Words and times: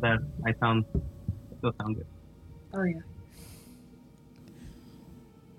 that 0.00 0.20
I 0.46 0.52
sound 0.58 0.84
still 1.58 1.72
sound 1.78 1.96
good. 1.96 2.06
Oh, 2.72 2.84
yeah. 2.84 3.02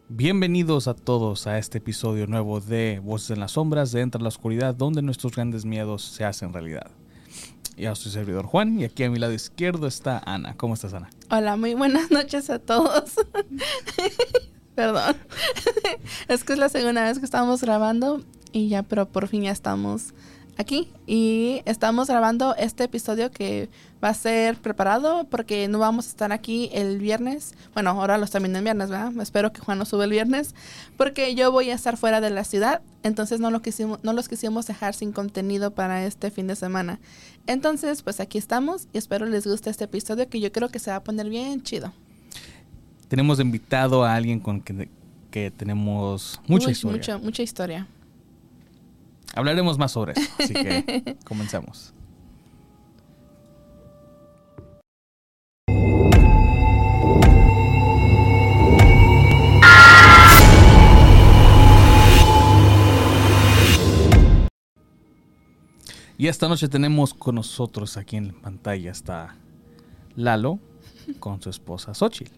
Bienvenidos 0.10 0.88
a 0.88 0.94
todos 0.94 1.48
a 1.48 1.58
este 1.58 1.78
episodio 1.78 2.28
nuevo 2.28 2.60
de 2.60 3.00
Voces 3.02 3.32
en 3.32 3.40
las 3.40 3.54
Sombras, 3.54 3.94
de 3.94 4.02
Entra 4.02 4.22
la 4.22 4.28
Oscuridad, 4.28 4.76
donde 4.76 5.02
nuestros 5.02 5.34
grandes 5.34 5.64
miedos 5.64 6.04
se 6.04 6.26
hacen 6.26 6.52
realidad. 6.52 6.92
Ya 7.78 7.96
soy 7.96 8.12
servidor 8.12 8.46
Juan 8.46 8.78
y 8.80 8.84
aquí 8.84 9.04
a 9.04 9.10
mi 9.10 9.20
lado 9.20 9.32
izquierdo 9.32 9.88
está 9.88 10.22
Ana. 10.26 10.56
¿Cómo 10.58 10.74
estás, 10.74 10.94
Ana? 10.94 11.10
Hola, 11.30 11.56
muy 11.56 11.76
buenas 11.76 12.12
noches 12.12 12.50
a 12.50 12.60
todos. 12.60 13.16
Perdón. 14.76 15.16
es 16.28 16.44
que 16.44 16.54
es 16.54 16.60
la 16.60 16.68
segunda 16.68 17.04
vez 17.06 17.20
que 17.20 17.26
estamos 17.26 17.62
grabando 17.62 18.22
y 18.52 18.68
ya, 18.68 18.84
pero 18.84 19.08
por 19.08 19.28
fin 19.30 19.44
ya 19.44 19.52
estamos 19.52 20.14
aquí 20.62 20.90
y 21.06 21.62
estamos 21.66 22.08
grabando 22.08 22.56
este 22.56 22.86
episodio 22.86 23.32
que 23.32 23.70
va 24.04 24.10
a 24.10 24.14
ser 24.14 24.56
preparado 24.58 25.26
porque 25.26 25.68
no 25.68 25.80
vamos 25.80 26.08
a 26.08 26.10
estar 26.10 26.32
aquí 26.32 26.70
el 26.74 27.00
viernes. 27.00 27.56
Bueno, 27.74 27.90
ahora 27.90 28.18
los 28.18 28.32
termino 28.32 28.58
el 28.58 28.64
viernes, 28.64 28.90
¿verdad? 28.90 29.12
Espero 29.22 29.52
que 29.52 29.62
Juan 29.62 29.78
no 29.78 29.86
sube 29.86 30.06
el 30.06 30.12
viernes 30.12 30.56
porque 30.98 31.36
yo 31.36 31.52
voy 31.52 31.70
a 31.70 31.76
estar 31.76 31.98
fuera 31.98 32.22
de 32.22 32.30
la 32.30 32.44
ciudad, 32.44 32.82
entonces 33.04 33.40
no, 33.40 33.52
lo 33.52 33.62
quisimos, 33.62 34.00
no 34.04 34.14
los 34.14 34.30
quisimos 34.30 34.68
dejar 34.68 34.94
sin 34.94 35.12
contenido 35.12 35.72
para 35.72 36.06
este 36.06 36.32
fin 36.32 36.48
de 36.48 36.56
semana. 36.56 37.00
Entonces, 37.48 38.04
pues 38.04 38.20
aquí 38.20 38.38
estamos 38.38 38.88
y 38.94 38.98
espero 38.98 39.26
les 39.26 39.46
guste 39.46 39.70
este 39.70 39.86
episodio 39.86 40.30
que 40.30 40.40
yo 40.40 40.52
creo 40.52 40.70
que 40.70 40.80
se 40.80 40.92
va 40.92 40.98
a 40.98 41.04
poner 41.04 41.30
bien 41.30 41.62
chido. 41.64 41.92
Tenemos 43.08 43.40
invitado 43.40 44.06
a 44.06 44.16
alguien 44.16 44.40
con 44.40 44.62
que, 44.62 44.88
que 45.32 45.52
tenemos 45.52 46.40
mucha 46.48 46.68
Uy, 46.68 46.72
historia. 46.74 47.18
Mucha 47.18 47.44
historia. 47.44 47.88
Hablaremos 49.36 49.78
más 49.78 49.92
sobre 49.92 50.14
eso, 50.14 50.32
así 50.40 50.54
que 50.54 51.18
comenzamos. 51.26 51.94
Y 66.18 66.28
esta 66.28 66.48
noche 66.48 66.68
tenemos 66.68 67.16
con 67.16 67.34
nosotros 67.34 67.98
aquí 67.98 68.16
en 68.16 68.32
pantalla 68.34 68.92
está 68.92 69.36
Lalo 70.16 70.60
con 71.20 71.42
su 71.42 71.50
esposa 71.50 71.96
Xochitl. 71.96 72.36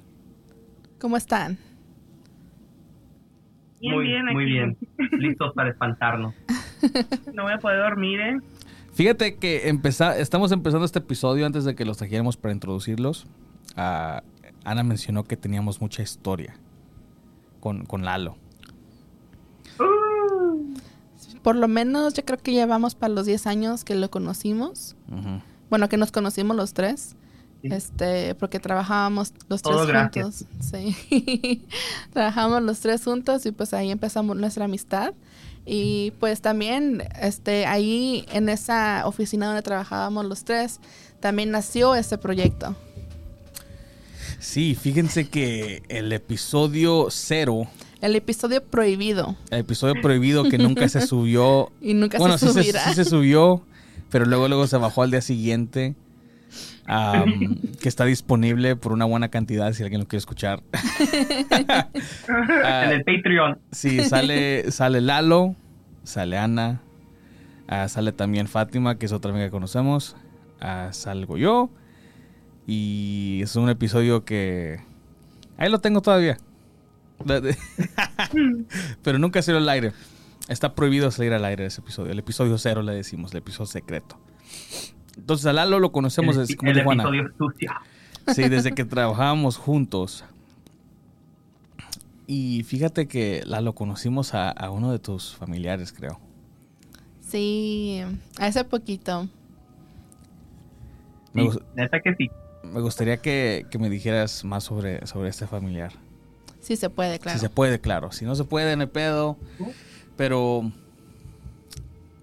¿Cómo 1.02 1.18
están? 1.18 1.58
Bien, 3.82 3.96
muy 3.96 4.06
bien, 4.06 4.26
muy 4.28 4.44
aquí. 4.44 4.54
bien. 4.54 4.78
Listos 5.20 5.54
para 5.54 5.72
espantarnos. 5.72 6.34
No 7.34 7.44
voy 7.44 7.54
a 7.54 7.58
poder 7.60 7.80
dormir, 7.80 8.20
¿eh? 8.20 8.38
Fíjate 8.94 9.36
que 9.38 9.70
empeza- 9.70 10.18
estamos 10.18 10.52
empezando 10.52 10.86
este 10.86 11.00
episodio 11.00 11.46
antes 11.46 11.66
de 11.66 11.76
que 11.76 11.84
los 11.86 11.98
trajéramos 11.98 12.38
para 12.38 12.54
introducirlos. 12.54 13.26
ah, 13.76 14.22
Ana 14.66 14.84
mencionó 14.84 15.24
que 15.24 15.36
teníamos 15.36 15.82
mucha 15.82 16.04
historia 16.04 16.56
con, 17.60 17.86
con 17.86 18.06
Lalo. 18.06 18.38
Uh, 19.80 20.74
Por 21.42 21.56
lo 21.56 21.68
menos 21.68 22.14
yo 22.14 22.24
creo 22.24 22.38
que 22.38 22.54
ya 22.54 22.66
vamos 22.66 22.96
para 22.96 23.14
los 23.14 23.26
10 23.26 23.48
años 23.48 23.84
que 23.84 23.96
lo 23.96 24.10
conocimos. 24.10 24.96
Bueno, 25.70 25.90
que 25.90 25.98
nos 25.98 26.12
conocimos 26.12 26.56
los 26.56 26.74
tres. 26.74 27.16
Sí. 27.62 27.70
Este, 27.72 28.36
porque 28.36 28.60
trabajábamos 28.60 29.34
los 29.50 29.62
tres 29.62 29.86
gracias. 29.88 30.46
juntos. 30.50 30.60
Sí. 30.60 31.66
Trabajamos 32.14 32.62
los 32.62 32.80
tres 32.80 33.04
juntos 33.04 33.46
y 33.46 33.52
pues 33.52 33.74
ahí 33.74 33.90
empezamos 33.92 34.36
nuestra 34.38 34.66
amistad. 34.66 35.14
Y 35.66 36.12
pues 36.20 36.42
también, 36.42 37.04
este, 37.22 37.66
ahí 37.66 38.26
en 38.34 38.50
esa 38.50 39.04
oficina 39.06 39.46
donde 39.48 39.62
trabajábamos 39.62 40.26
los 40.26 40.44
tres, 40.44 40.80
también 41.20 41.52
nació 41.52 41.96
ese 41.96 42.18
proyecto. 42.18 42.76
Sí, 44.40 44.76
fíjense 44.76 45.30
que 45.30 45.84
el 45.88 46.12
episodio 46.12 47.08
cero, 47.10 47.68
El 48.02 48.16
episodio 48.16 48.62
prohibido. 48.64 49.38
el 49.52 49.60
episodio 49.60 50.02
prohibido 50.02 50.44
que 50.50 50.58
nunca 50.58 50.90
se 50.90 51.02
subió. 51.08 51.72
Y 51.82 51.94
nunca 51.94 52.18
bueno, 52.18 52.38
se 52.38 52.48
sí 52.48 52.54
se, 52.54 52.62
subirá. 52.64 52.84
sí 52.90 52.94
se 52.96 53.06
subió, 53.06 53.62
pero 54.10 54.26
luego 54.26 54.48
luego 54.50 54.68
se 54.68 54.76
bajó 54.78 55.04
al 55.04 55.12
día 55.12 55.22
siguiente. 55.22 55.96
Que 56.86 57.90
está 57.90 58.06
disponible 58.06 58.76
por 58.76 58.92
una 58.92 59.06
buena 59.06 59.30
cantidad 59.30 59.72
si 59.74 59.84
alguien 59.84 60.02
lo 60.02 60.08
quiere 60.08 60.20
escuchar. 60.20 60.62
Ah, 62.64 62.84
en 62.86 62.92
el 62.92 63.04
Patreon. 63.04 63.60
Sí, 63.72 64.02
sale, 64.02 64.72
sale 64.72 65.02
Lalo, 65.02 65.56
sale 66.04 66.38
Ana, 66.38 66.82
ah, 67.68 67.88
sale 67.88 68.12
también 68.12 68.48
Fátima, 68.48 68.98
que 68.98 69.06
es 69.06 69.12
otra 69.12 69.32
amiga 69.32 69.46
que 69.46 69.52
conocemos, 69.52 70.16
ah, 70.60 70.90
salgo 70.92 71.38
yo. 71.38 71.70
Y 72.66 73.42
es 73.44 73.56
un 73.56 73.70
episodio 73.70 74.24
que... 74.24 74.80
Ahí 75.58 75.70
lo 75.70 75.80
tengo 75.80 76.02
todavía. 76.02 76.38
Pero 79.04 79.20
nunca 79.20 79.42
salió 79.42 79.60
al 79.60 79.70
aire. 79.70 79.92
Está 80.48 80.74
prohibido 80.76 81.10
salir 81.12 81.34
al 81.34 81.46
aire 81.46 81.66
ese 81.66 81.82
episodio. 81.82 82.12
El 82.12 82.20
episodio 82.20 82.58
cero 82.58 82.82
le 82.82 82.94
decimos, 82.94 83.32
el 83.32 83.40
episodio 83.40 83.68
secreto. 83.68 84.18
Entonces 85.24 85.46
a 85.46 85.54
Lalo 85.54 85.80
lo 85.80 85.94
conocemos 85.94 86.36
el 86.36 86.42
desde, 86.42 86.56
como 86.58 86.72
el. 86.72 87.32
Sí, 88.36 88.50
desde 88.50 88.74
que 88.74 88.84
trabajábamos 88.84 89.56
juntos. 89.58 90.26
Y 92.28 92.64
fíjate 92.64 93.08
que 93.08 93.42
la 93.46 93.62
lo 93.62 93.74
conocimos 93.74 94.34
a, 94.34 94.50
a 94.50 94.70
uno 94.70 94.92
de 94.92 95.00
tus 95.00 95.34
familiares, 95.36 95.94
creo. 95.94 96.20
Sí, 97.22 98.02
hace 98.38 98.66
poquito. 98.66 99.28
Me, 101.34 101.44
Sí, 101.44 101.48
gus- 101.48 101.62
neta 101.76 102.00
que 102.02 102.14
sí. 102.16 102.30
me 102.64 102.82
gustaría 102.82 103.18
que, 103.18 103.66
que 103.72 103.80
me 103.80 103.90
dijeras 103.90 104.44
más 104.46 104.64
sobre, 104.66 105.06
sobre 105.08 105.30
este 105.30 105.48
familiar. 105.48 105.94
Sí 106.60 106.76
se 106.76 106.90
puede, 106.90 107.20
claro. 107.20 107.40
Si 107.40 107.46
se 107.46 107.50
puede, 107.50 107.80
claro. 107.80 108.12
Si 108.12 108.26
no 108.26 108.36
se 108.36 108.44
puede, 108.46 108.76
no 108.76 108.82
hay 108.84 108.88
pedo. 108.90 109.38
Pero... 110.16 110.72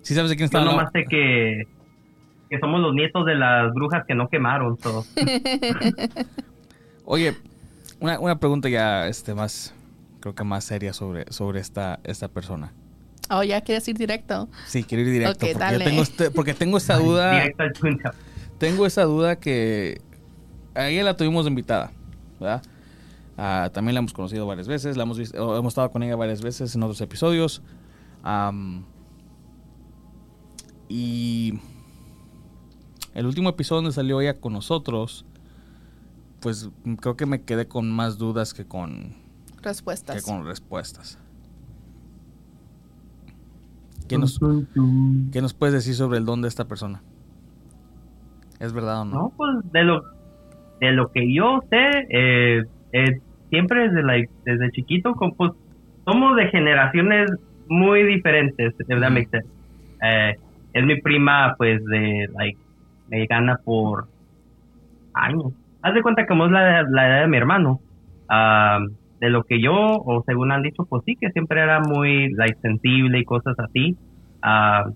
¿Sí 0.03 0.15
sabes 0.15 0.31
de 0.31 0.37
quién 0.37 0.47
está 0.47 0.59
Yo 0.59 0.71
hablando? 0.71 0.83
nomás 0.83 0.93
sé 0.93 1.05
que, 1.09 1.69
que 2.51 2.59
somos 2.59 2.81
los 2.81 2.93
nietos 2.95 3.25
de 3.25 3.37
las 3.37 3.73
brujas 3.73 4.05
que 4.07 4.15
no 4.15 4.29
quemaron. 4.29 4.77
so. 4.81 5.07
Oye, 7.05 7.37
una, 8.01 8.19
una 8.21 8.39
pregunta 8.39 8.69
ya 8.69 9.07
este, 9.07 9.35
más... 9.35 9.73
Creo 10.21 10.35
que 10.35 10.45
más 10.45 10.65
seria 10.65 10.93
sobre, 10.93 11.25
sobre 11.33 11.61
esta, 11.61 11.99
esta 12.05 12.29
persona. 12.29 12.73
Oh, 13.31 13.43
ya 13.43 13.61
quieres 13.63 13.87
ir 13.89 13.97
directo. 13.97 14.49
Sí, 14.67 14.83
quiero 14.85 15.03
ir 15.05 15.13
directo. 15.13 15.47
Ok, 15.47 15.53
porque, 15.53 15.55
dale. 15.59 15.85
tengo 15.85 16.03
este- 16.03 16.31
porque 16.31 16.53
tengo 16.55 16.77
esta 16.77 16.99
duda... 16.99 17.33
Directo 17.41 17.63
al 17.63 17.73
punto. 17.73 18.11
Tengo 18.59 18.85
esa 18.85 19.05
duda 19.05 19.37
que 19.37 20.01
a 20.75 20.89
ella 20.89 21.05
la 21.05 21.17
tuvimos 21.17 21.47
invitada, 21.47 21.93
¿verdad? 22.39 22.63
Ah, 23.39 23.71
también 23.73 23.95
la 23.95 24.01
hemos 24.01 24.13
conocido 24.13 24.47
varias 24.47 24.69
veces, 24.69 24.97
la 24.99 25.05
hemos, 25.05 25.19
visto- 25.19 25.57
hemos 25.57 25.71
estado 25.73 25.91
con 25.91 26.03
ella 26.03 26.17
varias 26.17 26.43
veces 26.43 26.75
en 26.75 26.83
otros 26.83 27.01
episodios. 27.01 27.63
Y 30.89 31.59
el 33.15 33.27
último 33.27 33.49
episodio 33.51 33.83
donde 33.83 33.95
salió 33.95 34.21
ella 34.21 34.39
con 34.41 34.53
nosotros, 34.53 35.25
pues 36.41 36.71
creo 37.01 37.17
que 37.17 37.27
me 37.27 37.43
quedé 37.43 37.67
con 37.67 37.91
más 37.91 38.19
dudas 38.19 38.55
que 38.55 38.65
con, 38.65 39.15
que 39.57 39.63
Respuestas. 39.63 40.23
con 40.25 40.47
respuestas. 40.47 41.19
¿Qué 44.09 44.19
nos. 44.19 44.41
¿Qué 45.33 45.41
nos 45.41 45.55
puedes 45.55 45.75
decir 45.75 45.95
sobre 45.95 46.19
el 46.19 46.25
don 46.25 46.43
de 46.43 46.49
esta 46.49 46.67
persona? 46.67 47.03
¿Es 48.59 48.73
verdad 48.73 49.03
o 49.03 49.05
no? 49.05 49.15
No, 49.15 49.33
pues 49.37 49.51
de 49.73 49.85
lo, 49.85 50.03
de 50.81 50.93
lo 50.93 51.11
que 51.13 51.33
yo 51.33 51.61
sé, 51.71 52.07
eh, 52.11 52.65
eh, 52.93 53.21
siempre 53.49 53.89
desde, 53.89 54.03
like, 54.03 54.31
desde 54.45 54.71
chiquito, 54.73 55.15
pues 55.15 55.53
somos 56.05 56.37
de 56.37 56.49
generaciones 56.49 57.31
muy 57.69 58.03
diferentes, 58.03 58.75
if 58.81 58.87
that 58.89 58.97
Ujú. 58.97 59.11
makes 59.13 59.31
sense. 59.31 59.49
Eh, 60.03 60.37
es 60.73 60.85
mi 60.85 61.01
prima, 61.01 61.55
pues, 61.57 61.83
de, 61.85 62.29
like, 62.35 62.59
me 63.11 63.27
gana 63.27 63.59
por 63.65 64.09
años. 65.13 65.53
Haz 65.83 65.95
de 65.95 66.03
cuenta 66.03 66.23
que 66.23 66.29
como 66.29 66.47
es 66.47 66.53
la, 66.53 66.83
la 66.83 67.09
edad 67.09 67.21
de 67.23 67.29
mi 67.29 67.37
hermano. 67.37 67.81
Ah, 68.29 68.79
de 69.21 69.29
lo 69.29 69.45
que 69.45 69.61
yo, 69.61 69.75
o 69.75 70.23
según 70.25 70.51
han 70.51 70.63
dicho, 70.63 70.87
pues 70.87 71.03
sí, 71.05 71.15
que 71.15 71.31
siempre 71.31 71.61
era 71.61 71.81
muy, 71.81 72.31
like, 72.33 72.59
sensible 72.63 73.19
y 73.19 73.25
cosas 73.25 73.55
así. 73.59 73.97
Ah, 74.43 74.87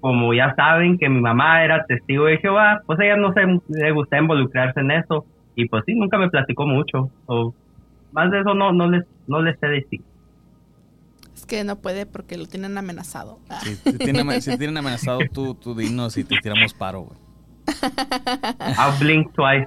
como 0.00 0.34
ya 0.34 0.54
saben 0.56 0.98
que 0.98 1.08
mi 1.08 1.20
mamá 1.20 1.62
era 1.62 1.84
testigo 1.84 2.24
de 2.24 2.38
Jehová, 2.38 2.82
pues 2.86 2.98
ella 3.00 3.16
no 3.16 3.32
se 3.34 3.42
le 3.68 3.92
gusta 3.92 4.18
involucrarse 4.18 4.80
en 4.80 4.90
eso 4.90 5.26
y 5.54 5.68
pues 5.68 5.84
sí, 5.86 5.94
nunca 5.94 6.18
me 6.18 6.30
platicó 6.30 6.66
mucho. 6.66 7.10
O 7.26 7.54
más 8.10 8.30
de 8.30 8.40
eso 8.40 8.54
no, 8.54 8.72
no 8.72 8.90
les, 8.90 9.04
no 9.28 9.42
les 9.42 9.58
sé 9.60 9.68
decir. 9.68 10.00
Es 11.34 11.46
que 11.46 11.62
no 11.62 11.76
puede 11.76 12.06
porque 12.06 12.36
lo 12.36 12.46
tienen 12.46 12.76
amenazado. 12.78 13.38
Si 13.60 13.76
te 13.76 13.92
tienen, 13.98 14.42
si 14.42 14.50
te 14.50 14.58
tienen 14.58 14.76
amenazado, 14.76 15.20
tú, 15.32 15.54
tú 15.54 15.74
dinos 15.74 16.16
y 16.16 16.24
te 16.24 16.36
tiramos 16.42 16.74
paro, 16.74 17.02
güey. 17.02 17.18
I'll 18.78 18.98
blink 18.98 19.32
twice. 19.34 19.66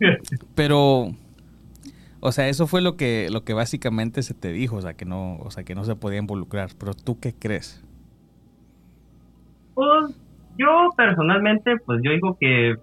Pero, 0.54 1.10
o 2.20 2.32
sea, 2.32 2.48
eso 2.48 2.66
fue 2.66 2.80
lo 2.80 2.96
que, 2.96 3.28
lo 3.30 3.44
que 3.44 3.52
básicamente 3.52 4.22
se 4.22 4.34
te 4.34 4.52
dijo, 4.52 4.76
o 4.76 4.82
sea, 4.82 4.94
que 4.94 5.04
no, 5.04 5.36
o 5.36 5.50
sea, 5.50 5.64
que 5.64 5.74
no 5.74 5.84
se 5.84 5.96
podía 5.96 6.18
involucrar. 6.18 6.70
Pero 6.78 6.94
tú 6.94 7.18
qué 7.20 7.34
crees? 7.38 7.84
Pues 9.74 10.14
yo 10.58 10.90
personalmente, 10.96 11.76
pues 11.84 12.00
yo 12.02 12.10
digo 12.12 12.36
que, 12.38 12.76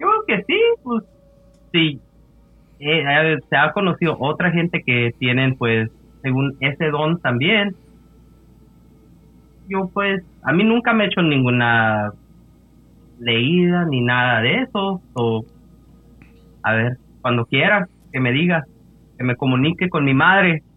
yo 0.00 0.06
creo 0.08 0.24
que 0.26 0.44
sí, 0.44 0.60
pues 0.82 1.04
sí. 1.72 2.00
Eh, 2.78 3.04
eh, 3.06 3.36
se 3.48 3.56
ha 3.56 3.72
conocido 3.72 4.16
otra 4.18 4.50
gente 4.50 4.82
que 4.84 5.12
tienen, 5.18 5.56
pues, 5.56 5.88
según 6.22 6.56
ese 6.60 6.90
don 6.90 7.20
también. 7.20 7.76
Yo, 9.72 9.88
pues, 9.94 10.22
a 10.42 10.52
mí 10.52 10.64
nunca 10.64 10.92
me 10.92 11.04
he 11.04 11.06
hecho 11.06 11.22
ninguna 11.22 12.12
leída 13.18 13.86
ni 13.86 14.02
nada 14.02 14.42
de 14.42 14.62
eso. 14.62 15.00
O, 15.14 15.44
a 16.62 16.72
ver, 16.74 16.98
cuando 17.22 17.46
quiera, 17.46 17.88
que 18.12 18.20
me 18.20 18.32
diga, 18.32 18.66
que 19.16 19.24
me 19.24 19.36
comunique 19.36 19.88
con 19.88 20.04
mi 20.04 20.14
madre. 20.14 20.62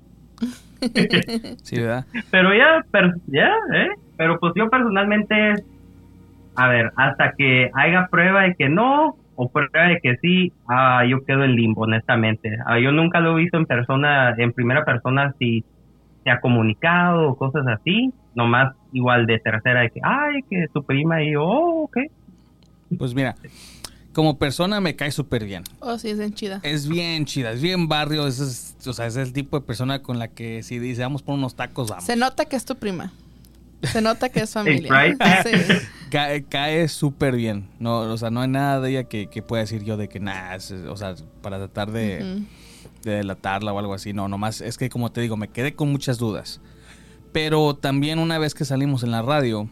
Sí, 1.64 1.82
¿verdad? 1.82 2.06
Pero 2.30 2.54
ya, 2.54 2.86
pero, 2.92 3.14
ya, 3.28 3.52
¿eh? 3.74 3.90
Pero 4.18 4.38
pues 4.40 4.54
yo 4.56 4.70
personalmente, 4.70 5.56
a 6.56 6.68
ver, 6.68 6.92
hasta 6.96 7.32
que 7.32 7.72
haya 7.74 8.08
prueba 8.12 8.44
de 8.44 8.54
que 8.54 8.70
no, 8.70 9.16
o 9.36 9.50
prueba 9.50 9.88
de 9.88 10.00
que 10.00 10.16
sí, 10.18 10.54
ah, 10.68 11.04
yo 11.10 11.26
quedo 11.26 11.44
en 11.44 11.56
limbo, 11.56 11.82
honestamente. 11.82 12.56
Ah, 12.66 12.78
yo 12.78 12.92
nunca 12.92 13.20
lo 13.20 13.32
he 13.32 13.42
visto 13.42 13.58
en 13.58 13.66
persona, 13.66 14.36
en 14.38 14.54
primera 14.54 14.86
persona, 14.86 15.34
si 15.40 15.64
se 16.24 16.30
ha 16.30 16.40
comunicado 16.40 17.30
o 17.30 17.36
cosas 17.36 17.66
así. 17.68 18.14
Nomás 18.36 18.76
igual 18.96 19.26
de 19.28 19.38
tercera, 19.40 19.82
de 19.82 19.90
que, 19.92 20.00
ay, 20.04 20.42
que 20.50 20.66
tu 20.74 20.84
prima 20.84 21.22
y 21.24 21.34
yo, 21.34 21.44
oh, 21.44 21.84
ok. 21.84 21.98
Pues 22.98 23.14
mira, 23.14 23.36
como 24.14 24.38
persona 24.40 24.80
me 24.80 24.96
cae 24.96 25.12
súper 25.12 25.44
bien. 25.44 25.64
Oh, 25.82 25.98
sí, 25.98 26.10
es 26.10 26.18
bien 26.18 26.34
chida. 26.34 26.60
Es 26.64 26.88
bien 26.88 27.26
chida, 27.26 27.52
es 27.52 27.62
bien 27.62 27.88
barrio, 27.90 28.26
es, 28.28 28.40
es- 28.40 28.88
o 28.88 28.94
sea, 28.94 29.06
es 29.08 29.16
el 29.18 29.34
tipo 29.34 29.60
de 29.60 29.66
persona 29.66 30.02
con 30.02 30.18
la 30.20 30.30
que 30.30 30.64
si 30.64 30.80
dice 30.80 31.02
vamos 31.02 31.22
por 31.24 31.36
unos 31.36 31.56
tacos, 31.56 31.90
vamos. 31.90 32.06
Se 32.06 32.16
nota 32.16 32.46
que 32.46 32.56
es 32.56 32.64
tu 32.66 32.76
prima. 32.78 33.12
Se 33.84 34.02
nota 34.02 34.30
que 34.30 34.40
es 34.42 34.54
familia. 34.54 35.16
Sí. 35.44 35.50
Cae, 36.12 36.44
cae 36.46 36.88
súper 36.88 37.36
bien. 37.36 37.68
No, 37.80 38.00
o 38.02 38.18
sea, 38.18 38.30
no 38.30 38.40
hay 38.42 38.48
nada 38.48 38.80
de 38.80 38.92
ella 38.92 39.04
que, 39.06 39.28
que 39.28 39.42
pueda 39.42 39.62
decir 39.64 39.84
yo 39.84 39.98
de 39.98 40.08
que 40.08 40.20
nada, 40.22 40.56
o 40.88 40.96
sea, 40.96 41.16
para 41.42 41.58
tratar 41.58 41.92
de 41.92 42.44
delatarla 43.04 43.74
o 43.74 43.80
algo 43.80 43.94
así. 43.94 44.14
No, 44.14 44.28
nomás 44.30 44.62
es 44.62 44.78
que 44.78 44.90
como 44.90 45.12
te 45.12 45.20
digo, 45.22 45.36
me 45.36 45.50
quedé 45.50 45.74
con 45.76 45.92
muchas 45.92 46.18
dudas. 46.18 46.62
Pero 47.36 47.76
también 47.76 48.20
una 48.20 48.40
vez 48.40 48.54
que 48.54 48.64
salimos 48.64 49.04
en 49.04 49.12
la 49.12 49.22
radio, 49.22 49.68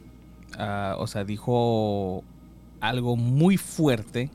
ah, 0.58 0.98
o 1.00 1.08
sea, 1.08 1.24
dijo 1.24 2.22
algo 2.82 3.16
muy 3.16 3.56
fuerte 3.56 4.30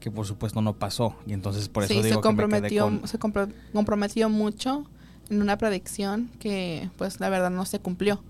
que 0.00 0.10
por 0.10 0.26
supuesto 0.26 0.60
no 0.60 0.72
pasó. 0.72 1.14
Y 1.28 1.32
entonces 1.32 1.68
por 1.68 1.84
eso 1.84 1.94
sí, 1.94 2.02
digo 2.02 2.16
se 2.16 2.20
que 2.28 2.28
me 2.34 2.34
quedé 2.34 2.42
comprometió, 2.48 2.84
con... 2.86 3.06
se 3.06 3.20
compro- 3.20 3.54
comprometió 3.72 4.28
mucho 4.28 4.84
en 5.28 5.42
una 5.42 5.58
predicción 5.58 6.28
que, 6.40 6.90
pues, 6.96 7.20
la 7.20 7.28
verdad 7.28 7.50
no 7.50 7.64
se 7.66 7.78
cumplió. 7.78 8.20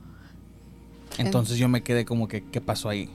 Entonces 1.17 1.57
yo 1.57 1.71
me 1.71 1.83
quedé 1.83 2.05
como 2.05 2.29
que, 2.29 2.45
¿qué 2.45 2.61
pasó 2.61 2.91
ahí? 2.91 3.09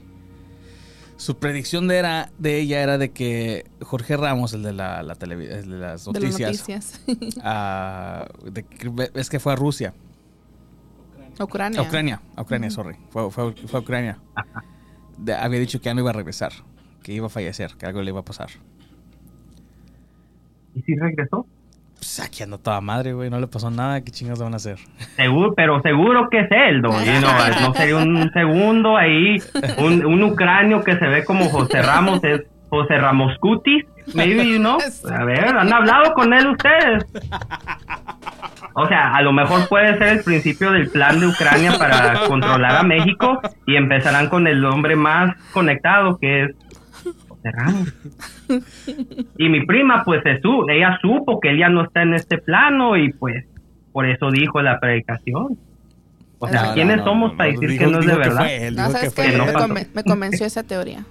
Su 1.18 1.36
predicción 1.36 1.86
de, 1.86 1.98
era, 1.98 2.32
de 2.40 2.58
ella 2.58 2.82
era 2.82 2.98
de 2.98 3.12
que 3.12 3.64
Jorge 3.80 4.16
Ramos, 4.16 4.54
el 4.54 4.64
de, 4.64 4.72
la, 4.72 5.04
la 5.04 5.12
el 5.12 5.28
de 5.28 5.78
las 5.78 6.04
De 6.04 6.18
las 6.18 6.40
noticias, 6.40 7.00
ah, 7.44 8.26
de 8.50 8.64
es 9.14 9.30
que 9.30 9.38
fue 9.38 9.52
a 9.52 9.56
Rusia, 9.56 9.94
Ucrania. 11.44 11.80
a 11.80 11.82
Ucrania, 11.82 12.20
a 12.36 12.42
Ucrania, 12.42 12.70
sorry, 12.70 12.96
fue, 13.10 13.30
fue, 13.30 13.80
Ucrania. 13.80 14.18
De- 15.18 15.34
había 15.34 15.60
dicho 15.60 15.78
que 15.78 15.86
ya 15.86 15.94
no 15.94 16.00
iba 16.00 16.10
a 16.10 16.14
regresar, 16.14 16.52
que 17.02 17.12
iba 17.12 17.26
a 17.26 17.30
fallecer, 17.30 17.72
que 17.78 17.86
algo 17.86 18.02
le 18.02 18.10
iba 18.10 18.20
a 18.20 18.24
pasar. 18.24 18.48
¿Y 20.74 20.82
si 20.82 20.94
regresó? 20.96 21.46
Pues 21.94 22.20
aquí 22.20 22.42
anda 22.42 22.58
toda 22.58 22.80
madre, 22.82 23.14
güey, 23.14 23.30
no 23.30 23.40
le 23.40 23.46
pasó 23.46 23.70
nada, 23.70 24.02
¿qué 24.02 24.10
chingas 24.12 24.38
van 24.38 24.52
a 24.52 24.56
hacer? 24.56 24.78
Seguro, 25.16 25.54
pero 25.54 25.80
seguro 25.80 26.28
que 26.30 26.40
es 26.40 26.48
él. 26.50 26.76
Y 26.78 26.80
no, 27.20 27.60
no 27.68 27.74
sería 27.74 27.96
un 27.96 28.30
segundo 28.32 28.96
ahí, 28.96 29.36
un, 29.78 30.04
un 30.04 30.22
ucranio 30.22 30.84
que 30.84 30.98
se 30.98 31.06
ve 31.06 31.24
como 31.24 31.46
José 31.48 31.80
Ramos, 31.80 32.22
es 32.22 32.42
José 32.68 32.98
Ramos 32.98 33.32
Cutis, 33.40 33.86
maybe, 34.14 34.58
¿no? 34.58 34.76
A 35.10 35.24
ver, 35.24 35.44
¿han 35.56 35.72
hablado 35.72 36.12
con 36.12 36.34
él 36.34 36.48
ustedes? 36.48 37.06
O 38.78 38.86
sea, 38.86 39.14
a 39.14 39.22
lo 39.22 39.32
mejor 39.32 39.66
puede 39.68 39.96
ser 39.96 40.08
el 40.18 40.22
principio 40.22 40.70
del 40.70 40.90
plan 40.90 41.18
de 41.18 41.26
Ucrania 41.28 41.72
para 41.78 42.26
controlar 42.28 42.76
a 42.76 42.82
México 42.82 43.40
y 43.66 43.74
empezarán 43.76 44.28
con 44.28 44.46
el 44.46 44.62
hombre 44.66 44.96
más 44.96 45.34
conectado 45.52 46.18
que 46.18 46.44
es 46.44 46.50
José 47.26 47.50
Ramos. 47.52 47.94
Y 49.38 49.48
mi 49.48 49.64
prima, 49.64 50.04
pues 50.04 50.22
Jesús, 50.22 50.66
ella 50.68 50.98
supo 51.00 51.40
que 51.40 51.50
él 51.50 51.58
ya 51.58 51.70
no 51.70 51.84
está 51.84 52.02
en 52.02 52.12
este 52.14 52.36
plano 52.36 52.98
y 52.98 53.12
pues 53.14 53.46
por 53.92 54.04
eso 54.06 54.30
dijo 54.30 54.60
la 54.60 54.78
predicación. 54.78 55.56
O 56.38 56.46
sea, 56.46 56.64
No, 56.64 56.74
¿quiénes 56.74 56.98
no, 56.98 57.04
somos 57.04 57.32
no, 57.32 57.38
para 57.38 57.50
decir 57.50 57.70
dijo- 57.70 57.84
que 57.86 57.90
no 57.90 57.98
es 58.00 58.06
de 58.06 58.12
que 58.12 58.18
verdad? 58.18 58.36
fue 58.42 58.66
él, 58.66 58.76
No, 58.76 58.90
¿sabes 58.90 59.14
que 59.14 59.22
qué? 59.22 59.28
fue 59.30 59.38
no 59.38 59.46
me, 59.46 59.52
conven- 59.54 59.88
me 59.94 60.04
convenció 60.04 60.44
esa 60.46 60.62
teoría. 60.62 61.02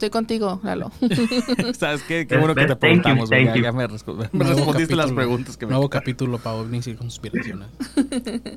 Estoy 0.00 0.08
contigo, 0.08 0.60
Lalo. 0.62 0.90
¿Sabes 1.78 2.02
qué? 2.04 2.26
Qué 2.26 2.38
bueno 2.38 2.54
que 2.54 2.62
te 2.62 2.68
ves, 2.68 2.78
thank 2.78 2.96
you, 2.96 3.02
preguntamos, 3.02 3.28
ya, 3.28 3.54
you. 3.54 3.62
ya 3.62 3.70
me, 3.70 3.86
respondiste 4.32 4.96
las 4.96 5.08
capítulo. 5.08 5.14
preguntas 5.14 5.56
que 5.58 5.66
me 5.66 5.72
Nuevo 5.72 5.90
capítulo 5.90 6.38
para 6.38 6.56
ovnis 6.56 6.86
y 6.86 6.94
conspiraciones. 6.94 7.68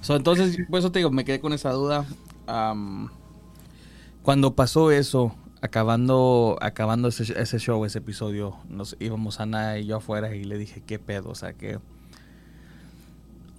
So, 0.00 0.16
entonces, 0.16 0.58
por 0.68 0.80
eso 0.80 0.90
te 0.92 0.98
digo, 0.98 1.10
me 1.12 1.24
quedé 1.24 1.38
con 1.40 1.52
esa 1.52 1.70
duda. 1.70 2.04
Cuando 4.22 4.54
pasó 4.56 4.90
eso, 4.90 5.34
acabando, 5.62 6.58
acabando 6.60 7.06
ese, 7.08 7.40
ese 7.40 7.58
show, 7.60 7.84
ese 7.84 7.98
episodio, 7.98 8.56
nos 8.68 8.96
íbamos 8.98 9.38
Ana 9.40 9.78
y 9.78 9.86
yo 9.86 9.96
afuera 9.98 10.34
y 10.34 10.42
le 10.44 10.58
dije, 10.58 10.82
¿qué 10.84 10.98
pedo? 10.98 11.30
O 11.30 11.34
sea, 11.36 11.52
que 11.54 11.78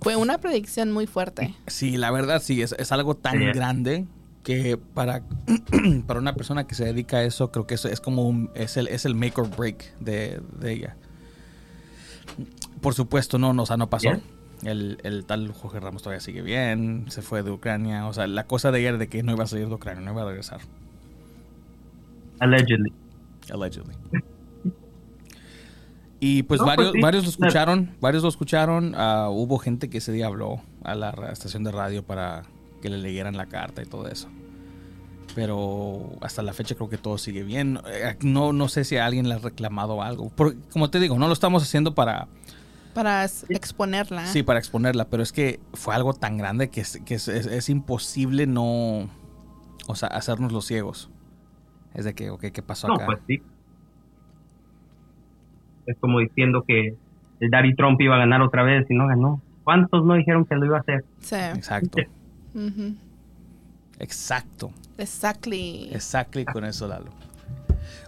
Fue 0.01 0.17
una 0.17 0.37
predicción 0.39 0.91
muy 0.91 1.07
fuerte. 1.07 1.55
sí, 1.67 1.95
la 1.97 2.11
verdad 2.11 2.41
sí, 2.43 2.61
es, 2.61 2.75
es 2.77 2.91
algo 2.91 3.15
tan 3.15 3.39
Sí. 3.39 3.45
grande 3.45 4.05
que 4.45 4.77
para, 4.77 5.23
para 6.07 6.19
una 6.19 6.35
persona 6.35 6.65
que 6.67 6.75
se 6.75 6.85
dedica 6.85 7.17
a 7.17 7.23
eso, 7.23 7.51
creo 7.51 7.65
que 7.67 7.73
eso 7.73 7.89
es 7.89 7.99
como 7.99 8.27
un, 8.27 8.51
es 8.53 8.77
el, 8.77 8.87
es 8.87 9.03
el 9.05 9.15
make 9.15 9.41
or 9.41 9.49
break 9.49 9.97
de, 9.99 10.39
de 10.59 10.71
ella. 10.71 10.95
Por 12.79 12.93
supuesto, 12.93 13.39
no, 13.39 13.51
no, 13.53 13.63
o 13.63 13.65
sea, 13.65 13.75
no 13.75 13.89
pasó. 13.89 14.09
El, 14.63 14.99
el 15.03 15.25
tal 15.25 15.51
Jorge 15.51 15.79
Ramos 15.79 16.03
todavía 16.03 16.21
sigue 16.21 16.41
bien, 16.43 17.05
se 17.09 17.21
fue 17.23 17.41
de 17.43 17.51
Ucrania. 17.51 18.07
O 18.07 18.13
sea, 18.13 18.27
la 18.27 18.45
cosa 18.45 18.71
de 18.71 18.85
era 18.85 18.97
de 18.97 19.07
que 19.09 19.23
no 19.23 19.31
iba 19.33 19.43
a 19.43 19.47
salir 19.47 19.67
de 19.67 19.73
Ucrania, 19.73 20.01
no 20.05 20.11
iba 20.11 20.21
a 20.21 20.25
regresar, 20.25 20.61
Allegedly. 22.39 22.93
allegedly. 23.51 23.95
Y 26.19 26.43
pues 26.43 26.59
No, 26.61 26.65
pues 26.65 26.77
varios, 26.77 26.93
sí. 26.93 27.01
varios 27.01 27.23
lo 27.25 27.29
escucharon, 27.29 27.95
varios 27.99 28.23
lo 28.23 28.29
escucharon. 28.29 28.93
ah, 28.95 29.29
hubo 29.31 29.57
gente 29.57 29.89
que 29.89 29.97
ese 29.97 30.11
día 30.11 30.27
habló 30.27 30.61
a 30.83 30.95
la 30.95 31.09
estación 31.31 31.63
de 31.63 31.71
radio 31.71 32.03
para 32.03 32.43
que 32.81 32.89
le 32.89 32.97
leyeran 32.97 33.35
la 33.37 33.45
carta 33.47 33.81
y 33.81 33.85
todo 33.85 34.07
eso. 34.07 34.29
Pero 35.33 36.11
hasta 36.21 36.41
la 36.41 36.53
fecha 36.53 36.75
creo 36.75 36.89
que 36.89 36.97
todo 36.97 37.17
sigue 37.17 37.43
bien. 37.43 37.79
Eh, 37.87 38.15
No, 38.21 38.53
no 38.53 38.67
sé 38.69 38.83
si 38.85 38.97
alguien 38.97 39.27
le 39.27 39.35
ha 39.35 39.39
reclamado 39.39 40.01
algo. 40.01 40.31
Porque, 40.35 40.57
como 40.71 40.89
te 40.89 40.99
digo, 40.99 41.17
no 41.19 41.27
lo 41.27 41.33
estamos 41.33 41.61
haciendo 41.63 41.93
para, 41.93 42.27
Para 42.93 43.25
exponerla. 43.49 44.25
Sí, 44.27 44.43
para 44.43 44.59
exponerla, 44.59 45.05
pero 45.09 45.23
es 45.23 45.33
que 45.33 45.59
fue 45.73 45.93
algo 45.95 46.13
tan 46.13 46.37
grande 46.37 46.69
que 46.69 46.81
es, 46.81 47.01
que 47.05 47.15
es, 47.15 47.27
es- 47.27 47.47
es 47.47 47.69
imposible 47.69 48.47
no, 48.47 49.09
o 49.87 49.95
sea, 49.95 50.07
hacernos 50.09 50.51
los 50.53 50.65
ciegos. 50.65 51.09
Es 51.93 52.05
de 52.05 52.13
que, 52.13 52.29
ok, 52.29 52.45
¿qué 52.53 52.61
pasó 52.61 52.87
No, 52.87 52.93
acá? 52.95 53.05
pues 53.07 53.19
sí. 53.27 53.41
Es 55.85 55.97
como 55.99 56.19
diciendo 56.19 56.63
que 56.67 56.95
el 57.39 57.49
Daddy 57.49 57.75
Trump 57.75 57.99
iba 58.01 58.15
a 58.15 58.19
ganar 58.19 58.41
otra 58.41 58.63
vez 58.63 58.85
y 58.89 58.95
no 58.95 59.07
ganó. 59.07 59.41
¿Cuántos 59.63 60.05
no 60.05 60.13
dijeron 60.15 60.45
que 60.45 60.55
lo 60.55 60.65
iba 60.65 60.77
a 60.77 60.81
hacer? 60.81 61.03
Sí. 61.19 61.35
Exacto, 61.35 61.97
Exacto, 63.99 64.71
Exactly. 64.97 65.89
exactly 65.93 66.45
con 66.45 66.65
eso, 66.65 66.87
Lalo. 66.87 67.11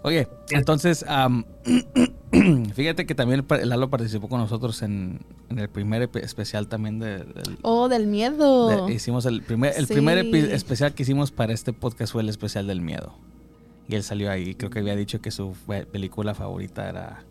Oye, 0.04 0.28
entonces, 0.52 1.06
am, 1.08 1.46
fíjate 2.76 3.06
que 3.06 3.16
también 3.16 3.46
Lalo 3.64 3.90
participó 3.90 4.28
con 4.28 4.40
nosotros 4.40 4.82
en, 4.82 5.20
en 5.50 5.60
el 5.60 5.70
primer 5.70 6.10
especial 6.16 6.68
también 6.68 7.00
de, 7.00 7.20
del- 7.20 7.58
Oh, 7.62 7.88
del 7.88 8.08
miedo. 8.08 8.86
de- 8.88 8.94
hicimos 8.94 9.26
el 9.26 9.42
primer, 9.44 9.74
el 9.78 9.88
Sí. 9.88 9.94
primer 9.94 10.18
especial 10.18 10.94
que 10.94 11.04
hicimos 11.04 11.32
para 11.32 11.54
este 11.54 11.74
podcast 11.74 12.12
fue 12.14 12.22
el 12.22 12.30
especial 12.30 12.68
del 12.68 12.82
miedo. 12.82 13.14
Y 13.88 13.96
él 13.96 14.04
salió 14.04 14.30
ahí, 14.32 14.56
creo 14.56 14.70
que 14.70 14.80
había 14.80 14.96
dicho 14.96 15.22
que 15.22 15.32
su 15.32 15.56
película 15.92 16.34
favorita 16.34 16.90
era 16.90 17.24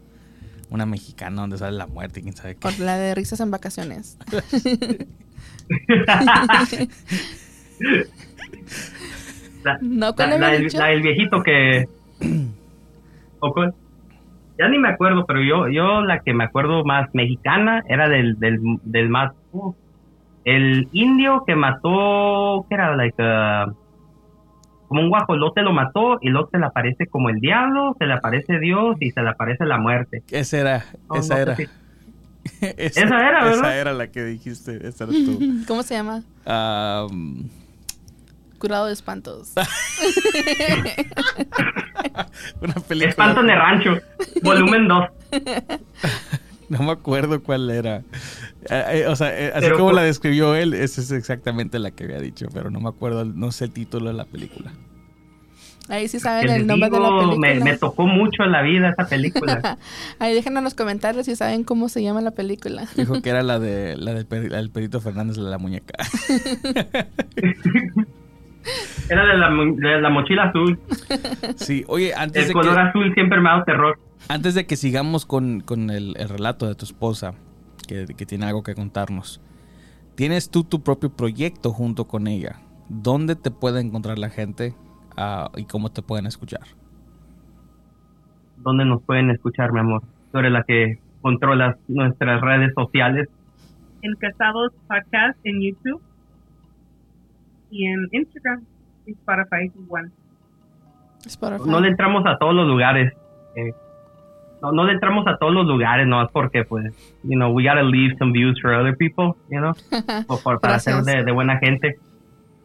una 0.71 0.87
mexicana 0.87 1.43
donde 1.43 1.59
sale 1.59 1.77
la 1.77 1.87
muerte 1.87 2.21
y 2.21 2.23
quién 2.25 2.37
sabe 2.37 2.57
qué. 2.57 2.79
La 2.79 2.97
de 2.97 3.15
risas 3.15 3.41
en 3.41 3.51
vacaciones. 3.51 4.17
La, 9.65 9.79
No, 9.83 10.15
¿cuál 10.15 10.31
la, 10.31 10.39
la 10.39 10.51
del- 10.51 10.63
dicho? 10.65 10.79
la 10.79 10.87
del 10.87 11.03
viejito 11.03 11.43
que... 11.43 11.89
¿O 13.41 13.53
cuál? 13.53 13.75
Ya 14.59 14.69
ni 14.69 14.79
me 14.79 14.89
acuerdo, 14.89 15.27
pero 15.27 15.43
yo 15.43 15.69
yo 15.69 16.01
la 16.03 16.21
que 16.21 16.33
me 16.33 16.45
acuerdo 16.45 16.83
más 16.85 17.15
mexicana 17.15 17.83
era 17.89 18.09
del, 18.09 18.39
del, 18.39 18.59
del 18.85 19.09
más... 19.11 19.33
uh, 19.53 19.75
el 20.45 20.89
indio 20.93 21.43
que 21.47 21.57
mató... 21.57 22.65
¿Qué 22.69 22.75
era? 22.77 22.95
Like, 22.97 23.21
uh, 23.21 23.75
como 24.89 25.01
un 25.03 25.09
guajolote 25.09 25.63
lo 25.63 25.73
mató 25.73 26.19
y 26.23 26.29
luego 26.29 26.49
se 26.51 26.59
le 26.59 26.67
aparece 26.67 27.09
como 27.09 27.29
el 27.29 27.41
diablo, 27.41 27.97
se 27.99 28.07
le 28.07 28.15
aparece 28.15 28.61
Dios 28.61 28.97
y 29.01 29.11
se 29.11 29.21
le 29.21 29.31
aparece 29.31 29.65
la 29.67 29.79
muerte. 29.79 30.23
Esa 30.31 30.59
era, 30.61 30.85
No, 31.09 31.17
esa 31.17 31.35
no 31.35 31.37
sé 31.37 31.43
era. 31.43 31.57
si- 31.57 31.69
esa, 32.61 33.05
Esa 33.05 33.29
era, 33.29 33.45
¿verdad? 33.45 33.59
Esa 33.59 33.77
era 33.77 33.93
la 33.93 34.09
que 34.09 34.25
dijiste, 34.25 34.87
esa 34.87 35.05
eras 35.05 35.17
tú. 35.17 35.39
¿Cómo 35.67 35.83
se 35.83 35.95
llama? 35.95 36.23
Am, 36.45 37.49
Curado 38.59 38.87
de 38.87 38.93
espantos. 38.95 39.53
Una 42.61 42.75
película. 42.75 43.11
Espanto 43.11 43.41
en 43.41 43.51
el 43.51 43.59
rancho, 43.59 43.99
volumen 44.43 44.89
2. 44.89 45.05
No 46.69 46.83
me 46.83 46.93
acuerdo 46.93 47.43
cuál 47.43 47.71
era. 47.71 47.99
Eh, 48.69 48.85
eh, 48.91 49.07
o 49.09 49.15
sea, 49.15 49.39
eh, 49.39 49.53
así 49.55 49.67
Pero 49.67 49.79
como 49.79 49.93
la 49.93 50.03
describió 50.03 50.55
él, 50.55 50.75
esa 50.75 51.01
es 51.01 51.11
exactamente 51.13 51.79
la 51.79 51.91
que 51.93 52.05
había 52.05 52.21
dicho, 52.21 52.49
pero 52.53 52.71
no 52.71 52.81
me 52.81 52.89
acuerdo, 52.89 53.25
no 53.25 53.53
sé 53.53 53.67
el 53.67 53.73
título 53.73 54.09
de 54.09 54.15
la 54.15 54.25
película. 54.25 54.73
Ahí 55.89 56.09
sí 56.09 56.19
saben 56.19 56.49
el 56.49 56.67
nombre 56.67 56.91
de 56.91 56.99
la 57.01 57.07
digo, 57.09 57.19
película. 57.21 57.55
me, 57.55 57.61
me 57.61 57.77
tocó 57.77 58.07
mucho 58.07 58.43
en 58.43 58.53
la 58.53 58.63
vida 58.63 58.91
esa 58.91 59.07
película. 59.09 59.79
Ahí 60.19 60.35
déjenme 60.35 60.59
en 60.59 60.65
los 60.65 60.75
comentarios 60.75 61.27
si 61.27 61.37
saben 61.37 61.63
cómo 61.65 61.89
se 61.89 62.03
llama 62.03 62.21
la 62.21 62.33
película. 62.33 62.87
Dijo 62.97 63.23
que 63.23 63.31
era 63.31 63.43
la 63.43 63.59
de 63.59 63.97
la 63.99 64.13
del, 64.15 64.27
la 64.51 64.57
del 64.57 64.71
Perito 64.71 65.01
Fernández, 65.01 65.37
de 65.37 65.43
la 65.43 65.59
muñeca. 65.59 65.95
Era 69.09 69.25
de 69.27 69.39
la, 69.39 69.49
de 69.49 70.01
la 70.01 70.11
mochila 70.11 70.45
azul. 70.45 70.81
Sí, 71.55 71.85
oye, 71.87 72.13
antes 72.15 72.43
El 72.43 72.49
de 72.49 72.53
color 72.55 72.75
que, 72.75 72.81
azul 72.81 73.15
siempre 73.15 73.41
me 73.41 73.49
ha 73.49 73.53
dado 73.53 73.65
terror. 73.65 73.99
antes 74.29 74.55
de 74.55 74.67
que 74.67 74.77
sigamos 74.77 75.25
con, 75.25 75.61
con 75.61 75.91
el, 75.91 76.17
el 76.19 76.29
relato 76.29 76.67
de 76.67 76.75
tu 76.75 76.85
esposa, 76.85 77.35
que, 77.87 78.07
que 78.17 78.27
tiene 78.27 78.47
algo 78.47 78.65
que 78.65 78.75
contarnos, 78.75 79.41
tienes 80.17 80.51
tú 80.51 80.65
tu 80.65 80.83
propio 80.83 81.11
proyecto 81.11 81.73
junto 81.73 82.09
con 82.09 82.27
ella. 82.27 82.57
¿Dónde 82.89 83.37
te 83.37 83.53
puede 83.53 83.81
encontrar 83.81 84.19
la 84.19 84.31
gente 84.31 84.75
ah, 85.17 85.51
y 85.57 85.65
cómo 85.65 85.91
te 85.91 86.03
pueden 86.03 86.27
escuchar? 86.27 86.61
¿Dónde 88.59 88.85
nos 88.85 89.03
pueden 89.03 89.31
escuchar, 89.31 89.73
mi 89.73 89.81
amor? 89.81 90.03
Tú 90.33 90.39
eres 90.39 90.53
la 90.53 90.63
que 90.65 90.99
controlas 91.21 91.77
nuestras 91.89 92.41
redes 92.41 92.73
sociales. 92.75 93.29
En 94.03 94.15
Casados 94.17 94.73
Podcast 94.89 95.39
en 95.45 95.61
YouTube. 95.63 96.03
Y 97.71 97.87
en 97.87 98.07
Instagram. 98.13 98.63
Y 99.07 99.13
Spotify 99.13 99.71
igual. 99.79 100.11
Spotify. 101.27 101.69
No 101.69 101.81
le 101.81 101.89
entramos 101.89 102.25
a 102.27 102.39
todos 102.39 102.55
los 102.55 102.67
lugares. 102.67 103.13
eh, 103.57 103.73
no, 104.63 104.73
no 104.73 104.85
le 104.85 104.93
entramos 104.95 105.27
a 105.27 105.37
todos 105.37 105.53
los 105.53 105.67
lugares, 105.67 106.07
no 106.07 106.23
es 106.23 106.31
porque, 106.33 106.65
pues, 106.65 106.87
you 107.25 107.35
know, 107.37 107.53
we 107.53 107.63
gotta 107.63 107.83
leave 107.83 108.17
some 108.19 108.33
views 108.33 108.59
for 108.63 108.73
other 108.73 108.97
people, 108.97 109.35
you 109.51 109.59
know, 109.61 109.73
o 110.29 110.39
por- 110.43 110.61
para 110.61 110.79
ser 110.79 111.03
de 111.05 111.31
buena 111.31 111.59
gente. 111.59 111.99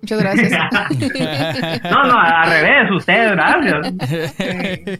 Muchas 0.01 0.19
gracias. 0.19 0.51
No, 1.83 2.03
no, 2.05 2.19
al 2.19 2.49
revés, 2.49 2.91
usted, 2.97 3.31
gracias. 3.31 4.99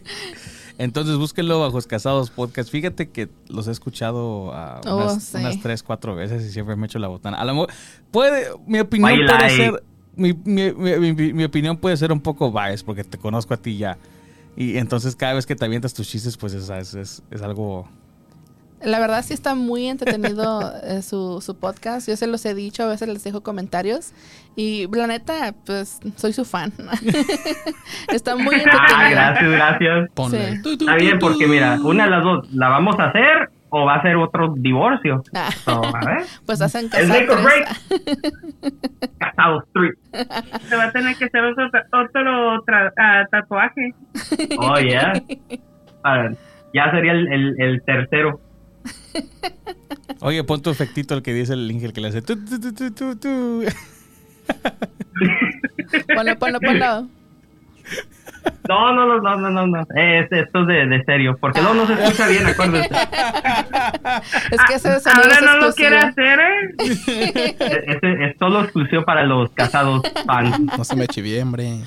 Entonces 0.78 1.16
búsquenlo 1.16 1.60
bajo 1.60 1.78
Casados 1.82 2.30
Podcast. 2.30 2.70
Fíjate 2.70 3.10
que 3.10 3.28
los 3.48 3.68
he 3.68 3.70
escuchado 3.72 4.46
Oh, 4.86 4.96
unas, 4.96 5.22
sí. 5.22 5.36
unas 5.38 5.60
tres, 5.60 5.82
cuatro 5.82 6.14
veces 6.14 6.42
y 6.44 6.50
siempre 6.50 6.76
me 6.76 6.86
echo 6.86 6.98
la 6.98 7.08
botana. 7.08 7.36
A 7.38 7.44
lo 7.44 7.52
mejor 7.54 7.70
puede, 8.10 8.46
mi 8.66 8.80
opinión 8.80 9.18
puede 9.26 9.50
ser, 9.50 9.82
mi, 10.16 10.32
mi- 10.44 10.72
mi- 10.72 11.12
mi- 11.14 11.32
mi 11.32 11.44
opinión 11.44 11.76
puede 11.76 11.96
ser 11.96 12.10
un 12.12 12.20
poco 12.20 12.50
biased 12.50 12.84
porque 12.84 13.04
te 13.04 13.18
conozco 13.18 13.54
a 13.54 13.56
ti 13.58 13.76
ya. 13.76 13.98
Y 14.56 14.76
entonces 14.78 15.14
cada 15.14 15.34
vez 15.34 15.46
que 15.46 15.54
te 15.56 15.64
avientas 15.64 15.94
tus 15.94 16.08
chistes, 16.08 16.36
pues 16.36 16.52
es, 16.54 16.68
es, 16.70 16.94
es- 16.94 17.22
es 17.30 17.42
algo... 17.42 17.88
La 18.84 18.98
verdad 19.00 19.22
sí 19.24 19.32
está 19.34 19.54
muy 19.54 19.86
entretenido 19.86 20.72
eh, 20.82 21.02
su, 21.02 21.40
su 21.40 21.56
podcast. 21.58 22.08
Yo 22.08 22.16
se 22.16 22.26
los 22.26 22.44
he 22.46 22.54
dicho, 22.54 22.82
a 22.82 22.86
veces 22.86 23.08
les 23.08 23.22
dejo 23.24 23.42
comentarios. 23.42 24.12
Y 24.56 24.86
la 24.94 25.06
neta, 25.06 25.54
pues 25.64 26.00
soy 26.16 26.32
su 26.32 26.44
fan. 26.44 26.72
está 28.12 28.36
muy 28.36 28.54
entretenido. 28.56 28.96
Ah, 28.96 29.10
gracias, 29.10 29.50
gracias. 29.50 30.10
Ponle. 30.14 30.60
Sí. 30.62 30.70
Está 30.80 30.94
bien, 30.96 31.18
porque 31.18 31.46
mira, 31.46 31.78
una 31.82 32.04
de 32.04 32.10
las 32.10 32.22
dos, 32.22 32.52
¿la 32.52 32.68
vamos 32.68 32.98
a 32.98 33.04
hacer 33.06 33.50
o 33.70 33.86
va 33.86 33.94
a 33.94 34.02
ser 34.02 34.16
otro 34.16 34.52
divorcio? 34.56 35.22
Ah, 35.34 35.48
So, 35.64 35.82
a 35.82 36.04
ver, 36.04 36.24
pues 36.46 36.60
hacen. 36.60 36.90
Casados 39.18 39.64
Street. 39.68 39.94
Se 40.68 40.76
va 40.76 40.84
a 40.84 40.92
tener 40.92 41.16
que 41.16 41.24
hacer 41.24 41.42
otro, 41.44 41.66
otro 41.66 42.64
tra- 42.66 42.92
ah, 42.98 43.24
tatuaje. 43.30 43.94
Oh, 44.58 44.78
yeah. 44.78 45.12
A 46.04 46.18
ver, 46.18 46.36
ya 46.74 46.90
sería 46.90 47.12
el, 47.12 47.32
el, 47.32 47.54
el 47.58 47.82
tercero. 47.84 48.40
Oye, 50.20 50.44
pon 50.44 50.62
tu 50.62 50.70
efectito 50.70 51.14
el 51.14 51.22
que 51.22 51.34
dice 51.34 51.52
el 51.54 51.70
Inge, 51.70 51.86
el 51.86 51.92
que 51.92 52.00
le 52.00 52.08
hace... 52.08 52.22
tu, 52.22 52.36
tu, 52.44 52.60
tu, 52.60 52.72
tu, 52.72 52.90
tu, 52.92 53.16
tu. 53.16 53.64
Ponlo, 56.14 56.38
ponlo, 56.38 56.60
ponlo. 56.60 57.08
No, 58.68 58.92
no, 58.92 59.06
no, 59.06 59.20
no, 59.20 59.36
no, 59.36 59.50
no, 59.50 59.66
no. 59.66 59.80
Es, 59.94 60.30
esto 60.32 60.60
es 60.62 60.66
de, 60.66 60.86
de 60.86 61.04
serio, 61.04 61.36
porque 61.40 61.60
luego 61.60 61.74
no 61.74 61.86
se 61.86 61.92
escucha 61.94 62.26
bien, 62.28 62.46
acuérdate. 62.46 62.88
Es 64.50 64.60
que 64.68 64.74
ese 64.74 65.00
sonido 65.00 65.22
Ahora 65.24 65.40
no 65.40 65.56
lo 65.58 65.72
quiere 65.74 65.98
hacer, 65.98 66.38
¿eh? 66.40 66.74
Es, 66.78 67.08
es- 68.02 68.20
es 68.30 68.36
solo 68.38 68.62
exclusivo 68.62 69.04
para 69.04 69.24
los 69.24 69.50
casados 69.50 70.02
fans. 70.26 70.58
No 70.76 70.84
se 70.84 70.96
me 70.96 71.06
chivié, 71.08 71.42
hombre. 71.42 71.80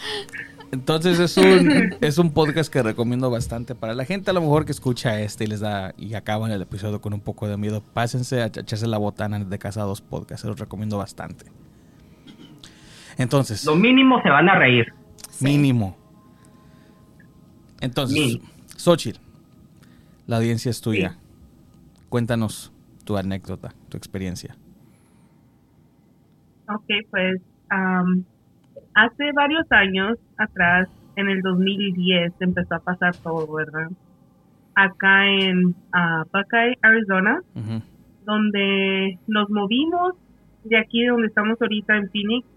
Entonces 0.75 1.21
es 1.21 1.37
un, 1.37 1.95
es 2.01 2.17
un 2.17 2.31
podcast 2.33 2.71
que 2.71 2.83
recomiendo 2.83 3.31
bastante 3.31 3.75
para 3.75 3.93
la 3.93 4.03
gente 4.03 4.31
a 4.31 4.33
lo 4.33 4.41
mejor 4.41 4.65
que 4.65 4.73
escucha 4.73 5.21
este 5.21 5.45
y 5.45 5.47
les 5.47 5.61
da 5.61 5.93
y 5.97 6.15
acaban 6.15 6.51
el 6.51 6.61
episodio 6.61 6.99
con 6.99 7.13
un 7.13 7.21
poco 7.21 7.47
de 7.47 7.55
miedo. 7.55 7.81
Pásense 7.93 8.41
a 8.41 8.47
echarse 8.47 8.85
la 8.85 8.97
botana 8.97 9.39
de 9.39 9.57
Casados 9.57 10.01
Podcast, 10.01 10.41
se 10.41 10.49
los 10.49 10.59
recomiendo 10.59 10.97
bastante. 10.97 11.45
Entonces, 13.17 13.63
Lo 13.63 13.77
mínimo 13.77 14.21
se 14.21 14.29
van 14.29 14.49
a 14.49 14.59
reír. 14.59 14.87
Mínimo. 15.39 15.95
Entonces. 17.79 18.39
Xochitl, 18.75 19.19
la 20.27 20.37
audiencia 20.37 20.69
es 20.69 20.81
tuya. 20.81 21.15
Cuéntanos 22.09 22.73
tu 23.05 23.15
anécdota, 23.15 23.73
tu 23.87 23.95
experiencia. 23.95 24.57
Ok, 26.67 26.89
pues 27.09 27.41
hace 28.95 29.31
varios 29.33 29.71
años 29.71 30.17
atrás, 30.37 30.87
en 31.15 31.29
el 31.29 31.41
2010, 31.41 32.33
empezó 32.39 32.75
a 32.75 32.79
pasar 32.79 33.15
todo, 33.17 33.53
¿verdad? 33.53 33.89
Acá 34.73 35.27
en 35.27 35.75
ah, 35.93 36.23
Buckeye, 36.33 36.77
Arizona, 36.81 37.41
donde 38.25 39.17
nos 39.27 39.49
movimos 39.49 40.15
de 40.63 40.77
aquí 40.77 41.03
de 41.03 41.09
donde 41.09 41.27
estamos 41.27 41.61
ahorita 41.61 41.95
en 41.95 42.09
Phoenix, 42.09 42.47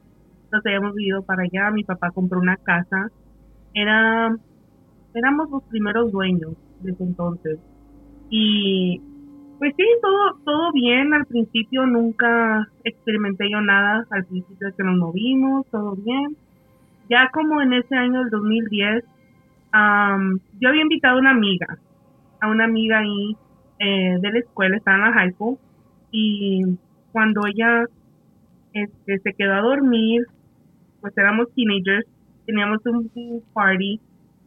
nos 0.50 0.64
habíamos 0.64 0.98
ido 0.98 1.22
para 1.22 1.42
allá, 1.42 1.70
mi 1.70 1.84
papá 1.84 2.10
compró 2.10 2.40
una 2.40 2.56
casa, 2.56 3.10
era, 3.74 4.34
éramos 5.14 5.50
los 5.50 5.62
primeros 5.64 6.10
dueños 6.10 6.54
desde 6.80 7.04
entonces. 7.04 7.58
Y 8.30 9.00
pues 9.58 9.74
sí, 9.76 9.84
todo, 10.02 10.38
todo 10.44 10.72
bien, 10.72 11.12
al 11.14 11.26
principio 11.26 11.86
nunca 11.86 12.68
experimenté 12.84 13.50
yo 13.50 13.60
nada, 13.60 14.06
al 14.10 14.24
principio 14.24 14.68
que 14.76 14.84
nos 14.84 14.96
movimos, 14.96 15.66
todo 15.70 15.96
bien. 15.96 16.36
Ya 17.08 17.30
como 17.32 17.60
en 17.60 17.72
ese 17.72 17.96
año 17.96 18.20
del 18.20 18.30
2010, 18.30 19.04
am, 19.72 20.38
yo 20.60 20.68
había 20.68 20.82
invitado 20.82 21.16
a 21.16 21.20
una 21.20 21.30
amiga, 21.30 21.78
a 22.40 22.48
una 22.48 22.64
amiga 22.64 22.98
ahí 22.98 23.36
eh, 23.80 24.16
de 24.20 24.32
la 24.32 24.38
escuela, 24.38 24.76
estaba 24.76 24.98
en 24.98 25.04
la 25.04 25.12
high 25.12 25.32
school, 25.32 25.58
y 26.10 26.62
cuando 27.12 27.46
ella 27.46 27.84
este, 28.72 29.18
se 29.18 29.34
quedó 29.34 29.54
a 29.54 29.60
dormir, 29.60 30.26
pues 31.00 31.16
éramos 31.16 31.52
teenagers, 31.54 32.06
teníamos 32.46 32.84
un, 32.86 33.10
un 33.14 33.42
party 33.52 34.00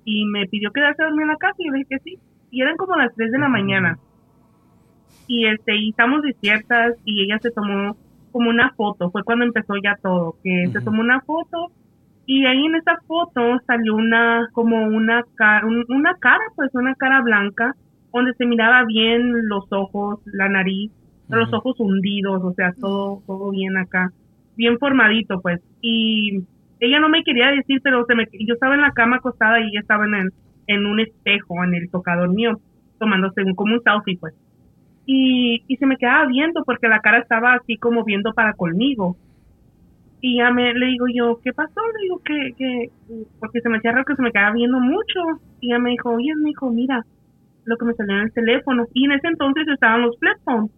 y 0.05 0.25
me 0.25 0.47
pidió 0.47 0.71
quedarse 0.71 1.01
a 1.03 1.05
dormir 1.05 1.23
en 1.23 1.27
la 1.29 1.37
casa 1.37 1.55
y 1.59 1.67
yo 1.67 1.73
dije 1.73 1.87
que 1.89 1.99
sí. 1.99 2.19
Y 2.49 2.61
eran 2.61 2.77
como 2.77 2.95
las 2.95 3.13
3 3.15 3.31
de 3.31 3.39
la 3.39 3.47
mañana. 3.47 3.97
Y 5.31 5.45
este, 5.47 5.75
y 5.77 5.89
estamos 5.91 6.21
desiertas 6.23 6.95
y 7.05 7.23
ella 7.23 7.39
se 7.41 7.51
tomó 7.51 7.95
como 8.31 8.49
una 8.49 8.71
foto, 8.75 9.11
fue 9.11 9.23
cuando 9.23 9.45
empezó 9.45 9.75
ya 9.83 9.95
todo, 10.01 10.35
que 10.43 10.67
se 10.73 10.81
tomó 10.81 11.01
una 11.01 11.21
foto 11.21 11.71
y 12.25 12.45
ahí 12.45 12.65
en 12.65 12.75
esa 12.75 12.97
foto 13.07 13.41
salió 13.67 13.95
una, 13.95 14.47
como 14.53 14.85
una 14.87 15.23
cara, 15.35 15.65
una 15.89 16.15
cara, 16.19 16.43
pues 16.55 16.69
una 16.73 16.95
cara 16.95 17.21
blanca, 17.21 17.73
donde 18.13 18.33
se 18.37 18.45
miraba 18.45 18.83
bien 18.85 19.47
los 19.47 19.65
ojos, 19.71 20.19
la 20.25 20.49
nariz, 20.49 20.91
los 21.29 21.51
ojos 21.53 21.75
hundidos, 21.79 22.41
o 22.43 22.53
sea, 22.53 22.73
todo, 22.79 23.21
todo 23.27 23.51
bien 23.51 23.77
acá, 23.77 24.09
bien 24.55 24.77
formadito, 24.79 25.41
pues. 25.41 25.61
Y 25.81 26.39
ella 26.79 26.99
no 26.99 27.09
me 27.09 27.23
quería 27.23 27.51
decir, 27.51 27.79
pero 27.83 28.05
se 28.05 28.15
me, 28.15 28.25
yo 28.47 28.53
estaba 28.55 28.75
en 28.75 28.81
la 28.81 28.91
cama 28.93 29.17
acostada 29.17 29.59
y 29.61 29.69
ella 29.69 29.81
estaba 29.81 30.05
en, 30.05 30.15
el- 30.15 30.33
en 30.67 30.85
un 30.85 30.99
espejo, 30.99 31.63
en 31.63 31.75
el 31.75 31.89
tocador 31.91 32.29
mío, 32.33 32.59
tomándose 32.99 33.43
un, 33.43 33.55
como 33.55 33.73
un 33.75 33.81
selfie, 33.83 34.17
pues. 34.19 34.33
Y, 35.13 35.65
y 35.67 35.75
se 35.75 35.85
me 35.85 35.97
quedaba 35.97 36.25
viendo 36.25 36.63
porque 36.63 36.87
la 36.87 37.01
cara 37.01 37.19
estaba 37.19 37.55
así 37.55 37.75
como 37.75 38.05
viendo 38.05 38.31
para 38.31 38.53
conmigo. 38.53 39.17
Y 40.21 40.37
ya 40.37 40.51
me, 40.51 40.73
le 40.73 40.85
digo 40.85 41.05
yo, 41.13 41.41
¿qué 41.43 41.51
pasó? 41.51 41.81
Le 41.97 42.03
digo 42.03 42.21
que, 42.23 42.53
que, 42.57 42.89
porque 43.37 43.59
se 43.59 43.67
me 43.67 43.79
hacía 43.79 43.91
raro 43.91 44.05
que 44.05 44.15
se 44.15 44.21
me 44.21 44.31
quedaba 44.31 44.53
viendo 44.53 44.79
mucho. 44.79 45.19
Y 45.59 45.67
ella 45.67 45.79
me 45.79 45.89
dijo, 45.89 46.11
oye, 46.11 46.33
me 46.37 46.49
dijo, 46.51 46.69
mira, 46.69 47.03
lo 47.65 47.75
que 47.75 47.85
me 47.85 47.93
salió 47.93 48.15
en 48.15 48.21
el 48.21 48.31
teléfono. 48.31 48.85
Y 48.93 49.03
en 49.03 49.11
ese 49.11 49.27
entonces 49.27 49.67
estaban 49.67 50.03
los 50.03 50.17
flip 50.17 50.37
phones. 50.45 50.71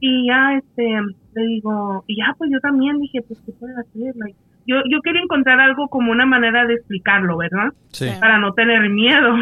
Y 0.00 0.26
ya, 0.26 0.56
este, 0.56 0.90
le 1.36 1.42
digo, 1.44 2.02
y 2.08 2.16
ya, 2.16 2.34
pues 2.38 2.50
yo 2.50 2.58
también 2.58 2.98
dije, 2.98 3.22
pues, 3.22 3.40
¿qué 3.46 3.52
puedo 3.52 3.78
hacer? 3.78 4.16
Like, 4.16 4.36
yo, 4.66 4.78
yo 4.90 5.00
quería 5.00 5.22
encontrar 5.22 5.60
algo 5.60 5.86
como 5.86 6.10
una 6.10 6.26
manera 6.26 6.66
de 6.66 6.74
explicarlo, 6.74 7.36
¿verdad? 7.36 7.68
Sí. 7.92 8.08
Para 8.18 8.38
no 8.38 8.52
tener 8.52 8.90
miedo. 8.90 9.36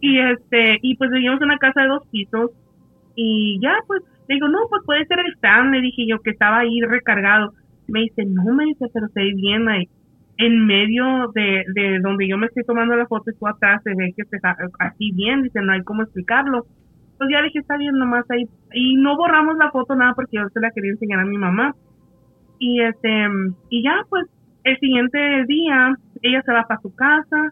Y 0.00 0.20
este, 0.20 0.78
y 0.80 0.96
pues 0.96 1.10
vivimos 1.10 1.38
en 1.42 1.48
una 1.48 1.58
casa 1.58 1.82
de 1.82 1.88
dos 1.88 2.06
pisos. 2.10 2.52
Y 3.20 3.58
ya, 3.60 3.74
pues, 3.88 4.00
le 4.28 4.36
digo, 4.36 4.46
no, 4.46 4.60
pues 4.70 4.82
puede 4.86 5.04
ser 5.06 5.18
el 5.18 5.36
fan, 5.40 5.72
le 5.72 5.80
dije 5.80 6.06
yo, 6.06 6.20
que 6.20 6.30
estaba 6.30 6.58
ahí 6.58 6.80
recargado. 6.82 7.52
Me 7.88 8.02
dice, 8.02 8.24
no, 8.24 8.54
me 8.54 8.66
dice, 8.66 8.86
pero 8.94 9.08
se 9.08 9.20
ve 9.20 9.32
bien, 9.34 9.64
like, 9.64 9.90
en 10.36 10.66
medio 10.66 11.32
de, 11.34 11.64
de 11.74 11.98
donde 11.98 12.28
yo 12.28 12.38
me 12.38 12.46
estoy 12.46 12.62
tomando 12.62 12.94
la 12.94 13.08
foto 13.08 13.32
y 13.32 13.34
tú 13.34 13.48
atrás 13.48 13.82
se 13.82 13.90
ve 13.96 14.12
que 14.16 14.24
se 14.24 14.36
está 14.36 14.56
así 14.78 15.10
bien, 15.10 15.42
dice, 15.42 15.60
no 15.62 15.72
hay 15.72 15.82
cómo 15.82 16.02
explicarlo. 16.02 16.64
Pues 17.18 17.28
ya 17.28 17.40
le 17.40 17.48
dije, 17.48 17.58
está 17.58 17.76
bien, 17.76 17.98
nomás 17.98 18.24
ahí. 18.30 18.44
Y 18.72 18.94
no 18.94 19.16
borramos 19.16 19.56
la 19.56 19.72
foto 19.72 19.96
nada 19.96 20.12
porque 20.14 20.36
yo 20.36 20.48
se 20.50 20.60
la 20.60 20.70
quería 20.70 20.92
enseñar 20.92 21.18
a 21.18 21.24
mi 21.24 21.38
mamá. 21.38 21.74
Y 22.60 22.80
este, 22.80 23.26
y 23.68 23.82
ya 23.82 23.96
pues 24.08 24.26
el 24.62 24.78
siguiente 24.78 25.18
día 25.48 25.96
ella 26.22 26.42
se 26.42 26.52
va 26.52 26.68
para 26.68 26.80
su 26.82 26.94
casa 26.94 27.50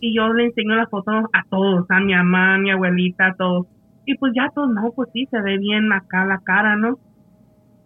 y 0.00 0.16
yo 0.16 0.32
le 0.32 0.46
enseño 0.46 0.74
la 0.74 0.88
foto 0.88 1.12
a 1.12 1.44
todos, 1.48 1.86
a 1.90 2.00
mi 2.00 2.12
mamá, 2.12 2.56
a 2.56 2.58
mi 2.58 2.72
abuelita, 2.72 3.28
a 3.28 3.34
todos. 3.36 3.68
Y 4.06 4.16
pues 4.16 4.32
ya 4.34 4.48
todos, 4.54 4.70
no, 4.70 4.92
pues 4.92 5.10
sí, 5.12 5.26
se 5.26 5.42
ve 5.42 5.58
bien 5.58 5.92
acá 5.92 6.24
la 6.24 6.38
cara, 6.38 6.76
¿no? 6.76 6.98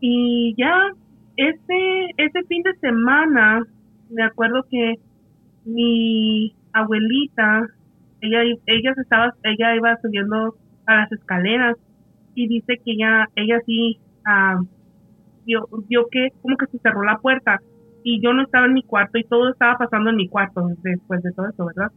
Y 0.01 0.55
ya, 0.57 0.93
ese, 1.37 2.11
ese 2.17 2.43
fin 2.47 2.63
de 2.63 2.75
semana, 2.77 3.63
me 4.11 4.23
acuerdo 4.23 4.65
que 4.71 4.97
mi 5.65 6.55
abuelita, 6.73 7.67
ella, 8.21 8.43
ella 8.67 8.95
estaba, 8.97 9.35
ella 9.45 9.77
iba 9.77 9.97
subiendo 10.03 10.55
a 10.87 10.97
las 10.97 11.13
escaleras 11.13 11.77
y 12.35 12.49
dice 12.49 12.77
que 12.85 12.93
ella, 12.93 13.29
ella 13.35 13.59
sí, 13.65 13.99
ah, 14.27 14.61
vio, 15.45 15.67
que 16.11 16.29
como 16.43 16.57
que 16.57 16.67
se 16.67 16.79
cerró 16.79 17.03
la 17.03 17.19
puerta 17.19 17.61
y 18.03 18.21
yo 18.23 18.33
no 18.33 18.43
estaba 18.43 18.67
en 18.67 18.75
mi 18.75 18.83
cuarto 18.83 19.19
y 19.19 19.25
todo 19.25 19.51
estaba 19.51 19.79
pasando 19.79 20.11
en 20.11 20.17
mi 20.17 20.29
cuarto 20.29 20.69
después 20.83 21.23
de 21.23 21.33
todo 21.33 21.49
eso, 21.49 21.67
¿verdad? 21.67 21.93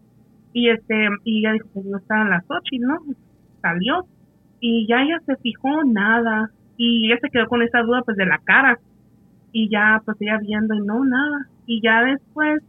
Y 0.53 0.69
este, 0.69 1.07
y 1.23 1.39
ella 1.39 1.53
dijo, 1.53 1.67
pues 1.73 1.85
no 1.85 1.97
estaban 1.97 2.29
las 2.29 2.43
ocho 2.47 2.75
no, 2.79 2.99
salió. 3.63 4.05
Y 4.59 4.85
ya 4.87 5.01
ella 5.01 5.19
se 5.25 5.35
fijó 5.37 5.83
nada. 5.85 6.51
Y 6.77 7.07
ella 7.07 7.17
se 7.19 7.29
quedó 7.31 7.47
con 7.47 7.63
esa 7.63 7.81
duda 7.81 8.03
pues 8.03 8.17
de 8.17 8.27
la 8.27 8.37
cara. 8.37 8.77
Y 9.51 9.69
ya 9.69 10.01
pues 10.05 10.17
ella 10.21 10.37
viendo 10.37 10.75
y 10.75 10.81
no, 10.81 11.03
nada. 11.03 11.47
Y 11.65 11.81
ya 11.81 12.03
después, 12.03 12.61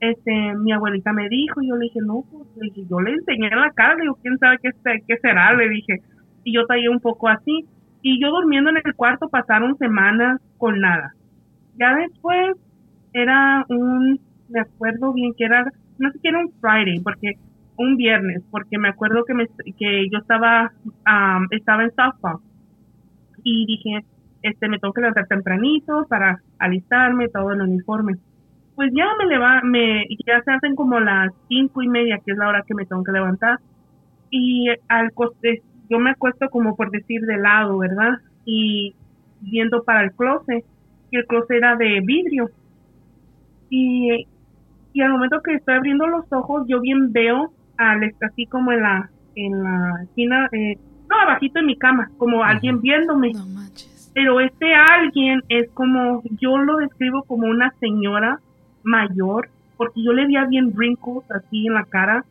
este, 0.00 0.54
mi 0.56 0.72
abuelita 0.72 1.12
me 1.12 1.28
dijo, 1.28 1.62
y 1.62 1.68
yo 1.68 1.76
le 1.76 1.84
dije, 1.84 2.00
no, 2.02 2.24
pues 2.30 2.70
yo 2.88 3.00
le 3.00 3.12
enseñé 3.12 3.50
la 3.50 3.70
cara, 3.72 3.94
le 3.94 4.02
digo, 4.02 4.18
quién 4.22 4.38
sabe 4.38 4.58
qué, 4.62 4.70
qué 5.06 5.16
será, 5.18 5.54
le 5.54 5.68
dije. 5.68 6.02
Y 6.44 6.52
yo 6.52 6.66
tallé 6.66 6.88
un 6.88 7.00
poco 7.00 7.28
así. 7.28 7.64
Y 8.02 8.20
yo 8.20 8.30
durmiendo 8.30 8.70
en 8.70 8.76
el 8.84 8.94
cuarto 8.94 9.28
pasaron 9.28 9.76
semanas 9.78 10.40
con 10.58 10.78
nada. 10.80 11.12
Ya 11.78 11.94
después 11.96 12.56
era 13.12 13.64
un, 13.68 14.20
me 14.48 14.60
acuerdo 14.60 15.12
bien 15.12 15.32
que 15.36 15.44
era, 15.44 15.64
no 15.98 16.10
sé 16.10 16.18
si 16.18 16.28
era 16.28 16.38
un 16.38 16.52
Friday, 16.60 17.00
porque 17.00 17.32
un 17.78 17.96
viernes, 17.96 18.42
porque 18.50 18.78
me 18.78 18.88
acuerdo 18.88 19.24
que, 19.24 19.34
me, 19.34 19.46
que 19.78 20.08
yo 20.10 20.18
estaba, 20.18 20.72
um, 20.84 21.46
estaba 21.50 21.84
en 21.84 21.94
softball 21.94 22.40
y 23.42 23.66
dije, 23.66 24.04
este, 24.42 24.68
me 24.68 24.78
tengo 24.78 24.92
que 24.92 25.00
levantar 25.00 25.26
tempranito 25.26 26.06
para 26.08 26.40
alistarme 26.58 27.28
todo 27.28 27.52
el 27.52 27.60
uniforme. 27.60 28.16
Pues 28.74 28.90
ya 28.94 29.06
me 29.18 29.26
leva, 29.26 29.60
me, 29.62 30.04
ya 30.26 30.42
se 30.42 30.52
hacen 30.52 30.74
como 30.74 31.00
las 31.00 31.32
cinco 31.48 31.82
y 31.82 31.88
media, 31.88 32.18
que 32.24 32.32
es 32.32 32.38
la 32.38 32.48
hora 32.48 32.64
que 32.66 32.74
me 32.74 32.84
tengo 32.84 33.02
que 33.02 33.12
levantar. 33.12 33.58
Y 34.30 34.68
al 34.88 35.12
coste, 35.12 35.62
yo 35.88 35.98
me 35.98 36.10
acuesto 36.10 36.48
como 36.50 36.76
por 36.76 36.90
decir 36.90 37.22
de 37.22 37.38
lado, 37.38 37.78
¿verdad? 37.78 38.18
Y 38.44 38.94
viendo 39.40 39.82
para 39.84 40.02
el 40.02 40.12
closet, 40.12 40.64
y 41.10 41.16
el 41.16 41.26
closet 41.26 41.56
era 41.56 41.76
de 41.76 42.00
vidrio. 42.00 42.50
Y, 43.70 44.26
y 44.92 45.00
al 45.00 45.12
momento 45.12 45.40
que 45.42 45.54
estoy 45.54 45.74
abriendo 45.74 46.06
los 46.06 46.30
ojos, 46.32 46.66
yo 46.68 46.80
bien 46.80 47.12
veo 47.12 47.52
al 47.78 48.12
así 48.22 48.46
como 48.46 48.72
en 48.72 48.82
la 48.82 49.10
en 49.34 49.62
la 49.62 50.02
esquina, 50.02 50.48
eh, 50.52 50.76
no, 51.10 51.18
abajito 51.20 51.58
en 51.58 51.66
mi 51.66 51.76
cama, 51.76 52.10
como 52.16 52.42
alguien 52.42 52.80
viéndome. 52.80 53.32
No 53.34 53.46
manches. 53.46 54.10
Pero 54.14 54.40
este 54.40 54.74
alguien 54.74 55.42
es 55.50 55.68
como, 55.72 56.22
yo 56.40 56.56
lo 56.56 56.78
describo 56.78 57.22
como 57.24 57.46
una 57.46 57.70
señora 57.80 58.40
mayor, 58.82 59.48
porque 59.76 60.02
yo 60.02 60.12
le 60.14 60.24
veía 60.24 60.46
bien 60.46 60.72
wrinkles 60.74 61.30
así 61.30 61.66
en 61.66 61.74
la 61.74 61.84
cara. 61.84 62.24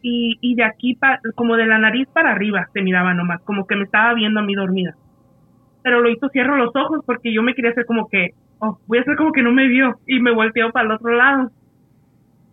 Y, 0.00 0.38
y 0.40 0.54
de 0.54 0.64
aquí, 0.64 0.94
pa- 0.94 1.20
como 1.34 1.56
de 1.56 1.66
la 1.66 1.76
nariz 1.76 2.08
para 2.14 2.30
arriba, 2.32 2.66
se 2.72 2.80
miraba 2.80 3.12
nomás, 3.12 3.42
como 3.42 3.66
que 3.66 3.76
me 3.76 3.84
estaba 3.84 4.14
viendo 4.14 4.40
a 4.40 4.42
mí 4.42 4.54
dormida. 4.54 4.94
Pero 5.82 6.00
lo 6.00 6.08
hizo, 6.10 6.30
cierro 6.30 6.56
los 6.56 6.74
ojos 6.74 7.02
porque 7.04 7.34
yo 7.34 7.42
me 7.42 7.52
quería 7.54 7.72
hacer 7.72 7.84
como 7.84 8.08
que, 8.08 8.30
oh, 8.60 8.78
voy 8.86 8.96
a 8.98 9.00
hacer 9.02 9.16
como 9.16 9.32
que 9.32 9.42
no 9.42 9.52
me 9.52 9.66
vio. 9.68 9.98
Y 10.06 10.20
me 10.20 10.30
volteó 10.32 10.70
para 10.72 10.86
el 10.86 10.92
otro 10.92 11.14
lado. 11.14 11.50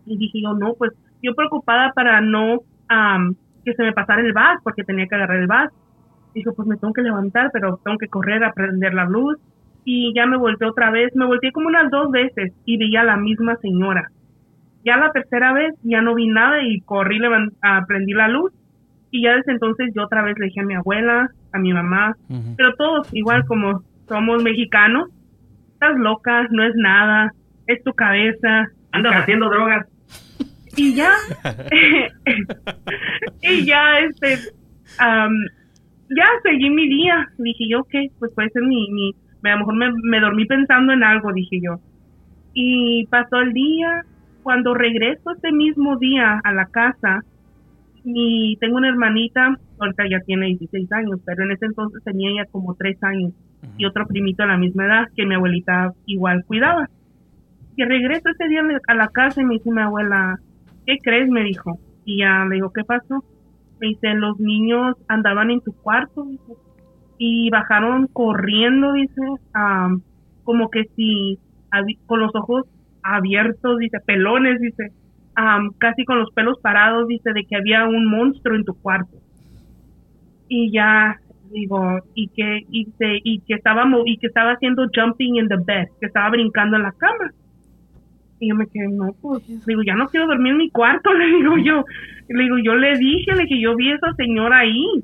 Y 0.06 0.18
dije 0.18 0.42
yo, 0.42 0.54
no, 0.54 0.74
pues 0.74 0.92
yo 1.22 1.36
preocupada 1.36 1.92
para 1.94 2.22
no 2.22 2.60
am, 2.88 3.36
que 3.66 3.74
se 3.74 3.84
me 3.84 3.94
pasara 3.94 4.22
el 4.22 4.34
vas, 4.34 4.60
porque 4.64 4.84
tenía 4.84 5.08
que 5.08 5.16
agarrar 5.16 5.38
el 5.38 5.48
vas. 5.48 5.72
Dijo, 6.34 6.54
pues 6.54 6.68
me 6.68 6.78
tengo 6.78 6.94
que 6.94 7.02
levantar, 7.02 7.50
pero 7.52 7.80
tengo 7.84 7.98
que 7.98 8.08
correr 8.08 8.44
a 8.44 8.54
prender 8.54 8.94
la 8.94 9.06
luz. 9.06 9.38
Y 9.84 10.14
ya 10.14 10.26
me 10.26 10.38
volteé 10.38 10.68
otra 10.68 10.92
vez, 10.92 11.16
me 11.16 11.26
volteé 11.26 11.52
como 11.52 11.68
unas 11.68 11.90
dos 11.90 12.12
veces 12.12 12.54
y 12.66 12.78
vi 12.78 12.96
a 12.96 13.04
la 13.04 13.18
misma 13.18 13.56
señora. 13.58 14.12
Ya 14.86 14.98
la 14.98 15.12
tercera 15.12 15.54
vez 15.54 15.74
ya 15.84 16.02
no 16.02 16.16
vi 16.16 16.28
nada 16.28 16.62
y 16.62 16.82
corrí, 16.82 17.20
a 17.62 17.86
prendí 17.86 18.14
la 18.14 18.28
luz. 18.28 18.52
Y 19.12 19.24
ya 19.24 19.36
desde 19.36 19.54
entonces 19.54 19.92
yo 19.96 20.04
otra 20.04 20.22
vez 20.22 20.38
le 20.38 20.48
dije 20.48 20.60
a 20.60 20.66
mi 20.66 20.76
abuela, 20.76 21.30
a 21.54 21.60
mi 21.60 21.74
mamá, 21.74 22.16
pero 22.58 22.74
todos 22.76 23.08
igual 23.14 23.46
como 23.46 23.82
somos 24.08 24.44
mexicanos, 24.44 25.10
estás 25.74 25.98
loca, 25.98 26.48
no 26.52 26.64
es 26.64 26.76
nada, 26.76 27.32
es 27.68 27.84
tu 27.84 27.94
cabeza. 27.94 28.68
Andas 28.92 29.16
haciendo 29.16 29.50
drogas. 29.50 29.88
Y 30.78 30.94
ya, 30.94 31.12
y 33.42 33.66
ya, 33.66 34.00
este, 34.00 34.38
am, 35.00 35.34
ya 36.10 36.26
seguí 36.44 36.70
mi 36.70 36.88
día. 36.88 37.28
Dije 37.40 37.68
yo, 37.68 37.80
ok, 37.80 37.94
pues 38.20 38.32
puede 38.34 38.50
ser 38.52 38.62
mi, 38.62 38.88
mi, 38.92 39.14
a 39.44 39.54
lo 39.54 39.58
mejor 39.60 39.76
me, 39.76 39.92
me 40.04 40.20
dormí 40.20 40.46
pensando 40.46 40.94
en 40.94 41.04
algo, 41.04 41.34
dije 41.34 41.60
yo. 41.62 41.80
Y 42.54 43.08
pasó 43.08 43.38
el 43.38 43.54
día, 43.54 44.06
cuando 44.44 44.76
regreso 44.76 45.32
ese 45.32 45.52
mismo 45.52 45.98
día 45.98 46.40
a 46.44 46.54
la 46.54 46.68
casa, 46.68 47.24
mi, 48.04 48.56
tengo 48.60 48.78
una 48.78 48.90
hermanita, 48.90 49.58
ahorita 49.80 50.04
ya 50.10 50.20
tiene 50.22 50.46
16 50.46 50.92
años, 50.92 51.20
pero 51.26 51.44
en 51.44 51.52
ese 51.52 51.66
entonces 51.66 52.04
tenía 52.04 52.30
ella 52.30 52.46
como 52.52 52.76
3 52.76 53.04
años 53.04 53.34
y 53.78 53.86
otro 53.86 54.06
primito 54.08 54.44
a 54.44 54.48
la 54.48 54.58
misma 54.58 54.86
edad 54.86 55.08
que 55.16 55.26
mi 55.26 55.36
abuelita 55.36 55.92
igual 56.06 56.46
cuidaba. 56.46 56.88
Y 57.76 57.84
regreso 57.84 58.30
ese 58.30 58.48
día 58.48 58.62
a 58.88 58.94
la 58.94 59.08
casa 59.08 59.42
y 59.42 59.46
me 59.46 59.56
dice 59.56 59.72
mi 59.72 59.82
abuela, 59.82 60.40
¿qué 60.88 60.98
crees? 61.04 61.30
Me 61.30 61.44
dijo. 61.44 61.80
Y 62.06 62.20
ya 62.22 62.46
le 62.50 62.56
digo, 62.58 62.72
¿qué 62.74 62.84
pasó? 62.86 63.24
Me 63.82 63.90
dice, 63.90 64.14
los 64.16 64.40
niños 64.40 64.96
andaban 65.10 65.52
en 65.52 65.62
tu 65.62 65.74
cuarto, 65.74 66.26
dice, 66.26 66.54
y 67.20 67.50
bajaron 67.52 68.08
corriendo, 68.14 68.94
dice, 68.94 69.22
am, 69.54 70.02
como 70.44 70.70
que 70.72 70.86
si, 70.96 71.40
con 72.08 72.22
los 72.22 72.32
ojos 72.36 72.64
abiertos, 73.04 73.80
dice, 73.80 74.00
pelones, 74.06 74.60
dice, 74.62 74.92
am, 75.36 75.72
casi 75.80 76.06
con 76.06 76.20
los 76.20 76.32
pelos 76.34 76.60
parados, 76.62 77.08
dice, 77.08 77.34
de 77.34 77.46
que 77.46 77.58
había 77.58 77.88
un 77.88 78.08
monstruo 78.10 78.56
en 78.56 78.66
tu 78.66 78.74
cuarto. 78.82 79.18
Y 80.48 80.72
ya 80.72 81.18
digo, 81.52 82.00
y 82.16 82.30
que, 82.30 82.62
y, 82.72 82.86
se- 82.98 83.20
y 83.24 83.42
que 83.42 83.56
estaba, 83.56 83.86
y 84.06 84.18
que 84.18 84.28
estaba 84.28 84.54
haciendo 84.54 84.88
jumping 84.96 85.38
in 85.38 85.48
the 85.50 85.58
bed, 85.66 85.88
que 86.00 86.08
estaba 86.08 86.30
brincando 86.32 86.78
en 86.78 86.84
la 86.84 86.92
cama. 86.94 87.32
Y 88.40 88.50
yo 88.50 88.56
me 88.56 88.68
quedé, 88.68 88.88
no, 88.90 89.14
pues, 89.22 89.44
digo, 89.66 89.82
ya 89.84 89.96
no 89.96 90.08
quiero 90.08 90.28
dormir 90.28 90.52
en 90.52 90.58
mi 90.58 90.70
cuarto, 90.70 91.14
le 91.14 91.26
digo 91.26 91.58
yo. 91.58 91.84
Le 92.30 92.44
digo, 92.44 92.58
yo 92.64 92.76
le 92.76 92.98
dije, 92.98 93.36
le 93.36 93.48
que 93.48 93.60
yo 93.60 93.76
vi 93.76 93.92
a 93.92 93.96
esa 93.96 94.14
señora 94.14 94.60
ahí. 94.60 95.04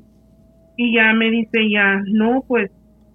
Y 0.76 0.94
ya 0.94 1.12
me 1.12 1.30
dice, 1.30 1.70
ya, 1.70 2.02
no, 2.06 2.44
pues, 2.46 2.70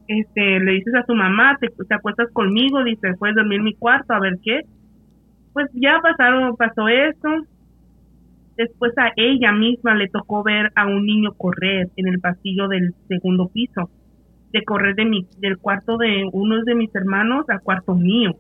este, 0.08 0.60
le 0.60 0.72
dices 0.74 0.96
a 0.96 1.04
tu 1.04 1.14
mamá, 1.14 1.58
te, 1.60 1.68
te 1.70 1.94
acuestas 1.94 2.30
conmigo, 2.34 2.84
dice, 2.84 3.14
puedes 3.20 3.36
dormir 3.36 3.60
en 3.60 3.66
mi 3.66 3.76
cuarto, 3.76 4.14
a 4.14 4.20
ver 4.20 4.38
qué. 4.44 4.62
Pues 5.54 5.70
ya 5.74 6.00
pasaron, 6.02 6.56
pasó 6.56 6.88
eso. 6.88 7.46
Después 8.58 8.92
a 8.98 9.12
ella 9.16 9.52
misma 9.52 9.96
le 9.96 10.10
tocó 10.10 10.44
ver 10.44 10.72
a 10.76 10.86
un 10.86 11.06
niño 11.06 11.34
correr 11.34 11.90
en 11.96 12.08
el 12.08 12.20
pasillo 12.20 12.68
del 12.68 12.94
segundo 13.08 13.48
piso, 13.48 13.90
de 14.52 14.64
correr 14.64 14.96
de 14.96 15.06
mi, 15.06 15.28
del 15.38 15.58
cuarto 15.58 15.98
de 15.98 16.28
uno 16.34 16.62
de 16.64 16.76
mis 16.76 16.94
hermanos 16.94 17.46
al 17.48 17.62
cuarto 17.62 17.96
mío. 17.96 18.32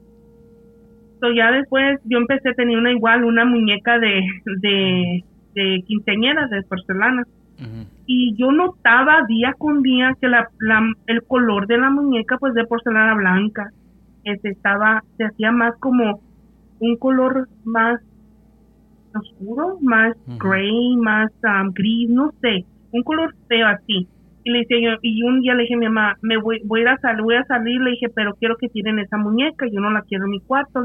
So, 1.20 1.32
ya 1.34 1.52
después 1.52 2.00
yo 2.06 2.18
empecé 2.18 2.50
a 2.50 2.54
tener 2.54 2.78
una 2.78 2.92
igual, 2.92 3.24
una 3.26 3.44
muñeca 3.46 4.00
de, 4.00 4.22
de, 4.62 5.24
de 5.56 5.84
quinceañera, 5.86 6.48
de 6.48 6.62
porcelana. 6.64 7.24
Y 8.06 8.36
yo 8.38 8.52
notaba 8.52 9.24
día 9.28 9.54
con 9.58 9.82
día 9.84 10.16
que 10.20 10.28
la, 10.30 10.48
la- 10.60 10.94
el 11.08 11.22
color 11.24 11.68
de 11.68 11.78
la 11.78 11.90
muñeca, 11.90 12.38
pues 12.40 12.54
de 12.54 12.66
porcelana 12.66 13.14
blanca, 13.16 13.70
este, 14.24 14.50
estaba, 14.50 15.04
se 15.18 15.26
hacía 15.26 15.52
más 15.52 15.74
como 15.80 16.22
un 16.80 16.96
color 16.98 17.48
más 17.66 18.00
oscuro, 19.14 19.78
más 19.82 20.14
Ujú. 20.28 20.38
gray, 20.40 20.96
más 20.98 21.30
um, 21.44 21.72
gris, 21.74 22.10
no 22.10 22.32
sé, 22.42 22.66
un 22.92 23.04
color 23.04 23.34
feo 23.48 23.68
así. 23.68 24.08
Y 24.44 24.52
le 24.52 24.60
dije 24.60 24.82
yo, 24.82 24.92
y 25.02 25.24
un 25.24 25.42
día 25.42 25.54
le 25.54 25.64
dije 25.64 25.76
a 25.76 25.78
mi 25.78 25.86
mamá, 25.88 26.16
me 26.22 26.38
voy, 26.38 26.62
voy 26.66 26.80
a 26.80 26.84
ir 26.84 26.90
a 26.90 26.98
salir, 26.98 27.24
voy 27.24 27.36
a 27.36 27.44
salir, 27.44 27.82
le 27.82 27.92
dije, 27.92 28.08
pero 28.14 28.34
quiero 28.36 28.56
que 28.58 28.70
tiren 28.70 29.00
esa 29.00 29.18
muñeca, 29.18 29.66
yo 29.72 29.82
no 29.82 29.92
la 29.92 30.02
quiero 30.04 30.26
en 30.26 30.32
mi 30.32 30.40
cuarto. 30.40 30.84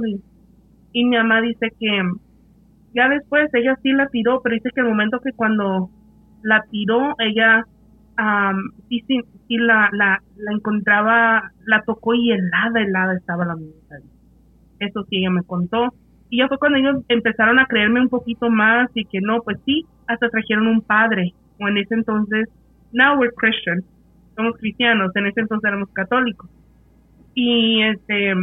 Y 0.92 1.04
mi 1.04 1.16
mamá 1.16 1.40
dice 1.40 1.72
que 1.78 2.02
ya 2.94 3.08
después 3.08 3.48
ella 3.54 3.76
sí 3.82 3.92
la 3.92 4.08
tiró, 4.08 4.40
pero 4.42 4.54
dice 4.54 4.70
que 4.74 4.80
el 4.80 4.88
momento 4.88 5.20
que 5.20 5.32
cuando 5.32 5.90
la 6.42 6.62
tiró, 6.70 7.14
ella 7.18 7.64
am, 8.16 8.70
sí, 8.88 9.02
sí, 9.06 9.20
sí 9.48 9.56
la, 9.56 9.88
la, 9.92 10.20
la 10.36 10.52
encontraba, 10.52 11.50
la 11.66 11.82
tocó 11.82 12.14
y 12.14 12.30
helada, 12.32 12.80
helada 12.80 13.16
estaba 13.16 13.44
la 13.44 13.56
muñeca. 13.56 13.96
Eso 14.78 15.02
sí, 15.04 15.18
ella 15.18 15.30
me 15.30 15.42
contó. 15.42 15.94
Y 16.30 16.38
ya 16.38 16.48
fue 16.48 16.58
cuando 16.58 16.78
ellos 16.78 17.04
empezaron 17.08 17.58
a 17.58 17.66
creerme 17.66 18.00
un 18.00 18.08
poquito 18.08 18.50
más 18.50 18.88
y 18.94 19.04
que 19.04 19.20
no, 19.20 19.40
pues 19.42 19.58
sí, 19.64 19.84
hasta 20.06 20.28
trajeron 20.28 20.66
un 20.66 20.80
padre. 20.80 21.32
O 21.60 21.68
en 21.68 21.78
ese 21.78 21.94
entonces, 21.94 22.48
now 22.94 23.18
we're 23.18 23.32
Christian, 23.32 23.84
somos 24.36 24.56
cristianos, 24.58 25.14
en 25.14 25.26
ese 25.26 25.40
entonces 25.40 25.68
éramos 25.68 25.90
católicos. 25.90 26.48
Y 27.34 27.82
este, 27.82 28.34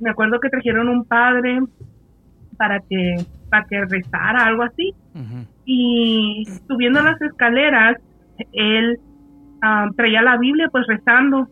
me 0.00 0.10
acuerdo 0.10 0.38
que 0.40 0.50
trajeron 0.50 0.88
un 0.88 1.04
padre 1.04 1.60
para 2.56 2.80
que, 2.80 3.16
para 3.50 3.64
que 3.66 3.84
rezara, 3.84 4.46
algo 4.46 4.62
así. 4.62 4.94
Ujú. 5.14 5.46
Y 5.64 6.44
subiendo 6.68 7.02
las 7.02 7.20
escaleras, 7.20 7.96
él 8.52 8.98
ah, 9.62 9.88
traía 9.96 10.22
la 10.22 10.36
Biblia 10.36 10.68
pues 10.70 10.86
rezando 10.86 11.48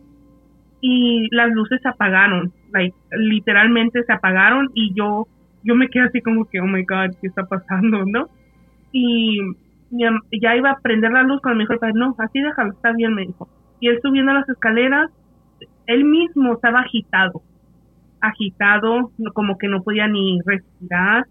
y 0.80 1.28
las 1.34 1.50
luces 1.50 1.80
se 1.82 1.88
apagaron, 1.88 2.52
like, 2.72 2.94
literalmente 3.12 4.02
se 4.02 4.12
apagaron 4.12 4.70
y 4.74 4.92
yo 4.94 5.26
yo 5.64 5.74
me 5.74 5.88
quedé 5.88 6.04
así 6.04 6.20
como 6.20 6.44
que, 6.46 6.60
oh 6.60 6.66
my 6.66 6.84
god, 6.84 7.14
¿qué 7.20 7.28
está 7.28 7.44
pasando, 7.44 8.04
no? 8.04 8.28
Y 8.90 9.38
ya, 9.92 10.10
ya 10.40 10.56
iba 10.56 10.70
a 10.70 10.80
prender 10.80 11.12
la 11.12 11.22
luz 11.22 11.40
cuando 11.40 11.58
me 11.58 11.64
dijo 11.64 11.86
no, 11.94 12.14
así 12.18 12.40
déjalo, 12.40 12.72
está 12.72 12.92
bien, 12.92 13.14
me 13.14 13.26
dijo. 13.26 13.48
Y 13.80 13.88
él 13.88 13.98
subiendo 14.02 14.32
las 14.32 14.48
escaleras, 14.48 15.10
él 15.86 16.04
mismo 16.04 16.54
estaba 16.54 16.80
agitado, 16.80 17.42
agitado, 18.20 19.10
como 19.34 19.58
que 19.58 19.68
no 19.68 19.82
podía 19.82 20.08
ni 20.08 20.40
respirar. 20.44 21.26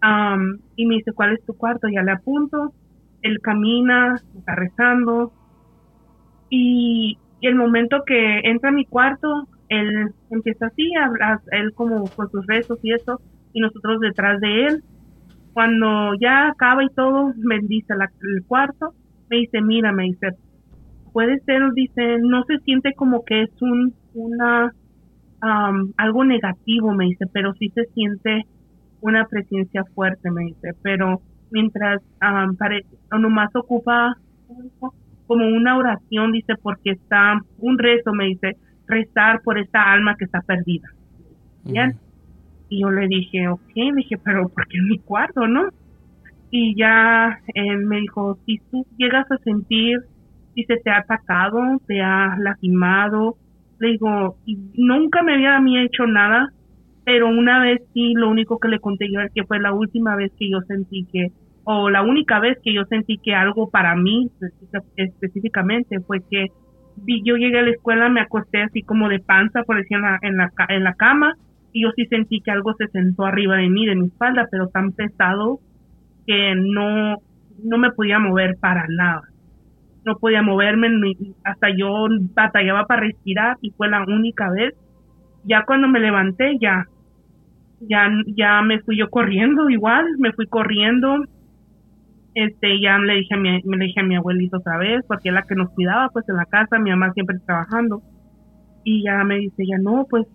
Am, 0.00 0.58
y 0.76 0.86
me 0.86 0.96
dice, 0.96 1.12
¿cuál 1.12 1.34
es 1.34 1.44
tu 1.44 1.54
cuarto? 1.54 1.88
Ya 1.88 2.02
le 2.02 2.12
apunto. 2.12 2.72
Él 3.22 3.40
camina, 3.40 4.16
está 4.36 4.54
rezando. 4.54 5.32
Y, 6.50 7.18
el 7.40 7.56
momento 7.56 8.04
que 8.06 8.40
entra 8.44 8.68
a 8.70 8.72
mi 8.72 8.84
cuarto, 8.84 9.48
él 9.68 10.12
empieza 10.30 10.66
así, 10.66 10.92
a 10.94 11.40
él 11.50 11.72
como 11.74 12.04
con 12.06 12.30
sus 12.30 12.46
rezos 12.46 12.78
y 12.84 12.92
eso, 12.92 13.20
y 13.52 13.60
nosotros 13.60 14.00
detrás 14.00 14.40
de 14.40 14.66
él. 14.66 14.84
Cuando 15.52 16.14
ya 16.20 16.48
acaba 16.48 16.84
y 16.84 16.88
todo, 16.94 17.32
bendice 17.36 17.94
la- 17.96 18.08
el 18.20 18.44
cuarto, 18.46 18.94
me 19.30 19.38
dice, 19.38 19.60
mira, 19.62 19.92
me 19.92 20.04
dice, 20.04 20.30
puede 21.12 21.38
ser, 21.40 21.62
dice, 21.74 22.18
no 22.20 22.44
se 22.46 22.58
siente 22.60 22.94
como 22.94 23.24
que 23.24 23.42
es 23.42 23.50
un, 23.60 23.94
una, 24.14 24.72
am, 25.40 25.92
algo 25.96 26.24
negativo, 26.24 26.92
me 26.94 27.06
dice, 27.06 27.26
pero 27.32 27.52
sí 27.54 27.70
se 27.74 27.84
siente 27.94 28.42
una 29.00 29.26
presencia 29.26 29.84
fuerte, 29.94 30.30
me 30.30 30.44
dice, 30.44 30.72
pero 30.82 31.22
mientras 31.50 32.00
um, 32.22 32.56
pare, 32.56 32.82
nomás 33.10 33.50
ocupa 33.54 34.14
como 35.26 35.46
una 35.48 35.76
oración, 35.76 36.32
dice, 36.32 36.54
porque 36.62 36.92
está 36.92 37.40
un 37.58 37.78
rezo, 37.78 38.12
me 38.12 38.26
dice, 38.26 38.56
rezar 38.86 39.40
por 39.42 39.58
esta 39.58 39.92
alma 39.92 40.14
que 40.18 40.24
está 40.24 40.40
perdida. 40.42 40.88
Bien. 41.64 41.98
Y 42.72 42.80
yo 42.80 42.90
le 42.90 43.06
dije, 43.06 43.48
ok, 43.48 43.60
le 43.76 43.92
dije, 43.96 44.16
pero 44.24 44.48
¿por 44.48 44.66
qué 44.66 44.78
en 44.78 44.88
mi 44.88 44.98
cuarto, 45.00 45.46
no? 45.46 45.68
Y 46.50 46.74
ya 46.78 47.38
él 47.54 47.84
me 47.86 48.00
dijo, 48.00 48.38
si 48.46 48.60
tú 48.70 48.86
llegas 48.96 49.30
a 49.30 49.36
sentir, 49.44 49.98
si 50.54 50.64
se 50.64 50.78
te 50.78 50.90
ha 50.90 50.98
atacado, 51.00 51.60
te 51.86 52.00
ha 52.00 52.34
lastimado, 52.38 53.36
le 53.78 53.88
digo, 53.92 54.36
nunca 54.74 55.22
me 55.22 55.34
había 55.34 55.56
a 55.56 55.60
mí 55.60 55.78
hecho 55.78 56.06
nada, 56.06 56.48
pero 57.04 57.28
una 57.28 57.62
vez 57.62 57.80
sí, 57.92 58.14
lo 58.14 58.30
único 58.30 58.58
que 58.58 58.68
le 58.68 58.80
conté 58.80 59.06
yo 59.12 59.20
es 59.20 59.30
que 59.34 59.44
fue 59.44 59.60
la 59.60 59.74
última 59.74 60.16
vez 60.16 60.32
que 60.38 60.48
yo 60.50 60.60
sentí 60.66 61.06
que, 61.12 61.28
o 61.64 61.90
la 61.90 62.02
única 62.02 62.40
vez 62.40 62.56
que 62.62 62.72
yo 62.74 62.84
sentí 62.88 63.18
que 63.22 63.34
algo 63.34 63.68
para 63.70 63.94
mí 63.96 64.28
específica- 64.40 64.82
específicamente 64.96 66.00
fue 66.06 66.20
que 66.30 66.46
yo 66.96 67.36
llegué 67.36 67.58
a 67.58 67.62
la 67.62 67.70
escuela, 67.70 68.08
me 68.08 68.20
acosté 68.22 68.62
así 68.62 68.82
como 68.82 69.10
de 69.10 69.20
panza, 69.20 69.62
por 69.64 69.76
en 69.78 70.00
la, 70.00 70.18
en 70.22 70.36
la, 70.38 70.50
en 70.68 70.84
la 70.84 70.94
cama, 70.94 71.34
y 71.72 71.82
yo 71.82 71.90
sí 71.96 72.06
sentí 72.06 72.40
que 72.40 72.50
algo 72.50 72.74
se 72.74 72.88
sentó 72.88 73.24
arriba 73.24 73.56
de 73.56 73.68
mí, 73.68 73.86
de 73.86 73.96
mi 73.96 74.06
espalda, 74.06 74.46
pero 74.50 74.68
tan 74.68 74.92
pesado 74.92 75.60
que 76.26 76.54
no, 76.54 77.16
no 77.64 77.78
me 77.78 77.90
podía 77.92 78.18
mover 78.18 78.56
para 78.60 78.86
nada. 78.88 79.22
No 80.04 80.16
podía 80.16 80.42
moverme, 80.42 80.88
hasta 81.44 81.68
yo 81.76 82.06
batallaba 82.34 82.86
para 82.86 83.02
respirar 83.02 83.56
y 83.62 83.70
fue 83.70 83.88
la 83.88 84.02
única 84.02 84.50
vez. 84.50 84.74
Ya 85.44 85.64
cuando 85.64 85.88
me 85.88 86.00
levanté, 86.00 86.56
ya, 86.60 86.86
ya, 87.80 88.10
ya 88.26 88.62
me 88.62 88.80
fui 88.80 88.98
yo 88.98 89.08
corriendo 89.10 89.70
igual, 89.70 90.04
me 90.18 90.32
fui 90.32 90.46
corriendo. 90.46 91.24
Este, 92.34 92.80
ya 92.80 92.98
le 92.98 93.14
dije 93.14 93.34
a 93.34 93.38
mi, 93.38 93.60
le 93.62 93.84
dije 93.84 94.00
a 94.00 94.04
mi 94.04 94.16
abuelito 94.16 94.58
otra 94.58 94.78
vez, 94.78 95.04
porque 95.06 95.28
es 95.28 95.34
la 95.34 95.42
que 95.42 95.54
nos 95.54 95.70
cuidaba, 95.70 96.08
pues 96.08 96.28
en 96.28 96.36
la 96.36 96.46
casa, 96.46 96.78
mi 96.78 96.90
mamá 96.90 97.12
siempre 97.12 97.38
trabajando. 97.46 98.02
Y 98.84 99.04
ya 99.04 99.22
me 99.24 99.38
dice, 99.38 99.64
ya 99.66 99.78
no, 99.78 100.06
pues, 100.10 100.26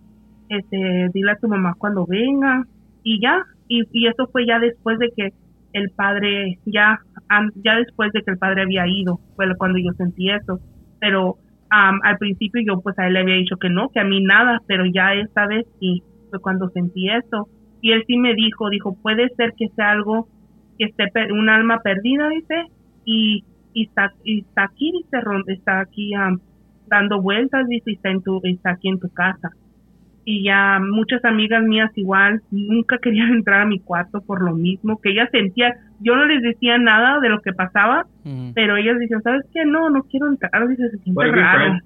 este, 0.48 1.10
dile 1.12 1.32
a 1.32 1.36
tu 1.36 1.48
mamá 1.48 1.74
cuando 1.78 2.06
venga. 2.06 2.64
Y 3.02 3.20
ya, 3.20 3.44
y, 3.68 3.82
y 3.92 4.06
eso 4.06 4.26
fue 4.32 4.46
ya 4.46 4.58
después 4.58 4.98
de 4.98 5.10
que 5.16 5.32
el 5.72 5.90
padre, 5.90 6.58
ya, 6.64 6.98
ya 7.62 7.76
después 7.76 8.12
de 8.12 8.22
que 8.22 8.30
el 8.30 8.38
padre 8.38 8.62
había 8.62 8.86
ido, 8.86 9.20
fue 9.36 9.46
cuando 9.56 9.78
yo 9.78 9.92
sentí 9.92 10.30
eso. 10.30 10.60
Pero 11.00 11.36
am, 11.70 12.00
al 12.02 12.18
principio 12.18 12.62
yo 12.66 12.80
pues 12.80 12.98
a 12.98 13.06
él 13.06 13.14
le 13.14 13.20
había 13.20 13.36
dicho 13.36 13.56
que 13.56 13.68
no, 13.68 13.88
que 13.90 14.00
a 14.00 14.04
mí 14.04 14.20
nada, 14.22 14.60
pero 14.66 14.84
ya 14.86 15.14
esta 15.14 15.46
vez 15.46 15.66
sí, 15.80 16.02
fue 16.30 16.40
cuando 16.40 16.68
sentí 16.70 17.08
eso. 17.10 17.48
Y 17.80 17.92
él 17.92 18.02
sí 18.06 18.16
me 18.16 18.34
dijo, 18.34 18.70
dijo, 18.70 18.96
puede 19.00 19.28
ser 19.36 19.52
que 19.56 19.68
sea 19.68 19.92
algo, 19.92 20.28
que 20.78 20.86
esté 20.86 21.32
un 21.32 21.48
alma 21.48 21.80
perdida, 21.80 22.28
dice, 22.28 22.66
y, 23.04 23.44
y 23.72 23.84
está, 23.84 24.12
y 24.24 24.40
está 24.40 24.64
aquí, 24.64 24.92
dice, 24.92 25.18
está 25.48 25.80
aquí 25.80 26.14
am, 26.14 26.40
dando 26.88 27.20
vueltas, 27.20 27.68
dice, 27.68 27.92
y 27.92 27.94
está, 27.94 28.10
en 28.10 28.22
tu, 28.22 28.40
está 28.42 28.70
aquí 28.70 28.88
en 28.88 28.98
tu 28.98 29.08
casa. 29.10 29.50
Y 30.30 30.44
ya 30.44 30.78
muchas 30.78 31.24
amigas 31.24 31.62
mías 31.62 31.90
igual 31.94 32.42
nunca 32.50 32.98
querían 32.98 33.32
entrar 33.32 33.62
a 33.62 33.64
mi 33.64 33.80
cuarto 33.80 34.20
por 34.20 34.42
lo 34.42 34.54
mismo, 34.54 35.00
que 35.00 35.12
ellas 35.12 35.30
sentían, 35.32 35.72
yo 36.00 36.16
no 36.16 36.26
les 36.26 36.42
decía 36.42 36.76
nada 36.76 37.18
de 37.20 37.30
lo 37.30 37.40
que 37.40 37.54
pasaba, 37.54 38.04
pero 38.54 38.76
ellas 38.76 38.98
dicen, 38.98 39.22
¿sabes 39.22 39.46
qué? 39.54 39.64
No, 39.64 39.88
no 39.88 40.02
quiero 40.02 40.28
entrar, 40.28 40.68
dice, 40.68 40.90
se 40.90 40.98
siente 40.98 41.32
raro. 41.32 41.78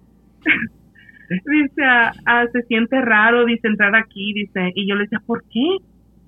dice, 1.47 1.85
ah, 1.85 2.13
ah, 2.27 2.47
se 2.53 2.63
siente 2.63 3.01
raro, 3.01 3.45
dice, 3.45 3.69
entrar 3.69 3.95
aquí, 3.95 4.33
dice, 4.33 4.73
y 4.75 4.89
yo 4.89 4.97
le 4.97 5.05
decía, 5.05 5.21
¿por 5.25 5.45
qué? 5.45 5.77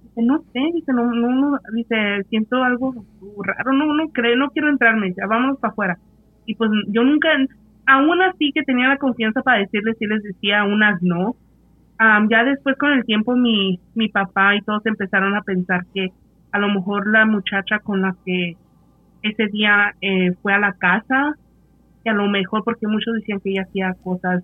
Dice, 0.05 0.23
no 0.23 0.39
sé, 0.53 0.61
dice, 0.73 0.93
no, 0.93 1.13
no, 1.13 1.29
no, 1.31 1.59
dice, 1.73 2.23
siento 2.31 2.63
algo 2.63 2.95
raro, 3.43 3.73
no, 3.73 3.93
no 3.93 4.09
creo, 4.11 4.37
no 4.37 4.51
quiero 4.51 4.69
entrar, 4.69 4.97
me 4.97 5.09
dice, 5.09 5.21
vámonos 5.27 5.59
para 5.59 5.73
afuera. 5.73 5.99
Y 6.47 6.55
pues 6.55 6.71
yo 6.87 7.03
nunca, 7.03 7.31
aún 7.87 8.23
así 8.23 8.53
que 8.53 8.63
tenía 8.63 8.87
la 8.87 8.99
confianza 8.99 9.43
para 9.43 9.59
decirles, 9.59 9.97
sí 9.99 10.07
les 10.07 10.23
decía, 10.23 10.63
unas 10.63 11.03
no. 11.03 11.35
Am, 11.99 12.29
ya 12.29 12.45
después 12.45 12.77
con 12.77 12.93
el 12.93 13.05
tiempo 13.05 13.37
mi, 13.37 13.79
mi 13.95 14.09
papá 14.09 14.57
y 14.57 14.63
todos 14.63 14.85
empezaron 14.87 15.37
a 15.37 15.43
pensar 15.43 15.87
que 15.95 16.09
a 16.51 16.59
lo 16.59 16.69
mejor 16.69 17.07
la 17.07 17.25
muchacha 17.25 17.79
con 17.79 18.03
la 18.03 18.17
que 18.25 18.57
ese 19.23 19.47
día 19.47 19.95
eh, 20.01 20.33
fue 20.43 20.53
a 20.53 20.59
la 20.59 20.73
casa, 20.73 21.37
que 22.03 22.11
a 22.11 22.15
lo 22.15 22.29
mejor 22.29 22.65
porque 22.65 22.87
muchos 22.87 23.15
decían 23.15 23.41
que 23.41 23.51
ella 23.51 23.63
hacía 23.63 23.95
cosas, 24.03 24.43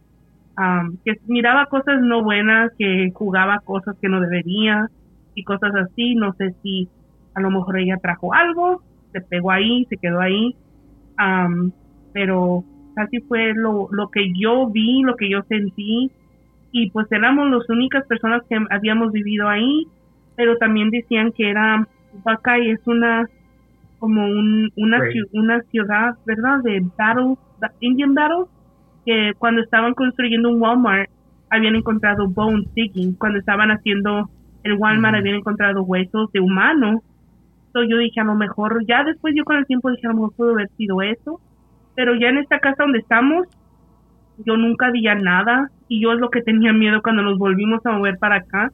am, 0.57 0.97
que 1.05 1.15
miraba 1.27 1.67
cosas 1.67 2.01
no 2.01 2.23
buenas, 2.23 2.73
que 2.79 3.11
jugaba 3.13 3.59
cosas 3.61 3.97
que 4.01 4.09
no 4.09 4.21
debería 4.21 4.89
y 5.35 5.43
cosas 5.45 5.75
así, 5.75 6.15
no 6.15 6.33
sé 6.35 6.55
si 6.63 6.89
a 7.35 7.41
lo 7.41 7.51
mejor 7.51 7.79
ella 7.79 7.97
trajo 8.01 8.33
algo, 8.33 8.83
se 9.13 9.21
pegó 9.21 9.51
ahí, 9.51 9.87
se 9.91 9.97
quedó 9.97 10.21
ahí, 10.21 10.55
am, 11.17 11.73
pero 12.13 12.65
así 12.97 13.21
fue 13.21 13.55
lo, 13.55 13.89
lo 13.91 14.09
que 14.09 14.33
yo 14.39 14.69
vi, 14.71 15.03
lo 15.03 15.17
que 15.17 15.29
yo 15.29 15.43
sentí 15.43 16.11
y 16.73 16.91
pues 16.91 17.07
éramos 17.11 17.51
las 17.51 17.69
únicas 17.69 18.07
personas 18.07 18.43
que 18.49 18.57
habíamos 18.71 19.13
vivido 19.13 19.49
ahí, 19.49 19.87
pero 20.37 20.57
también 20.59 20.91
decían 20.91 21.33
que 21.37 21.51
era 21.51 21.85
Buckeye 22.13 22.73
es 22.73 22.81
una 22.87 23.27
como 23.99 24.25
un, 24.27 24.71
una 24.77 24.99
Right. 25.01 25.13
ciu- 25.15 25.29
una 25.33 25.61
ciudad, 25.71 26.15
¿verdad? 26.25 26.61
De 26.65 26.81
battle, 26.97 27.35
ba- 27.59 27.73
Indian 27.81 28.15
battle, 28.15 28.45
que 29.05 29.33
cuando 29.39 29.63
estaban 29.63 29.95
construyendo 29.95 30.49
un 30.51 30.61
Walmart 30.63 31.09
habían 31.51 31.75
encontrado 31.77 32.29
bone 32.29 32.65
digging, 32.75 33.15
cuando 33.17 33.39
estaban 33.41 33.71
haciendo 33.71 34.31
el 34.63 34.75
Walmart 34.75 35.15
Ujú. 35.15 35.21
habían 35.21 35.37
encontrado 35.37 35.83
huesos 35.83 36.31
de 36.33 36.41
humano. 36.41 37.03
Entonces 37.69 37.91
yo 37.91 37.99
dije, 37.99 38.21
a 38.21 38.25
lo 38.25 38.35
mejor, 38.35 38.85
ya 38.87 39.05
después 39.05 39.35
yo 39.37 39.45
con 39.45 39.57
el 39.57 39.67
tiempo 39.67 39.91
dije, 39.91 40.07
a 40.07 40.11
lo 40.11 40.15
mejor 40.17 40.35
pudo 40.37 40.51
haber 40.53 40.69
sido 40.77 41.03
eso, 41.03 41.41
pero 41.95 42.15
ya 42.15 42.29
en 42.29 42.39
esta 42.39 42.59
casa 42.61 42.83
donde 42.85 43.01
estamos, 43.01 43.47
yo 44.37 44.57
nunca 44.57 44.91
vi 44.91 45.03
ya 45.03 45.15
nada 45.15 45.69
y 45.91 46.01
yo 46.03 46.13
es 46.15 46.21
lo 46.21 46.31
que 46.31 46.43
tenía 46.43 46.73
miedo 46.73 47.03
cuando 47.03 47.23
nos 47.23 47.39
volvimos 47.39 47.85
a 47.87 47.93
mover 47.93 48.17
para 48.19 48.37
acá, 48.37 48.71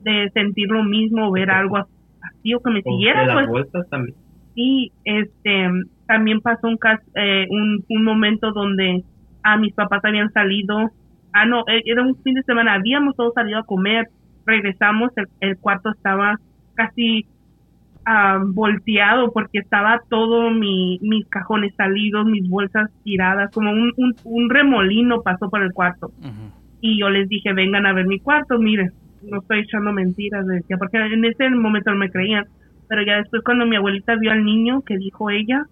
de 0.00 0.30
sentir 0.34 0.68
lo 0.70 0.84
mismo, 0.84 1.30
ver 1.32 1.50
algo 1.50 1.76
así 1.78 2.54
o 2.54 2.60
que 2.60 2.70
me 2.70 2.82
siguiera, 2.82 3.26
las 3.26 3.34
pues 3.36 3.48
vueltas 3.48 3.88
también. 3.90 4.16
y 4.54 4.92
este 5.04 5.68
también 6.06 6.40
pasó 6.40 6.68
un 6.68 6.78
cas- 6.78 7.00
eh, 7.16 7.46
un, 7.50 7.84
un 7.88 8.04
momento 8.04 8.52
donde 8.52 9.04
a 9.42 9.56
mis 9.58 9.74
papás 9.74 10.04
habían 10.04 10.32
salido 10.32 10.90
ah 11.32 11.46
no 11.46 11.60
eh, 11.68 11.82
era 11.86 12.02
un 12.02 12.16
fin 12.22 12.34
de 12.34 12.42
semana 12.44 12.74
habíamos 12.74 13.16
todos 13.16 13.34
salido 13.34 13.58
a 13.60 13.64
comer 13.64 14.06
regresamos 14.46 15.10
el, 15.16 15.26
el 15.40 15.58
cuarto 15.58 15.90
estaba 15.90 16.36
casi 16.74 17.26
ah, 18.04 18.40
volteado 18.44 19.32
porque 19.32 19.58
estaba 19.58 20.00
todo 20.08 20.50
mi, 20.50 20.98
mis 21.02 21.26
cajones 21.28 21.74
salidos 21.76 22.26
mis 22.26 22.48
bolsas 22.48 22.90
tiradas 23.04 23.50
como 23.52 23.70
un, 23.70 23.92
un, 23.96 24.14
un 24.24 24.50
remolino 24.50 25.22
pasó 25.22 25.48
por 25.48 25.62
el 25.62 25.72
cuarto 25.72 26.08
Ujú. 26.18 26.52
y 26.80 26.98
yo 27.00 27.10
les 27.10 27.28
dije 27.28 27.52
vengan 27.52 27.86
a 27.86 27.92
ver 27.92 28.06
mi 28.06 28.18
cuarto 28.18 28.58
miren 28.58 28.92
no 29.30 29.38
estoy 29.40 29.60
echando 29.60 29.92
mentiras, 29.92 30.46
decía, 30.46 30.76
porque 30.76 30.98
en 30.98 31.24
ese 31.24 31.48
momento 31.50 31.90
no 31.90 31.98
me 31.98 32.10
creían, 32.10 32.46
pero 32.88 33.02
ya 33.02 33.16
después 33.16 33.42
cuando 33.44 33.66
mi 33.66 33.76
abuelita 33.76 34.16
vio 34.16 34.32
al 34.32 34.44
niño 34.44 34.82
que 34.82 34.96
dijo 34.96 35.30
ella, 35.30 35.64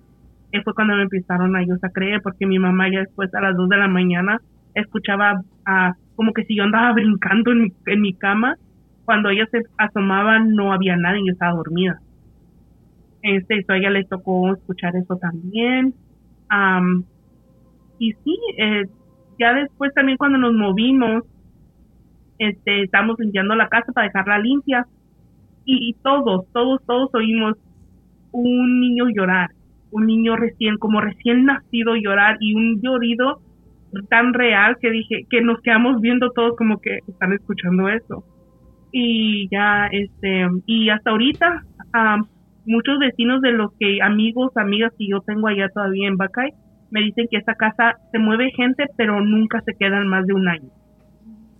eh, 0.52 0.62
fue 0.62 0.74
cuando 0.74 0.96
me 0.96 1.02
empezaron 1.02 1.54
a 1.56 1.62
ellos 1.62 1.78
a 1.82 1.90
creer, 1.90 2.20
porque 2.22 2.46
mi 2.46 2.58
mamá 2.58 2.90
ya 2.90 3.00
después 3.00 3.32
a 3.34 3.40
las 3.40 3.56
2 3.56 3.68
de 3.68 3.76
la 3.76 3.88
mañana 3.88 4.38
escuchaba 4.74 5.42
a, 5.64 5.94
como 6.16 6.32
que 6.32 6.44
si 6.44 6.56
yo 6.56 6.64
andaba 6.64 6.92
brincando 6.94 7.52
en 7.52 7.62
mi, 7.62 7.72
en 7.86 8.00
mi 8.00 8.14
cama, 8.14 8.56
cuando 9.04 9.30
ella 9.30 9.46
se 9.50 9.62
asomaba 9.76 10.38
no 10.38 10.72
había 10.72 10.96
nadie, 10.96 11.22
yo 11.26 11.32
estaba 11.32 11.56
dormida. 11.56 11.98
Este, 13.22 13.58
eso 13.58 13.72
a 13.72 13.78
ella 13.78 13.90
le 13.90 14.04
tocó 14.04 14.52
escuchar 14.52 14.96
eso 14.96 15.16
también. 15.16 15.94
Am, 16.48 17.04
y 17.98 18.12
sí, 18.12 18.38
eh, 18.58 18.84
ya 19.38 19.54
después 19.54 19.92
también 19.94 20.18
cuando 20.18 20.38
nos 20.38 20.52
movimos, 20.52 21.24
este, 22.38 22.84
estábamos 22.84 23.18
limpiando 23.18 23.54
la 23.54 23.68
casa 23.68 23.92
para 23.92 24.06
dejarla 24.06 24.38
limpia 24.38 24.86
y, 25.64 25.90
y 25.90 25.92
todos, 26.02 26.46
todos, 26.52 26.80
todos 26.86 27.14
oímos 27.14 27.56
un 28.32 28.80
niño 28.80 29.08
llorar, 29.14 29.50
un 29.90 30.06
niño 30.06 30.36
recién, 30.36 30.78
como 30.78 31.00
recién 31.00 31.44
nacido 31.44 31.94
llorar 31.96 32.36
y 32.40 32.54
un 32.54 32.80
llorido 32.80 33.40
tan 34.08 34.32
real 34.34 34.76
que 34.80 34.90
dije, 34.90 35.26
que 35.28 35.42
nos 35.42 35.60
quedamos 35.60 36.00
viendo 36.00 36.30
todos 36.30 36.56
como 36.56 36.80
que 36.80 37.00
están 37.08 37.32
escuchando 37.32 37.88
eso. 37.88 38.24
Y 38.92 39.48
ya, 39.50 39.86
este, 39.92 40.46
y 40.66 40.88
hasta 40.90 41.10
ahorita, 41.10 41.64
am, 41.92 42.26
muchos 42.66 42.98
vecinos 42.98 43.40
de 43.40 43.52
los 43.52 43.72
que, 43.78 44.00
amigos, 44.02 44.56
amigas 44.56 44.92
que 44.98 45.08
yo 45.08 45.20
tengo 45.20 45.48
allá 45.48 45.68
todavía 45.68 46.08
en 46.08 46.16
Bacay, 46.16 46.52
me 46.90 47.00
dicen 47.02 47.28
que 47.30 47.38
esa 47.38 47.54
casa 47.54 47.96
se 48.12 48.18
mueve 48.18 48.50
gente, 48.56 48.84
pero 48.96 49.20
nunca 49.20 49.60
se 49.62 49.74
quedan 49.74 50.08
más 50.08 50.26
de 50.26 50.34
un 50.34 50.48
año. 50.48 50.70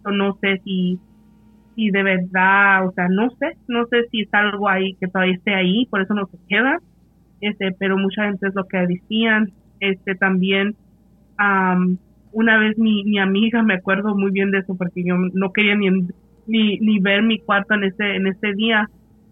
No 0.05 0.37
sé 0.41 0.61
si, 0.65 0.99
si 1.75 1.91
de 1.91 2.03
verdad, 2.03 2.87
o 2.87 2.93
sea, 2.93 3.09
no 3.09 3.31
sé, 3.31 3.57
no 3.69 3.87
sé 3.87 4.09
si 4.11 4.23
es 4.23 4.29
algo 4.33 4.69
ahí 4.69 4.95
que 4.95 5.07
todavía 5.07 5.35
esté 5.35 5.55
ahí, 5.55 5.87
por 5.87 6.01
eso 6.01 6.15
no 6.15 6.27
se 6.27 6.39
queda. 6.49 6.79
Este, 7.41 7.73
pero 7.79 7.97
mucha 7.97 8.25
gente 8.25 8.49
es 8.49 8.55
lo 8.55 8.65
que 8.65 8.79
decían. 8.87 9.53
Este, 9.79 10.15
también, 10.15 10.75
am, 11.37 11.99
una 12.33 12.59
vez 12.59 12.79
mi, 12.79 13.05
mi 13.05 13.19
amiga, 13.19 13.63
me 13.63 13.75
acuerdo 13.75 14.15
muy 14.15 14.31
bien 14.31 14.51
de 14.51 14.59
eso, 14.59 14.77
porque 14.77 15.03
yo 15.05 15.17
no 15.17 15.53
quería 15.53 15.75
ni, 15.75 15.91
ni, 16.47 16.79
ni 16.79 16.99
ver 16.99 17.23
mi 17.23 17.39
cuarto 17.39 17.75
en 17.75 17.85
ese, 17.85 18.17
en 18.17 18.27
ese 18.27 18.53
día, 18.55 18.89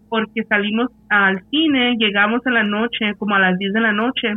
porque 0.09 0.43
salimos 0.43 0.89
al 1.09 1.43
cine, 1.49 1.95
llegamos 1.97 2.45
en 2.45 2.53
la 2.55 2.63
noche, 2.63 3.13
como 3.17 3.35
a 3.35 3.39
las 3.39 3.57
10 3.57 3.73
de 3.73 3.79
la 3.79 3.93
noche, 3.93 4.33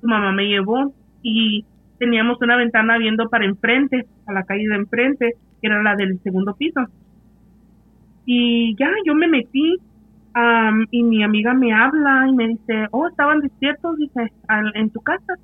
su 0.00 0.06
mamá 0.06 0.32
me 0.32 0.46
llevó 0.46 0.92
y 1.22 1.64
teníamos 1.98 2.38
una 2.42 2.56
ventana 2.56 2.98
viendo 2.98 3.28
para 3.28 3.46
enfrente, 3.46 4.06
a 4.26 4.32
la 4.32 4.42
calle 4.44 4.68
de 4.68 4.76
enfrente, 4.76 5.32
que 5.60 5.66
era 5.66 5.82
la 5.82 5.96
del 5.96 6.20
segundo 6.22 6.54
piso. 6.54 6.80
Y 8.26 8.74
ya, 8.76 8.90
yo 9.06 9.14
me 9.14 9.28
metí 9.28 9.76
am, 10.34 10.86
y 10.90 11.02
mi 11.02 11.22
amiga 11.22 11.54
me 11.54 11.72
habla 11.72 12.26
y 12.28 12.34
me 12.34 12.48
dice, 12.48 12.86
oh, 12.90 13.08
estaban 13.08 13.40
despiertos, 13.40 13.96
dice, 13.96 14.32
en 14.74 14.90
tu 14.90 15.00
casa. 15.00 15.34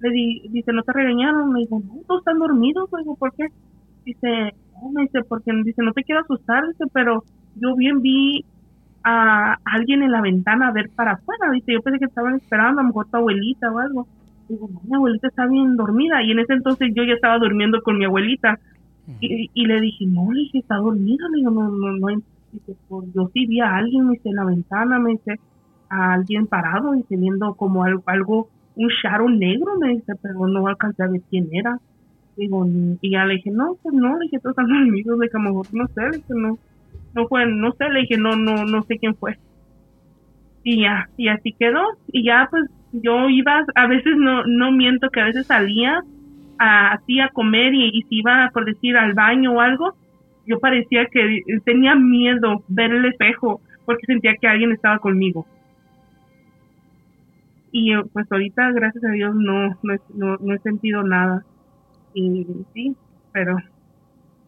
Le 0.00 0.10
di, 0.10 0.48
dice, 0.48 0.72
¿no 0.72 0.82
te 0.82 0.92
regañaron? 0.92 1.52
Me 1.52 1.60
dijo, 1.60 1.80
no, 1.80 2.00
todos 2.06 2.22
están 2.22 2.38
dormidos. 2.38 2.88
Le 2.92 3.02
digo, 3.02 3.16
¿por 3.16 3.32
qué? 3.34 3.48
Dice, 4.04 4.54
no, 4.74 4.90
me 4.90 5.02
dice, 5.02 5.22
porque 5.28 5.52
dice, 5.64 5.82
no 5.82 5.92
te 5.92 6.02
quiero 6.04 6.22
asustar, 6.22 6.66
dice, 6.66 6.84
pero 6.92 7.22
yo 7.56 7.76
bien 7.76 8.00
vi 8.00 8.44
a 9.02 9.58
alguien 9.64 10.02
en 10.02 10.12
la 10.12 10.20
ventana 10.20 10.68
a 10.68 10.72
ver 10.72 10.90
para 10.90 11.12
afuera. 11.12 11.50
Dice, 11.52 11.72
yo 11.72 11.82
pensé 11.82 11.98
que 11.98 12.04
estaban 12.06 12.36
esperando, 12.36 12.80
a 12.80 12.82
lo 12.82 12.88
mejor 12.88 13.06
tu 13.06 13.16
abuelita 13.16 13.70
o 13.70 13.78
algo. 13.78 14.06
Digo, 14.48 14.68
mi 14.68 14.94
abuelita 14.94 15.28
está 15.28 15.46
bien 15.46 15.76
dormida. 15.76 16.22
Y 16.22 16.32
en 16.32 16.40
ese 16.40 16.54
entonces 16.54 16.90
yo 16.94 17.04
ya 17.04 17.14
estaba 17.14 17.38
durmiendo 17.38 17.82
con 17.82 17.98
mi 17.98 18.04
abuelita. 18.04 18.58
Y, 19.20 19.50
y 19.54 19.66
le 19.66 19.80
dije, 19.80 20.06
no, 20.06 20.30
le 20.32 20.40
dije, 20.40 20.58
está 20.58 20.76
dormida. 20.76 21.26
Le 21.30 21.38
digo, 21.38 21.50
no, 21.50 21.70
no, 21.70 21.92
no. 21.96 22.22
Dice, 22.52 22.76
pues 22.88 23.08
yo 23.14 23.30
sí 23.32 23.46
vi 23.46 23.60
a 23.60 23.76
alguien, 23.76 24.06
me 24.06 24.14
dice, 24.14 24.28
en 24.28 24.36
la 24.36 24.44
ventana, 24.44 24.98
me 24.98 25.12
dice, 25.12 25.38
a 25.88 26.14
alguien 26.14 26.46
parado, 26.46 26.94
y 26.94 27.04
viendo 27.08 27.54
como 27.54 27.84
algo, 27.84 28.02
algo, 28.06 28.48
un 28.76 28.88
shadow 28.88 29.28
negro, 29.28 29.78
me 29.78 29.88
dice, 29.88 30.14
pero 30.20 30.46
no 30.46 30.66
alcancé 30.66 31.02
a 31.02 31.08
ver 31.08 31.20
quién 31.30 31.48
era. 31.52 31.78
Digo, 32.36 32.66
y 32.66 33.10
ya 33.10 33.24
le 33.24 33.34
dije, 33.34 33.50
no, 33.50 33.76
pues 33.82 33.94
no, 33.94 34.16
le 34.18 34.24
dije, 34.24 34.38
todos 34.38 34.52
están 34.52 34.68
dormidos, 34.68 35.18
le 35.18 35.26
dije, 35.26 35.36
a 35.36 35.42
lo 35.42 35.48
mejor, 35.48 35.66
no 35.72 35.86
sé, 35.88 36.00
le 36.00 36.16
dije, 36.18 36.34
no, 36.34 36.58
no 37.14 37.26
fue, 37.28 37.46
no 37.46 37.72
sé, 37.72 37.88
le 37.88 38.00
dije, 38.00 38.16
no, 38.16 38.36
no, 38.36 38.64
no 38.64 38.82
sé 38.82 38.98
quién 38.98 39.14
fue. 39.14 39.38
Y 40.62 40.82
ya, 40.82 41.08
y 41.16 41.28
así 41.28 41.52
quedó, 41.58 41.82
y 42.08 42.24
ya 42.24 42.46
pues 42.50 42.64
yo 42.92 43.28
iba, 43.28 43.64
a 43.74 43.86
veces 43.86 44.14
no, 44.16 44.44
no 44.46 44.72
miento 44.72 45.10
que 45.10 45.20
a 45.20 45.26
veces 45.26 45.46
salía 45.46 46.02
a, 46.58 46.92
así 46.92 47.20
a 47.20 47.28
comer 47.28 47.74
y, 47.74 47.88
y 47.88 48.02
si 48.02 48.18
iba, 48.18 48.50
por 48.52 48.64
decir, 48.66 48.96
al 48.96 49.14
baño 49.14 49.52
o 49.52 49.60
algo, 49.60 49.94
yo 50.46 50.58
parecía 50.58 51.06
que 51.06 51.42
tenía 51.64 51.94
miedo 51.94 52.64
ver 52.68 52.92
el 52.92 53.04
espejo 53.06 53.60
porque 53.84 54.06
sentía 54.06 54.34
que 54.40 54.48
alguien 54.48 54.72
estaba 54.72 54.98
conmigo. 54.98 55.46
Y 57.72 57.94
pues 58.12 58.30
ahorita, 58.30 58.72
gracias 58.72 59.04
a 59.04 59.12
Dios, 59.12 59.34
no, 59.34 59.68
no, 59.82 59.94
no, 60.14 60.36
no 60.38 60.54
he 60.54 60.58
sentido 60.58 61.02
nada. 61.02 61.44
Y 62.14 62.46
sí, 62.74 62.96
pero 63.32 63.56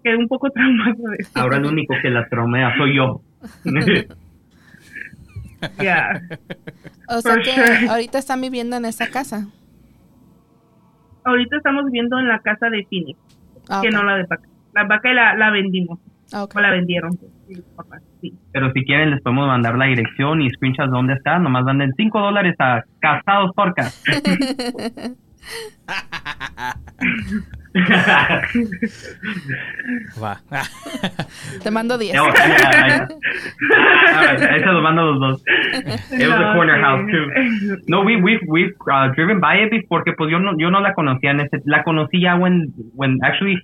quedé 0.03 0.17
un 0.17 0.27
poco 0.29 0.51
traumado 0.51 1.11
de 1.11 1.17
eso. 1.21 1.31
Ahora 1.35 1.57
el 1.59 1.67
único 1.67 1.95
que 2.03 2.11
la 2.11 2.27
tromea 2.29 2.77
soy 2.77 2.97
yo. 2.97 3.21
Ya. 5.81 6.21
O 7.09 7.21
sea 7.21 7.35
For 7.35 7.43
que 7.43 7.53
sure. 7.53 7.89
ahorita 7.89 8.19
están 8.19 8.41
viviendo 8.41 8.77
en 8.77 8.85
esa 8.85 9.09
casa. 9.11 9.47
Ahorita 11.25 11.57
estamos 11.57 11.85
viviendo 11.85 12.19
en 12.19 12.27
la 12.27 12.41
casa 12.41 12.69
de 12.69 12.85
Phoenix, 12.91 13.17
Ah, 13.69 13.79
que 13.81 13.91
no 13.91 14.03
la 14.03 14.17
de 14.17 14.25
Paca. 14.25 14.49
La 14.75 14.83
vaca 14.89 15.13
la, 15.13 15.37
la 15.37 15.51
vendimos, 15.53 16.01
Ah, 16.33 16.43
ok. 16.43 16.57
o 16.57 16.61
la 16.61 16.73
vendieron. 16.73 17.13
Sí. 18.21 18.35
Pero 18.51 18.73
si 18.73 18.85
quieren 18.85 19.13
les 19.13 19.23
podemos 19.23 19.47
mandar 19.47 19.79
la 19.79 19.85
dirección 19.85 20.43
y 20.43 20.51
screenshots 20.51 20.91
de 20.91 20.97
dónde 20.97 21.15
está. 21.15 21.39
Nomás 21.39 21.63
manden 21.63 21.93
5 21.97 22.19
dólares 22.19 22.57
a 22.59 22.83
Casados 22.99 23.53
Porcas. 23.55 24.03
Va. 30.23 30.39
Te 31.63 31.71
mando 31.71 31.97
10. 31.99 32.15
No, 32.15 32.27
yeah, 32.27 33.09
I- 34.59 34.81
mando 34.83 35.03
a 35.03 35.05
los 35.07 35.21
dos. 35.21 35.43
It 36.13 36.29
was 36.29 36.39
a 36.41 36.55
corner 36.55 36.81
house 36.81 37.07
too. 37.11 37.77
No, 37.89 38.03
we 38.03 38.17
we've 38.21 38.41
we've 38.49 38.75
uh, 38.91 39.09
driven 39.15 39.41
by 39.41 39.57
it 39.63 39.71
before, 39.71 39.89
porque 39.89 40.13
pues 40.17 40.31
yo 40.31 40.39
no 40.39 40.53
yo 40.59 40.71
no 40.71 40.81
la 40.81 40.93
conocía 40.95 41.31
en 41.31 41.41
ese, 41.41 41.61
la 41.65 41.83
conocí 41.83 42.21
ya 42.21 42.37
when 42.37 42.73
when 42.95 43.19
actually 43.23 43.57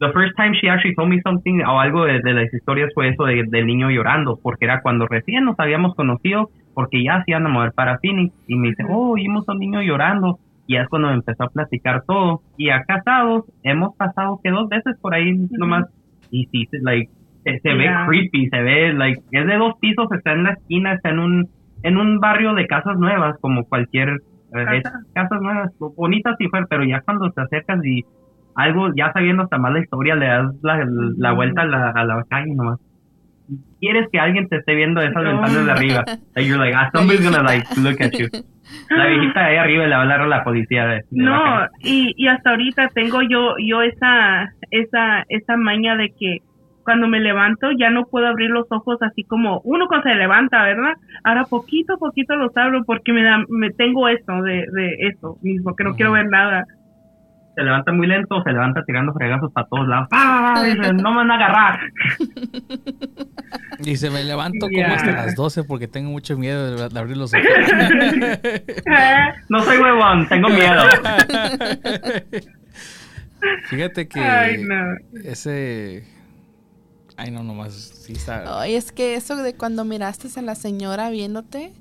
the 0.00 0.12
first 0.12 0.34
time 0.36 0.52
she 0.54 0.68
actually 0.68 0.94
told 0.94 1.08
me 1.08 1.20
something 1.22 1.62
o 1.64 1.80
algo 1.80 2.04
de, 2.04 2.20
de 2.20 2.32
las 2.34 2.52
historias 2.52 2.90
fue 2.94 3.08
eso 3.08 3.24
de- 3.24 3.44
del 3.48 3.66
niño 3.66 3.90
llorando, 3.90 4.38
porque 4.42 4.64
era 4.66 4.80
cuando 4.82 5.06
recién 5.06 5.44
nos 5.44 5.58
habíamos 5.58 5.94
conocido, 5.94 6.50
porque 6.74 7.02
ya 7.02 7.22
se 7.24 7.30
iban 7.32 7.46
a 7.46 7.48
mover 7.48 7.72
para 7.72 7.98
Phoenix 7.98 8.32
y 8.46 8.56
me 8.56 8.68
dice, 8.68 8.84
oh, 8.88 9.12
oímos 9.14 9.48
a 9.48 9.52
un 9.52 9.58
niño 9.58 9.80
llorando 9.82 10.38
y 10.66 10.76
es 10.76 10.88
cuando 10.88 11.10
empezó 11.10 11.44
a 11.44 11.48
platicar 11.50 12.02
todo 12.06 12.40
y 12.56 12.70
a 12.70 12.82
casados 12.84 13.44
hemos 13.62 13.94
pasado 13.96 14.40
que 14.42 14.50
dos 14.50 14.68
veces 14.68 14.96
por 15.00 15.14
ahí 15.14 15.32
nomás 15.50 15.84
y 16.30 16.46
sí, 16.46 16.66
like 16.82 17.08
se, 17.44 17.58
se 17.60 17.74
ve 17.74 17.84
Yeah. 17.84 18.06
creepy, 18.08 18.48
se 18.48 18.60
ve 18.62 18.92
like 18.92 19.20
es 19.30 19.46
de 19.46 19.56
dos 19.56 19.74
pisos, 19.80 20.06
está 20.12 20.32
en 20.32 20.42
la 20.44 20.50
esquina, 20.52 20.92
está 20.94 21.10
en 21.10 21.18
un 21.20 21.48
en 21.82 21.96
un 21.98 22.18
barrio 22.18 22.54
de 22.54 22.66
casas 22.66 22.98
nuevas 22.98 23.36
como 23.40 23.64
cualquier 23.64 24.08
eh, 24.10 24.80
Casa. 24.82 25.00
casas 25.14 25.40
nuevas, 25.40 25.70
bonitas 25.96 26.34
sí 26.38 26.46
fue, 26.48 26.60
pero 26.68 26.84
ya 26.84 27.00
cuando 27.02 27.30
te 27.30 27.42
acercas 27.42 27.84
y 27.84 28.02
algo, 28.54 28.88
ya 28.96 29.12
sabiendo 29.12 29.42
hasta 29.42 29.58
más 29.58 29.72
la 29.72 29.80
historia, 29.80 30.14
le 30.16 30.26
das 30.26 30.46
la, 30.62 30.84
la 31.18 31.32
vuelta 31.32 31.62
a 31.62 31.66
la, 31.66 31.90
a 31.90 32.04
la 32.04 32.22
calle 32.28 32.54
nomás. 32.54 32.78
Quieres 33.80 34.08
que 34.10 34.18
alguien 34.18 34.48
te 34.48 34.56
esté 34.56 34.74
viendo 34.74 35.00
esas 35.00 35.22
No. 35.22 35.30
ventanas 35.30 35.66
de 35.66 35.70
arriba. 35.72 36.04
Like, 36.34 36.48
you're 36.48 36.58
like, 36.58 36.74
ah, 36.76 36.90
somebody's 36.92 37.22
gonna 37.22 37.42
like 37.42 37.66
look 37.76 38.00
at 38.00 38.12
you. 38.18 38.28
La 38.90 39.06
viejita 39.08 39.40
de 39.40 39.46
ahí 39.46 39.56
arriba 39.56 39.84
le 39.84 39.90
va 39.90 39.96
a 39.96 40.02
hablar 40.02 40.20
a 40.22 40.26
la 40.26 40.44
policía 40.44 40.86
de, 40.86 40.94
de 41.10 41.22
la 41.22 41.30
No, 41.30 41.66
y, 41.80 42.14
y 42.16 42.28
hasta 42.28 42.50
ahorita 42.50 42.88
tengo 42.88 43.22
yo 43.22 43.54
yo 43.58 43.82
esa 43.82 44.52
esa 44.70 45.24
esa 45.28 45.56
maña 45.56 45.96
de 45.96 46.10
que 46.18 46.38
cuando 46.84 47.08
me 47.08 47.18
levanto 47.18 47.72
ya 47.72 47.90
no 47.90 48.04
puedo 48.04 48.28
abrir 48.28 48.50
los 48.50 48.70
ojos 48.70 49.02
así 49.02 49.24
como 49.24 49.60
uno 49.64 49.88
cuando 49.88 50.08
se 50.08 50.14
levanta, 50.14 50.62
¿verdad? 50.62 50.94
Ahora 51.24 51.44
poquito 51.44 51.94
a 51.94 51.98
poquito 51.98 52.36
los 52.36 52.56
abro 52.56 52.84
porque 52.84 53.12
me 53.12 53.24
da 53.24 53.44
me 53.48 53.70
tengo 53.70 54.08
eso 54.08 54.42
de 54.42 54.66
de 54.72 55.08
eso 55.08 55.36
mismo 55.42 55.74
que 55.74 55.84
no 55.84 55.94
quiero 55.94 56.12
ver 56.12 56.28
nada. 56.28 56.64
Se 57.56 57.62
levanta 57.62 57.90
muy 57.90 58.06
lento, 58.06 58.42
se 58.42 58.52
levanta 58.52 58.84
tirando 58.84 59.14
fregazos 59.14 59.50
para 59.50 59.66
todos 59.66 59.88
lados. 59.88 60.08
¡Ah! 60.12 60.62
Dice, 60.62 60.92
no 60.92 61.10
me 61.10 61.16
van 61.16 61.30
a 61.30 61.34
agarrar. 61.36 61.80
Y 63.78 63.96
se 63.96 64.10
me 64.10 64.24
levanto 64.24 64.68
como 64.68 64.86
hasta 64.86 65.12
las 65.12 65.34
12 65.34 65.64
porque 65.64 65.86
tengo 65.86 66.10
mucho 66.10 66.36
miedo 66.36 66.76
de, 66.76 66.88
de 66.88 66.98
abrir 66.98 67.16
los 67.16 67.32
ojos. 67.32 67.46
No 69.48 69.62
soy 69.62 69.78
huevón, 69.78 70.28
tengo 70.28 70.48
miedo. 70.48 70.82
Fíjate 73.68 74.08
que 74.08 74.20
Ay, 74.20 74.64
no. 74.64 74.96
ese... 75.24 76.04
Ay, 77.16 77.30
no, 77.30 77.42
nomás 77.42 77.74
sí 77.74 78.14
está... 78.14 78.60
Ay, 78.60 78.74
es 78.74 78.92
que 78.92 79.14
eso 79.14 79.36
de 79.36 79.54
cuando 79.54 79.84
miraste 79.84 80.28
a 80.38 80.42
la 80.42 80.54
señora 80.54 81.10
viéndote, 81.10 81.72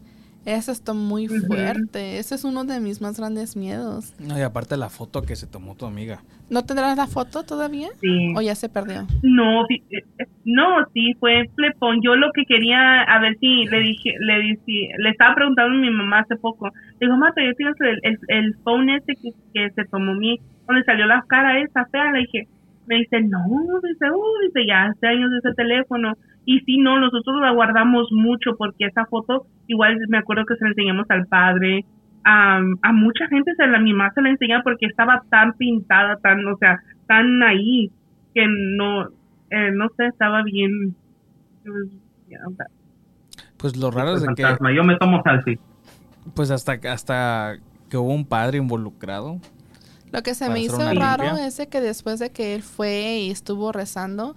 Eso 0.45 0.71
está 0.71 0.93
muy 0.93 1.27
fuerte. 1.27 2.19
Ese 2.19 2.35
es 2.35 2.43
uno 2.43 2.63
de 2.65 2.79
mis 2.79 3.01
más 3.01 3.17
grandes 3.17 3.55
miedos. 3.55 4.13
No, 4.19 4.37
y 4.37 4.41
aparte 4.41 4.77
la 4.77 4.89
foto 4.89 5.23
que 5.23 5.35
se 5.35 5.47
tomó 5.47 5.75
tu 5.75 5.85
amiga. 5.87 6.21
¿No 6.51 6.63
tendrás 6.63 6.95
la 6.95 7.07
foto 7.07 7.43
todavía? 7.43 7.89
Sí. 7.99 8.33
¿O 8.35 8.41
ya 8.41 8.53
se 8.53 8.69
perdió? 8.69 9.07
No, 9.23 9.65
sí, 9.67 9.81
eh, 9.89 10.05
eh, 10.19 10.27
no, 10.45 10.85
sí, 10.93 11.15
fue 11.19 11.49
flepón. 11.55 11.99
Yo 12.03 12.15
lo 12.15 12.31
que 12.31 12.45
quería, 12.45 13.01
a 13.01 13.19
ver 13.19 13.37
si 13.39 13.65
le 13.65 13.79
dije, 13.79 14.13
le 14.19 14.39
dije, 14.39 14.89
le 14.99 15.09
estaba 15.09 15.33
preguntando 15.33 15.75
a 15.75 15.81
mi 15.81 15.89
mamá 15.89 16.19
hace 16.19 16.35
poco. 16.35 16.67
Le 16.67 17.07
digo, 17.07 17.13
mamá, 17.13 17.33
yo 17.35 17.53
tienes 17.55 17.75
el, 17.79 17.99
el, 18.03 18.19
el 18.27 18.55
phone 18.63 18.97
ese 18.97 19.15
que, 19.15 19.31
que 19.51 19.69
se 19.71 19.85
tomó 19.85 20.13
mi, 20.13 20.39
donde 20.67 20.83
salió 20.83 21.07
la 21.07 21.23
cara 21.27 21.59
esa 21.59 21.85
fea. 21.85 22.11
Le 22.11 22.19
dije, 22.19 22.47
me 22.85 22.97
dice, 22.97 23.19
no, 23.21 23.43
dice, 23.81 24.11
uh, 24.11 24.45
dice, 24.45 24.67
ya 24.67 24.85
hace 24.85 25.07
años 25.07 25.31
de 25.31 25.37
ese 25.39 25.53
teléfono. 25.55 26.13
Y 26.45 26.59
sí, 26.61 26.77
no, 26.77 26.99
nosotros 26.99 27.41
la 27.41 27.51
guardamos 27.51 28.11
mucho 28.11 28.55
porque 28.57 28.85
esa 28.85 29.05
foto, 29.05 29.47
igual 29.67 29.97
me 30.09 30.19
acuerdo 30.19 30.45
que 30.45 30.55
se 30.55 30.63
la 30.63 30.69
enseñamos 30.69 31.05
al 31.09 31.25
padre, 31.25 31.85
a, 32.23 32.59
a 32.81 32.91
mucha 32.91 33.27
gente 33.27 33.53
se 33.55 33.67
la, 33.67 33.79
mi 33.79 33.93
mamá 33.93 34.11
se 34.13 34.21
la 34.21 34.29
enseñaba 34.29 34.63
porque 34.63 34.87
estaba 34.87 35.23
tan 35.29 35.53
pintada, 35.53 36.17
tan, 36.17 36.45
o 36.47 36.57
sea, 36.57 36.79
tan 37.07 37.41
ahí, 37.43 37.91
que 38.33 38.45
no, 38.47 39.09
eh, 39.51 39.71
no 39.73 39.87
sé, 39.95 40.07
estaba 40.07 40.43
bien. 40.43 40.95
pues, 41.63 42.69
Pues 43.57 43.77
lo 43.77 43.91
raro 43.91 44.15
es 44.15 44.21
de 44.21 44.33
que, 44.35 44.43
fantasma. 44.43 44.73
Yo 44.73 44.83
me 44.83 44.97
tomo 44.97 45.21
selfie. 45.23 45.59
pues 46.33 46.51
hasta, 46.51 46.73
hasta 46.91 47.57
que 47.89 47.97
hubo 47.97 48.13
un 48.13 48.25
padre 48.25 48.57
involucrado. 48.57 49.39
Lo 50.11 50.23
que 50.23 50.33
se 50.33 50.49
me 50.49 50.61
hizo 50.61 50.77
raro 50.93 51.23
limpia. 51.25 51.47
es 51.47 51.67
que 51.69 51.81
después 51.81 52.19
de 52.19 52.31
que 52.31 52.55
él 52.55 52.63
fue 52.63 53.19
y 53.19 53.31
estuvo 53.31 53.71
rezando, 53.71 54.35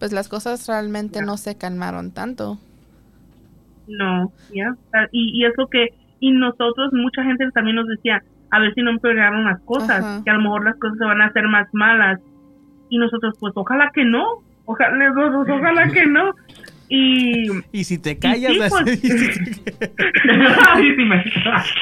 pues 0.00 0.10
las 0.12 0.28
cosas 0.28 0.66
realmente 0.66 1.22
no 1.22 1.36
se 1.36 1.56
calmaron 1.56 2.10
tanto. 2.10 2.58
no, 3.86 4.32
ya. 4.52 4.74
sea, 4.90 5.08
Y, 5.12 5.40
y 5.40 5.44
eso 5.44 5.68
que, 5.70 5.88
y 6.18 6.32
nosotros, 6.32 6.92
mucha 6.92 7.22
gente 7.22 7.48
también 7.52 7.76
nos 7.76 7.86
decía, 7.88 8.22
a 8.50 8.58
ver 8.58 8.74
si 8.74 8.82
no 8.82 8.90
empeoraron 8.90 9.44
las 9.44 9.60
cosas, 9.60 10.02
Ajá. 10.04 10.22
que 10.24 10.30
a 10.30 10.34
lo 10.34 10.42
mejor 10.42 10.64
las 10.64 10.76
cosas 10.76 10.98
se 10.98 11.04
van 11.04 11.20
a 11.20 11.26
hacer 11.26 11.46
más 11.46 11.68
malas. 11.72 12.18
Y 12.88 12.98
nosotros, 12.98 13.34
pues 13.38 13.52
ojalá 13.56 13.90
que 13.94 14.04
no, 14.04 14.24
ojalá, 14.64 14.96
nosotros, 15.12 15.46
ojalá 15.48 15.88
que 15.92 16.06
no. 16.06 16.34
Y, 16.88 17.46
Y 17.72 17.84
si 17.84 17.98
te 17.98 18.18
callas, 18.18 18.52
sí, 18.52 18.58
pues. 18.68 19.04
y, 19.04 19.08
si 19.10 19.60
te, 19.62 19.92
Ay, 20.68 20.94
sí 20.96 21.04
me- 21.04 21.24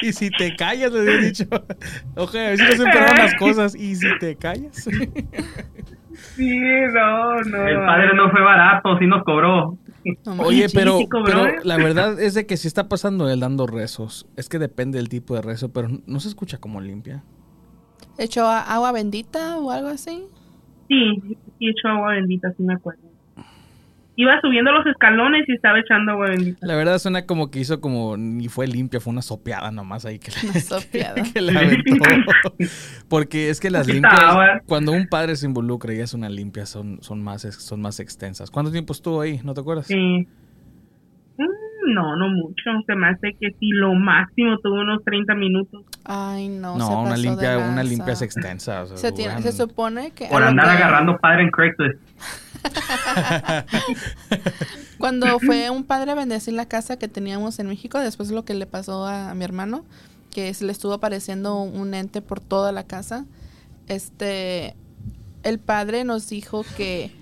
y 0.03 0.13
si 0.13 0.31
te 0.31 0.55
callas, 0.57 0.93
les 0.93 1.09
he 1.09 1.19
dicho. 1.27 1.45
Ojo, 2.17 2.37
a 2.37 2.41
ver 2.41 2.59
si 2.59 2.65
no 2.65 2.71
se 2.73 2.83
empeoraron 2.83 3.17
las 3.19 3.35
cosas. 3.39 3.75
Y 3.75 3.95
si 3.97 4.07
te 4.19 4.37
callas. 4.37 4.87
Sí, 6.35 6.59
no, 6.95 7.41
no. 7.43 7.67
El 7.69 7.77
padre 7.79 8.15
no 8.15 8.31
fue 8.31 8.41
barato, 8.43 8.99
sí 8.99 9.07
nos 9.07 9.23
cobró. 9.25 9.79
Oye, 10.39 10.67
pero, 10.73 11.01
¿eh? 11.01 11.57
la 11.65 11.77
verdad 11.77 12.21
es 12.21 12.35
de 12.35 12.47
que 12.47 12.57
si 12.57 12.67
está 12.69 12.89
pasando 12.89 13.29
él 13.29 13.41
dando 13.41 13.67
rezos. 13.67 14.27
Es 14.37 14.49
que 14.49 14.59
depende 14.59 14.99
del 14.99 15.09
tipo 15.09 15.35
de 15.35 15.43
rezo, 15.43 15.73
pero 15.73 15.89
no 16.07 16.21
se 16.21 16.29
escucha 16.29 16.59
como 16.59 16.81
limpia. 16.81 17.23
¿Echó 18.17 18.47
a- 18.47 18.63
agua 18.63 18.93
bendita 18.93 19.59
o 19.59 19.71
algo 19.71 19.89
así? 19.89 20.25
Sí, 20.89 21.21
sí 21.59 21.69
echó 21.69 21.89
agua 21.89 22.13
bendita, 22.15 22.53
sí 22.57 22.63
me 22.63 22.75
acuerdo. 22.75 23.08
Iba 24.21 24.41
subiendo 24.41 24.73
los 24.73 24.85
escalones 24.85 25.49
y 25.49 25.53
estaba 25.53 25.79
echando 25.79 26.11
agua 26.11 26.31
bendita. 26.31 26.67
La 26.67 26.75
verdad 26.75 26.99
suena 26.99 27.25
como 27.25 27.53
que 27.53 27.61
hizo 27.61 27.81
como 27.81 28.17
ni 28.17 28.49
fue 28.49 28.67
limpia, 28.67 28.99
fue 28.99 29.13
una 29.13 29.23
sopeada 29.23 29.71
nomás 29.71 30.05
ahí 30.07 30.19
que 30.19 30.33
Una 30.45 30.59
sopeada. 30.59 31.23
que 31.33 31.41
le 31.41 31.57
aventó. 31.57 31.95
Porque 33.09 33.49
es 33.49 33.61
que 33.61 33.71
las 33.71 33.87
Poquita 33.87 34.09
limpias, 34.09 34.31
agua. 34.33 34.61
cuando 34.67 34.91
un 34.91 35.07
padre 35.07 35.37
se 35.37 35.47
involucra 35.47 35.95
y 35.95 36.01
es 36.01 36.15
una 36.15 36.29
limpia, 36.29 36.67
son, 36.67 36.99
son, 37.01 37.23
más, 37.23 37.43
son 37.43 37.81
más 37.81 38.01
extensas. 38.01 38.51
¿Cuánto 38.51 38.73
tiempo 38.73 38.93
estuvo 38.93 39.21
ahí? 39.21 39.41
¿No 39.45 39.55
te 39.55 39.61
acuerdas? 39.61 39.87
Sí. 39.87 40.27
Mm, 41.37 41.95
No, 41.95 42.17
no 42.17 42.29
mucho. 42.29 42.71
Se 42.87 42.95
me 42.97 43.07
hace 43.09 43.35
que 43.41 43.53
si 43.61 43.69
lo 43.71 43.95
máximo 43.95 44.59
tuvo 44.59 44.81
unos 44.81 45.05
30 45.05 45.35
minutos. 45.37 45.85
Ay, 46.11 46.49
no. 46.49 46.79
No, 46.79 46.87
se 46.87 46.93
una 46.95 47.11
pasó 47.11 47.37
de 47.37 47.57
una 47.59 47.83
limpia 47.85 48.15
es 48.15 48.23
extensa. 48.23 48.83
o 48.83 48.87
sea, 48.87 48.97
Se, 48.97 49.13
tiene- 49.13 49.35
duran- 49.35 49.43
se 49.43 49.53
supone 49.53 50.11
que. 50.13 50.27
Por 50.29 50.43
andar 50.43 50.65
que- 50.65 50.83
agarrando 50.83 51.19
padre 51.19 51.43
en 51.43 51.51
Craigslist. 51.51 51.99
Cuando 54.99 55.39
fue 55.39 55.71
un 55.71 55.85
padre 55.85 56.11
a 56.13 56.15
bendecir 56.15 56.55
la 56.55 56.67
casa 56.67 56.99
que 56.99 57.09
teníamos 57.09 57.59
en 57.59 57.69
México, 57.69 57.99
después 58.01 58.29
de 58.31 58.35
lo 58.35 58.45
que 58.45 58.55
le 58.55 58.67
pasó 58.67 59.07
a, 59.07 59.31
a 59.31 59.35
mi 59.35 59.45
hermano, 59.45 59.85
que 60.33 60.53
se 60.55 60.65
le 60.65 60.73
estuvo 60.73 60.93
apareciendo 60.95 61.61
un 61.61 61.95
ente 61.95 62.21
por 62.23 62.41
toda 62.41 62.73
la 62.73 62.85
casa, 62.85 63.25
este, 63.87 64.75
el 65.43 65.59
padre 65.59 66.05
nos 66.05 66.29
dijo 66.29 66.65
que 66.77 67.13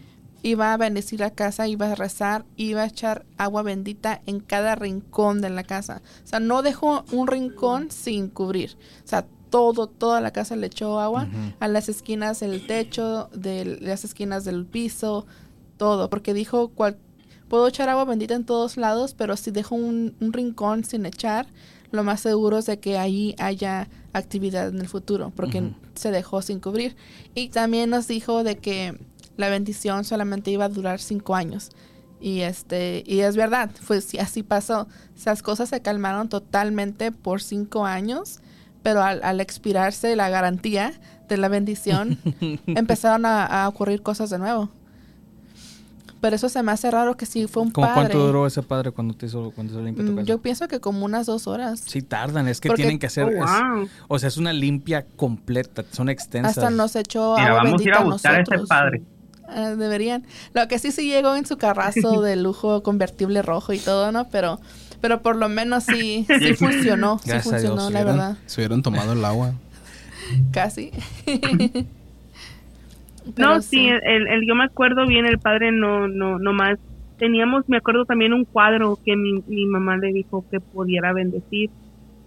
iba 0.46 0.72
a 0.72 0.76
bendecir 0.76 1.18
la 1.18 1.32
casa, 1.32 1.66
iba 1.66 1.90
a 1.90 1.94
rezar, 1.96 2.44
iba 2.56 2.82
a 2.82 2.86
echar 2.86 3.26
agua 3.36 3.62
bendita 3.62 4.22
en 4.26 4.38
cada 4.38 4.76
rincón 4.76 5.40
de 5.40 5.50
la 5.50 5.64
casa. 5.64 6.02
O 6.24 6.26
sea, 6.26 6.38
no 6.38 6.62
dejó 6.62 7.04
un 7.10 7.26
rincón 7.26 7.90
sin 7.90 8.28
cubrir. 8.28 8.76
O 9.04 9.08
sea, 9.08 9.26
todo, 9.50 9.88
toda 9.88 10.20
la 10.20 10.32
casa 10.32 10.54
le 10.54 10.68
echó 10.68 11.00
agua 11.00 11.28
a 11.58 11.66
las 11.66 11.88
esquinas 11.88 12.38
del 12.38 12.64
techo, 12.64 13.28
de 13.34 13.78
las 13.80 14.04
esquinas 14.04 14.44
del 14.44 14.66
piso, 14.66 15.26
todo, 15.78 16.08
porque 16.10 16.32
dijo, 16.32 16.68
cual, 16.68 16.96
puedo 17.48 17.66
echar 17.66 17.88
agua 17.88 18.04
bendita 18.04 18.34
en 18.34 18.44
todos 18.44 18.76
lados, 18.76 19.14
pero 19.14 19.36
si 19.36 19.50
dejo 19.50 19.74
un, 19.74 20.14
un 20.20 20.32
rincón 20.32 20.84
sin 20.84 21.06
echar, 21.06 21.48
lo 21.90 22.04
más 22.04 22.20
seguro 22.20 22.58
es 22.58 22.66
de 22.66 22.78
que 22.78 22.98
ahí 22.98 23.34
haya 23.38 23.88
actividad 24.12 24.68
en 24.68 24.80
el 24.80 24.88
futuro, 24.88 25.32
porque 25.34 25.72
se 25.94 26.12
dejó 26.12 26.40
sin 26.42 26.60
cubrir. 26.60 26.94
Y 27.34 27.48
también 27.48 27.90
nos 27.90 28.06
dijo 28.06 28.44
de 28.44 28.58
que 28.58 28.98
la 29.36 29.48
bendición 29.48 30.04
solamente 30.04 30.50
iba 30.50 30.64
a 30.64 30.68
durar 30.68 31.00
cinco 31.00 31.34
años. 31.34 31.70
Y 32.20 32.40
este, 32.40 33.02
y 33.06 33.20
es 33.20 33.36
verdad, 33.36 33.70
fue 33.80 34.00
sí, 34.00 34.18
así 34.18 34.42
pasó. 34.42 34.88
Esas 35.14 35.42
cosas 35.42 35.68
se 35.68 35.82
calmaron 35.82 36.28
totalmente 36.28 37.12
por 37.12 37.42
cinco 37.42 37.84
años, 37.84 38.40
pero 38.82 39.02
al, 39.02 39.22
al 39.22 39.40
expirarse 39.40 40.16
la 40.16 40.30
garantía 40.30 40.92
de 41.28 41.36
la 41.36 41.48
bendición, 41.48 42.18
empezaron 42.66 43.26
a, 43.26 43.44
a 43.44 43.68
ocurrir 43.68 44.02
cosas 44.02 44.30
de 44.30 44.38
nuevo. 44.38 44.70
Pero 46.20 46.34
eso 46.34 46.48
se 46.48 46.62
me 46.62 46.72
hace 46.72 46.90
raro 46.90 47.16
que 47.16 47.26
si 47.26 47.46
fue 47.46 47.62
un 47.62 47.70
¿Cómo 47.70 47.86
padre. 47.86 48.00
cuánto 48.14 48.26
duró 48.26 48.46
ese 48.46 48.62
padre 48.62 48.90
cuando 48.90 49.14
te 49.14 49.26
hizo, 49.26 49.50
cuando 49.54 49.72
hizo 49.74 49.82
limpia 49.82 50.04
tu 50.04 50.12
Mm, 50.12 50.16
casa? 50.16 50.26
Yo 50.26 50.38
pienso 50.40 50.66
que 50.66 50.80
como 50.80 51.04
unas 51.04 51.26
dos 51.26 51.46
horas. 51.46 51.80
Sí 51.86 52.00
tardan, 52.00 52.48
es 52.48 52.60
que 52.60 52.68
Porque- 52.68 52.82
tienen 52.82 52.98
que 52.98 53.06
hacer... 53.06 53.24
Oh, 53.26 53.82
es- 53.84 53.90
o 54.08 54.18
sea, 54.18 54.28
es 54.28 54.38
una 54.38 54.52
limpia 54.54 55.04
completa, 55.16 55.84
son 55.92 56.08
extensas. 56.08 56.56
Hasta 56.56 56.70
nos 56.70 56.96
echó 56.96 57.34
Mira, 57.36 57.48
agua 57.50 57.64
vamos 57.64 57.80
a 57.80 57.84
ir 57.84 57.92
a 57.94 58.02
buscar 58.02 58.34
a 58.36 58.42
ese 58.42 58.66
padre. 58.66 59.02
Ah, 59.48 59.74
deberían. 59.76 60.24
Lo 60.54 60.66
que 60.68 60.78
sí 60.78 60.90
sí 60.92 61.08
llegó 61.10 61.34
en 61.36 61.46
su 61.46 61.56
carrazo 61.56 62.20
de 62.22 62.36
lujo 62.36 62.82
convertible 62.82 63.42
rojo 63.42 63.72
y 63.72 63.78
todo, 63.78 64.12
¿no? 64.12 64.28
Pero 64.30 64.60
pero 65.00 65.20
por 65.22 65.36
lo 65.36 65.48
menos 65.48 65.84
sí 65.84 66.26
sí 66.38 66.54
funcionó, 66.54 67.18
sí 67.18 67.28
Gracias 67.30 67.46
a 67.46 67.50
funcionó, 67.50 67.74
Dios, 67.82 67.92
la 67.92 68.00
hubieran- 68.00 68.16
verdad. 68.16 68.36
Se 68.46 68.60
hubieran 68.60 68.82
tomado 68.82 69.12
el 69.12 69.24
agua. 69.24 69.52
Casi. 70.52 70.90
No, 73.26 73.32
Pero 73.34 73.62
sí, 73.62 73.86
el, 73.88 74.28
el, 74.28 74.46
yo 74.46 74.54
me 74.54 74.64
acuerdo 74.64 75.04
bien, 75.06 75.26
el 75.26 75.40
padre 75.40 75.72
no, 75.72 76.06
no, 76.06 76.38
no 76.38 76.52
más. 76.52 76.78
Teníamos, 77.18 77.64
me 77.66 77.78
acuerdo 77.78 78.04
también 78.04 78.32
un 78.32 78.44
cuadro 78.44 78.98
que 79.04 79.16
mi, 79.16 79.32
mi 79.46 79.66
mamá 79.66 79.96
le 79.96 80.12
dijo 80.12 80.44
que 80.50 80.60
pudiera 80.60 81.12
bendecir. 81.12 81.70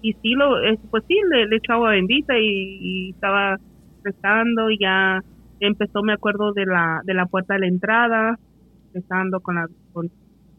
Y 0.02 0.14
sí, 0.22 0.34
lo, 0.34 0.62
eh, 0.62 0.78
pues 0.90 1.04
sí, 1.08 1.16
le, 1.32 1.46
le 1.48 1.56
echó 1.58 1.74
agua 1.74 1.92
bendita 1.92 2.38
y, 2.38 2.44
y 2.82 3.10
estaba 3.12 3.58
rezando 4.04 4.70
y 4.72 4.78
ya 4.80 5.22
empezó, 5.68 6.02
me 6.04 6.14
acuerdo 6.14 6.54
de 6.54 6.66
la, 6.66 7.02
de 7.04 7.14
la 7.14 7.26
puerta 7.26 7.54
de 7.56 7.62
la 7.62 7.68
entrada, 7.68 8.40
rezando 8.94 9.40
con, 9.40 9.56
la, 9.56 9.68
con, 9.94 10.10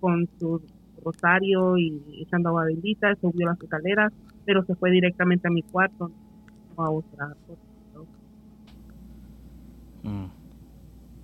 con 0.00 0.28
su 0.38 0.62
rosario 1.04 1.76
y 1.78 2.02
echando 2.22 2.50
agua 2.50 2.64
bendita, 2.64 3.14
subió 3.20 3.46
las 3.46 3.60
escaleras, 3.60 4.12
pero 4.44 4.62
se 4.64 4.74
fue 4.74 4.90
directamente 4.90 5.48
a 5.48 5.50
mi 5.50 5.62
cuarto 5.62 6.10
a 6.76 6.90
otra 6.90 7.34
cosa. 7.46 7.60
Mm. 10.02 10.26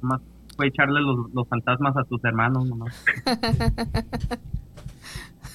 Nomás 0.02 0.20
fue 0.56 0.66
echarle 0.68 1.00
los, 1.00 1.32
los 1.32 1.48
fantasmas 1.48 1.96
a 1.96 2.04
tus 2.04 2.22
hermanos 2.24 2.66
nomás. 2.68 3.04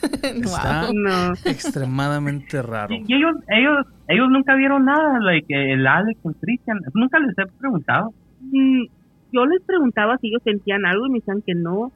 Está 0.23 0.85
Wow. 0.87 0.93
No. 0.93 1.33
extremadamente 1.45 2.61
raro. 2.61 2.93
Y 2.93 3.13
ellos, 3.13 3.35
ellos, 3.49 3.85
ellos 4.11 4.29
nunca 4.29 4.55
vieron 4.55 4.85
nada, 4.85 5.19
like, 5.19 5.73
el 5.73 5.85
Alex, 5.87 6.19
el 6.25 6.35
Christian, 6.35 6.79
nunca 6.93 7.19
les 7.19 7.37
he 7.37 7.45
preguntado. 7.59 8.13
Mm, 8.41 8.83
yo 9.31 9.45
les 9.45 9.61
preguntaba 9.63 10.17
si 10.17 10.27
ellos 10.27 10.41
sentían 10.43 10.85
algo 10.85 11.07
y 11.07 11.09
me 11.11 11.19
decían 11.19 11.41
que 11.41 11.55
no. 11.55 11.91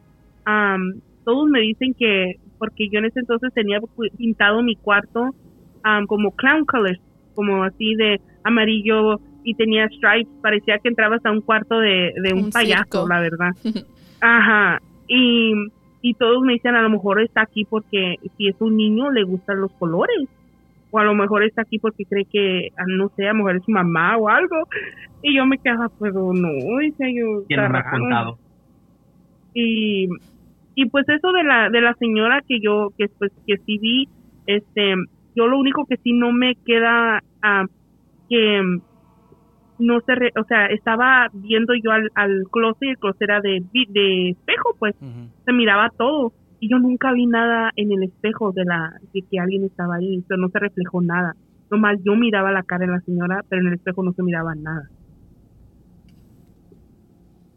Am, 0.45 0.93
todos 1.23 1.49
me 1.49 1.59
dicen 1.61 1.93
que, 1.93 2.35
porque 2.57 2.87
yo 2.89 2.99
en 2.99 3.05
ese 3.05 3.19
entonces 3.19 3.53
tenía 3.53 3.79
pintado 4.17 4.61
mi 4.61 4.75
cuarto 4.75 5.33
am, 5.83 6.05
como 6.07 6.31
clown 6.31 6.65
colors, 6.65 6.99
como 7.33 7.63
así 7.63 7.95
de 7.95 8.21
amarillo 8.43 9.19
y 9.43 9.53
tenía 9.55 9.87
stripes, 9.87 10.31
parecía 10.41 10.79
que 10.79 10.89
entrabas 10.89 11.23
a 11.25 11.31
un 11.31 11.41
cuarto 11.41 11.79
de, 11.79 12.13
de 12.23 12.33
un, 12.33 12.45
Un 12.45 12.49
payaso, 12.51 12.83
circo. 12.83 13.07
la 13.07 13.19
verdad. 13.19 13.51
Ajá, 14.21 14.81
y, 15.07 15.53
y 16.01 16.13
todos 16.15 16.41
me 16.43 16.53
dicen 16.53 16.75
a 16.75 16.81
lo 16.81 16.89
mejor 16.89 17.21
está 17.21 17.41
aquí 17.41 17.65
porque 17.65 18.15
si 18.37 18.47
es 18.47 18.55
un 18.59 18.77
niño 18.77 19.11
le 19.11 19.23
gustan 19.23 19.61
los 19.61 19.71
colores. 19.73 20.27
O 20.95 20.99
a 20.99 21.03
lo 21.03 21.13
mejor 21.13 21.43
está 21.43 21.63
aquí 21.63 21.77
porque 21.77 22.05
cree 22.05 22.23
que, 22.31 22.69
ah, 22.77 22.85
no 22.87 23.09
sé, 23.17 23.25
a 23.25 23.33
lo 23.33 23.39
mejor 23.39 23.57
es 23.57 23.63
su 23.65 23.71
mamá 23.71 24.15
o 24.15 24.29
algo. 24.29 24.55
Y 25.21 25.35
yo 25.35 25.45
me 25.45 25.57
quedaba, 25.57 25.89
pero 25.99 26.31
no, 26.33 26.47
dice 26.79 27.13
yo. 27.13 27.43
¿Quién 27.49 27.59
está 27.59 27.67
no 27.67 27.73
me 27.73 27.79
ha 27.79 27.81
raro. 27.81 27.99
contado? 27.99 28.37
Y, 29.53 30.07
y 30.75 30.85
pues 30.89 31.07
eso 31.09 31.33
de 31.33 31.43
la, 31.43 31.69
de 31.69 31.81
la 31.81 31.93
señora 31.95 32.41
que 32.47 32.59
yo, 32.61 32.91
que 32.97 33.07
pues, 33.17 33.31
que 33.45 33.57
sí 33.65 33.77
vi, 33.77 34.07
Este, 34.45 34.93
yo 35.35 35.47
lo 35.47 35.59
único 35.59 35.85
que 35.85 35.97
sí 35.97 36.13
no 36.13 36.31
me 36.31 36.55
queda 36.65 37.21
ah, 37.41 37.65
que 38.29 38.61
no 39.79 39.99
se, 40.05 40.15
re- 40.15 40.31
o 40.39 40.43
sea, 40.45 40.67
estaba 40.67 41.27
viendo 41.33 41.73
yo 41.75 41.91
al, 41.91 42.09
al 42.15 42.43
closet 42.51 42.83
y 42.83 42.89
el 42.91 42.97
closet 42.97 43.21
era 43.23 43.41
de, 43.41 43.61
de 43.89 44.29
espejo, 44.29 44.75
pues 44.79 44.95
se 45.45 45.51
miraba 45.51 45.89
todo 45.97 46.31
y 46.65 46.69
yo 46.69 46.79
nunca 46.79 47.13
vi 47.13 47.27
nada 47.27 47.69
en 47.75 47.91
el 47.91 48.03
espejo 48.03 48.51
de 48.51 48.65
la 48.65 48.91
de 49.13 49.21
que 49.29 49.39
alguien 49.39 49.63
estaba 49.65 49.95
ahí, 49.97 50.17
o 50.17 50.23
sea, 50.27 50.37
no 50.37 50.49
se 50.49 50.57
reflejó 50.59 50.99
nada. 51.01 51.33
Nomás 51.69 51.97
yo 52.03 52.15
miraba 52.15 52.51
la 52.51 52.63
cara 52.63 52.85
de 52.87 52.91
la 52.93 52.99
señora, 53.01 53.41
pero 53.49 53.61
en 53.61 53.67
el 53.67 53.73
espejo 53.75 54.03
no 54.03 54.13
se 54.13 54.23
miraba 54.23 54.55
nada. 54.55 54.89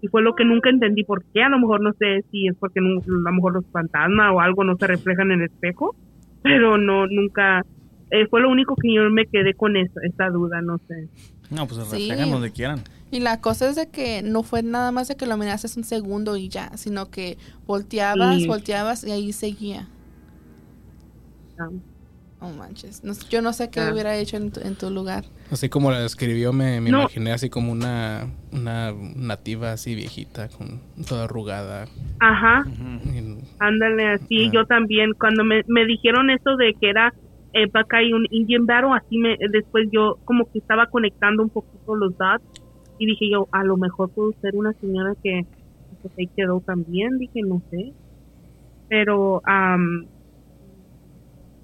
Y 0.01 0.09
fue 0.09 0.23
lo 0.23 0.35
que 0.35 0.45
nunca 0.45 0.71
entendí 0.71 1.05
por 1.05 1.25
qué, 1.33 1.43
a 1.43 1.49
lo 1.49 1.59
mejor 1.59 1.81
no 1.81 1.93
sé 1.99 2.21
si 2.31 2.47
es 2.49 2.57
porque 2.59 2.81
nu- 2.81 2.99
a 3.01 3.31
lo 3.31 3.33
mejor 3.33 3.55
los 3.55 3.65
fantasmas 3.73 4.33
o 4.33 4.41
algo 4.41 4.63
no 4.65 4.77
se 4.77 4.87
reflejan 4.87 5.31
en 5.33 5.41
el 5.41 5.47
espejo, 5.47 5.97
pero 6.43 6.79
no, 6.79 7.07
nunca, 7.09 7.63
eh, 8.11 8.27
fue 8.31 8.41
lo 8.41 8.51
único 8.51 8.75
que 8.81 8.95
yo 8.95 9.09
me 9.11 9.27
quedé 9.27 9.55
con 9.55 9.77
esa, 9.77 10.01
esa 10.05 10.29
duda, 10.29 10.61
no 10.63 10.79
sé. 10.87 11.09
No, 11.51 11.67
pues 11.67 11.81
se 11.81 11.97
Sí. 11.97 12.09
reflejan 12.09 12.31
donde 12.31 12.53
quieran. 12.53 12.79
Y 13.11 13.21
la 13.21 13.41
cosa 13.41 13.69
es 13.71 13.77
de 13.77 13.89
que 13.89 14.23
no 14.23 14.43
fue 14.43 14.63
nada 14.63 14.93
más 14.93 15.09
de 15.09 15.17
que 15.17 15.27
lo 15.27 15.37
miraste 15.37 15.69
un 15.79 15.85
segundo 15.85 16.37
y 16.37 16.49
ya, 16.49 16.77
sino 16.77 17.11
que 17.11 17.39
volteabas, 17.67 18.37
Sí. 18.37 18.47
volteabas 18.47 19.05
y 19.05 19.11
ahí 19.13 19.33
seguía. 19.33 19.89
Ah, 21.59 21.69
Oh 22.41 22.51
manches. 22.53 23.03
No 23.03 23.15
yo 23.31 23.43
no 23.43 23.53
sé 23.53 23.69
qué 23.69 23.81
Ah. 23.81 23.91
hubiera 23.93 24.15
hecho 24.17 24.37
en 24.37 24.53
tu, 24.53 24.61
en 24.61 24.77
tu 24.77 24.91
lugar. 24.91 25.25
Así 25.51 25.69
como 25.69 25.91
la 25.91 25.99
describió, 25.99 26.53
me, 26.53 26.81
me 26.81 26.89
No. 26.91 27.01
imaginé 27.01 27.33
así 27.33 27.51
como 27.51 27.73
una, 27.73 28.29
una 28.53 28.93
nativa 29.17 29.73
así 29.73 29.97
viejita, 29.97 30.49
con 30.49 30.81
toda 31.09 31.25
arrugada. 31.25 31.87
Ajá, 32.21 32.65
Y- 33.07 33.39
Ándale, 33.59 34.13
así 34.13 34.47
Ah. 34.47 34.51
yo 34.55 34.67
también, 34.67 35.15
cuando 35.19 35.43
me, 35.43 35.63
me 35.67 35.85
dijeron 35.85 36.31
eso 36.31 36.57
de 36.57 36.75
que 36.81 36.91
era 36.91 37.13
eh, 37.55 37.65
Buckeye 37.73 38.11
y 38.11 38.13
un 38.13 38.27
Indian 38.31 38.67
Battle, 38.67 38.91
así 38.95 39.19
me, 39.19 39.35
después 39.51 39.89
yo 39.91 40.19
como 40.27 40.45
que 40.53 40.59
estaba 40.61 40.87
conectando 40.87 41.43
un 41.43 41.49
poquito 41.51 41.97
los 41.97 42.17
dots 42.19 42.45
y 42.99 43.07
dije 43.07 43.31
yo, 43.31 43.49
a 43.53 43.65
lo 43.65 43.77
mejor 43.79 44.13
pudo 44.13 44.33
ser 44.41 44.55
una 44.57 44.73
señora 44.75 45.15
que 45.23 45.43
pues, 46.03 46.13
ahí 46.19 46.29
quedó 46.37 46.61
también, 46.67 47.19
dije, 47.19 47.41
no 47.43 47.63
sé, 47.71 47.95
pero 48.89 49.41
am, 49.45 50.09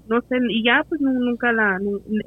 no 0.05 0.21
sé, 0.29 0.37
y 0.49 0.63
ya 0.63 0.83
pues 0.87 1.01
nu- 1.01 1.19
nunca 1.19 1.51
la, 1.51 1.77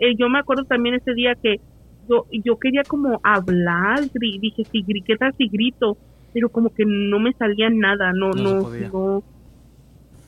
eh, 0.00 0.14
yo 0.18 0.28
me 0.28 0.38
acuerdo 0.40 0.64
también 0.64 0.96
ese 0.96 1.14
día 1.14 1.34
que 1.42 1.58
yo, 2.02 2.26
yo 2.44 2.56
quería 2.58 2.84
como 2.84 3.20
hablar, 3.22 4.04
dije, 4.12 4.64
si, 4.72 4.84
gri- 4.84 5.02
¿qué 5.04 5.16
tal 5.16 5.32
si 5.36 5.48
grito? 5.48 5.98
Pero 6.32 6.50
como 6.50 6.70
que 6.70 6.84
no 6.86 7.18
me 7.20 7.32
salía 7.34 7.70
nada, 7.70 8.12
no, 8.12 8.34
No 8.34 8.64
se 8.64 8.80
no, 8.88 9.22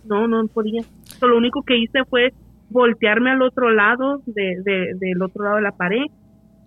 no, 0.03 0.29
no, 0.29 0.43
no 0.43 0.49
podía. 0.49 0.83
So, 1.21 1.27
lo 1.29 1.37
único 1.39 1.63
que 1.65 1.77
hice 1.79 2.05
fue 2.09 2.33
voltearme 2.69 3.31
al 3.31 3.43
otro 3.43 3.71
lado, 3.71 4.23
de, 4.27 4.57
de, 4.65 4.93
del 4.99 5.23
otro 5.23 5.45
lado 5.45 5.57
de 5.57 5.63
la 5.63 5.73
pared, 5.73 6.05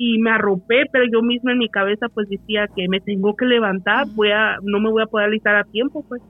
y 0.06 0.20
me 0.20 0.32
arropé, 0.32 0.84
pero 0.92 1.06
yo 1.12 1.22
misma 1.22 1.54
en 1.54 1.60
mi 1.60 1.70
cabeza 1.70 2.08
pues 2.10 2.28
decía 2.28 2.68
que 2.76 2.88
me 2.90 3.00
tengo 3.00 3.36
que 3.36 3.46
levantar, 3.46 4.06
voy 4.08 4.32
a, 4.32 4.58
no 4.62 4.80
me 4.80 4.90
voy 4.92 5.02
a 5.04 5.06
poder 5.08 5.28
alistar 5.28 5.56
a 5.56 5.64
tiempo, 5.64 6.04
pues. 6.08 6.22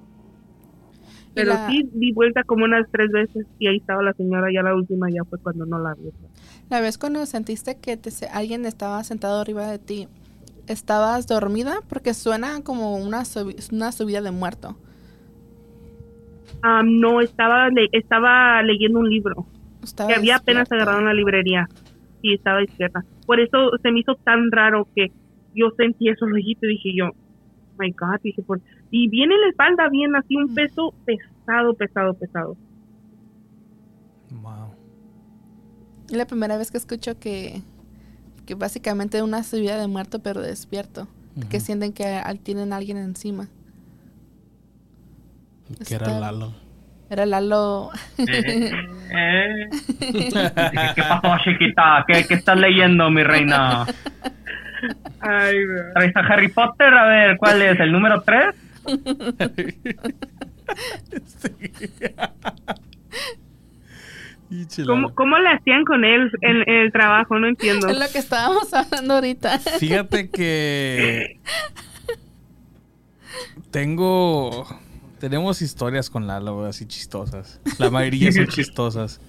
Pero 1.34 1.54
la- 1.54 1.68
sí, 1.68 1.90
di 1.94 2.12
vuelta 2.12 2.44
como 2.44 2.66
unas 2.66 2.86
tres 2.92 3.10
veces 3.12 3.48
y 3.58 3.68
ahí 3.68 3.78
estaba 3.78 4.04
la 4.04 4.14
señora, 4.14 4.48
ya 4.54 4.62
la 4.62 4.76
última 4.76 5.10
ya 5.10 5.24
fue 5.28 5.40
cuando 5.40 5.66
no 5.66 5.80
la 5.80 5.96
vi. 5.96 6.12
La 6.70 6.80
vez 6.82 7.00
cuando 7.00 7.26
sentiste 7.26 7.78
que 7.80 7.98
te 7.98 8.12
alguien 8.32 8.66
estaba 8.66 9.04
sentado 9.04 9.42
arriba 9.42 9.68
de 9.72 9.80
ti, 9.80 10.08
¿estabas 10.68 11.26
dormida? 11.26 11.78
Porque 11.90 12.14
suena 12.14 12.62
como 12.64 12.98
una, 12.98 13.22
subi- 13.22 13.56
una 13.74 13.92
subida 13.92 14.22
de 14.22 14.30
muerto. 14.32 14.78
Ah, 16.62 16.84
no, 16.86 17.20
estaba, 17.22 17.70
le- 17.70 17.90
estaba 17.92 18.62
leyendo 18.62 19.00
un 19.00 19.10
libro. 19.10 19.48
Que 20.08 20.14
había 20.14 20.38
apenas 20.38 20.62
despierta. 20.70 20.76
agarrado 20.76 21.00
en 21.00 21.06
la 21.08 21.14
librería 21.14 21.68
y 22.24 22.34
estaba 22.34 22.60
despierta. 22.60 23.04
Por 23.28 23.40
eso 23.40 23.70
se 23.82 23.92
me 23.92 24.00
hizo 24.00 24.16
tan 24.16 24.52
raro 24.52 24.88
que 24.96 25.12
yo 25.54 25.70
sentí 25.78 26.10
esos 26.10 26.28
rollitos 26.30 26.64
y 26.64 26.68
dije 26.68 26.96
yo, 26.96 27.12
my 27.78 27.92
God, 27.92 28.20
dije, 28.24 28.42
por... 28.42 28.62
y 28.90 29.10
viene 29.10 29.36
en 29.36 29.42
la 29.42 29.50
espalda 29.50 29.90
bien 29.90 30.16
así 30.16 30.36
un 30.36 30.56
peso 30.56 30.94
pesado, 31.06 31.76
pesado, 31.76 32.14
pesado. 32.16 32.58
Wow. 34.42 34.74
Es 36.10 36.16
la 36.16 36.26
primera 36.26 36.58
vez 36.58 36.72
que 36.72 36.78
escucho 36.78 37.20
que, 37.20 37.62
que 38.46 38.56
básicamente 38.56 39.22
una 39.22 39.44
subida 39.44 39.78
de 39.78 39.88
muerto 39.88 40.20
pero 40.20 40.42
despierto. 40.42 41.08
Que 41.50 41.60
sienten 41.60 41.94
que 41.94 42.22
tienen 42.44 42.74
a 42.74 42.78
alguien 42.78 42.98
encima. 42.98 43.48
que 45.88 45.96
era 45.96 46.20
Lalo. 46.20 46.54
Era 47.14 47.28
Lalo. 47.28 47.92
Eh, 48.18 48.72
eh. 49.12 49.70
¿Qué 50.96 51.04
pasó, 51.04 51.38
chiquita? 51.44 52.04
¿Qué, 52.08 52.26
qué 52.26 52.34
estás 52.34 52.58
leyendo, 52.58 53.12
mi 53.12 53.22
reina? 53.22 53.86
Ay, 55.20 55.58
¿Traes 55.94 56.16
a 56.16 56.20
Harry 56.22 56.48
Potter? 56.48 56.92
A 56.92 57.06
ver, 57.06 57.38
¿cuál 57.38 57.62
es? 57.62 57.80
¿El 57.80 57.92
número 57.92 58.24
3? 58.24 58.56
Y 64.50 64.68
chilado. 64.68 64.94
¿Cómo, 64.94 65.16
¿Cómo 65.16 65.38
le 65.40 65.50
hacían 65.50 65.84
con 65.84 66.06
él 66.06 66.32
en, 66.42 66.58
en 66.68 66.76
el 66.84 66.92
trabajo? 66.92 67.40
No 67.40 67.48
entiendo. 67.48 67.88
Es 67.88 67.98
lo 67.98 68.08
que 68.12 68.20
estábamos 68.20 68.72
hablando 68.72 69.16
ahorita. 69.16 69.58
Fíjate 69.58 70.30
que 70.30 71.40
tengo 73.72 74.68
tenemos 75.24 75.62
historias 75.62 76.10
con 76.10 76.28
Lalo 76.28 76.66
así 76.66 76.86
chistosas. 76.86 77.62
La 77.80 77.90
mayoría 77.90 78.30
son 78.34 78.46
chistosas. 78.50 79.22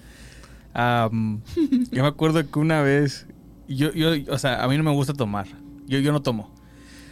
Yo 0.75 1.09
me 1.09 2.07
acuerdo 2.07 2.45
que 2.51 2.59
una 2.59 2.81
vez 2.81 3.27
yo, 3.69 3.93
yo, 3.93 4.09
o 4.29 4.37
sea, 4.37 4.61
a 4.61 4.67
mí 4.67 4.75
no 4.75 4.83
me 4.83 4.91
gusta 4.91 5.13
tomar. 5.13 5.47
Yo, 5.87 5.99
yo 5.99 6.11
no 6.11 6.21
tomo. 6.21 6.51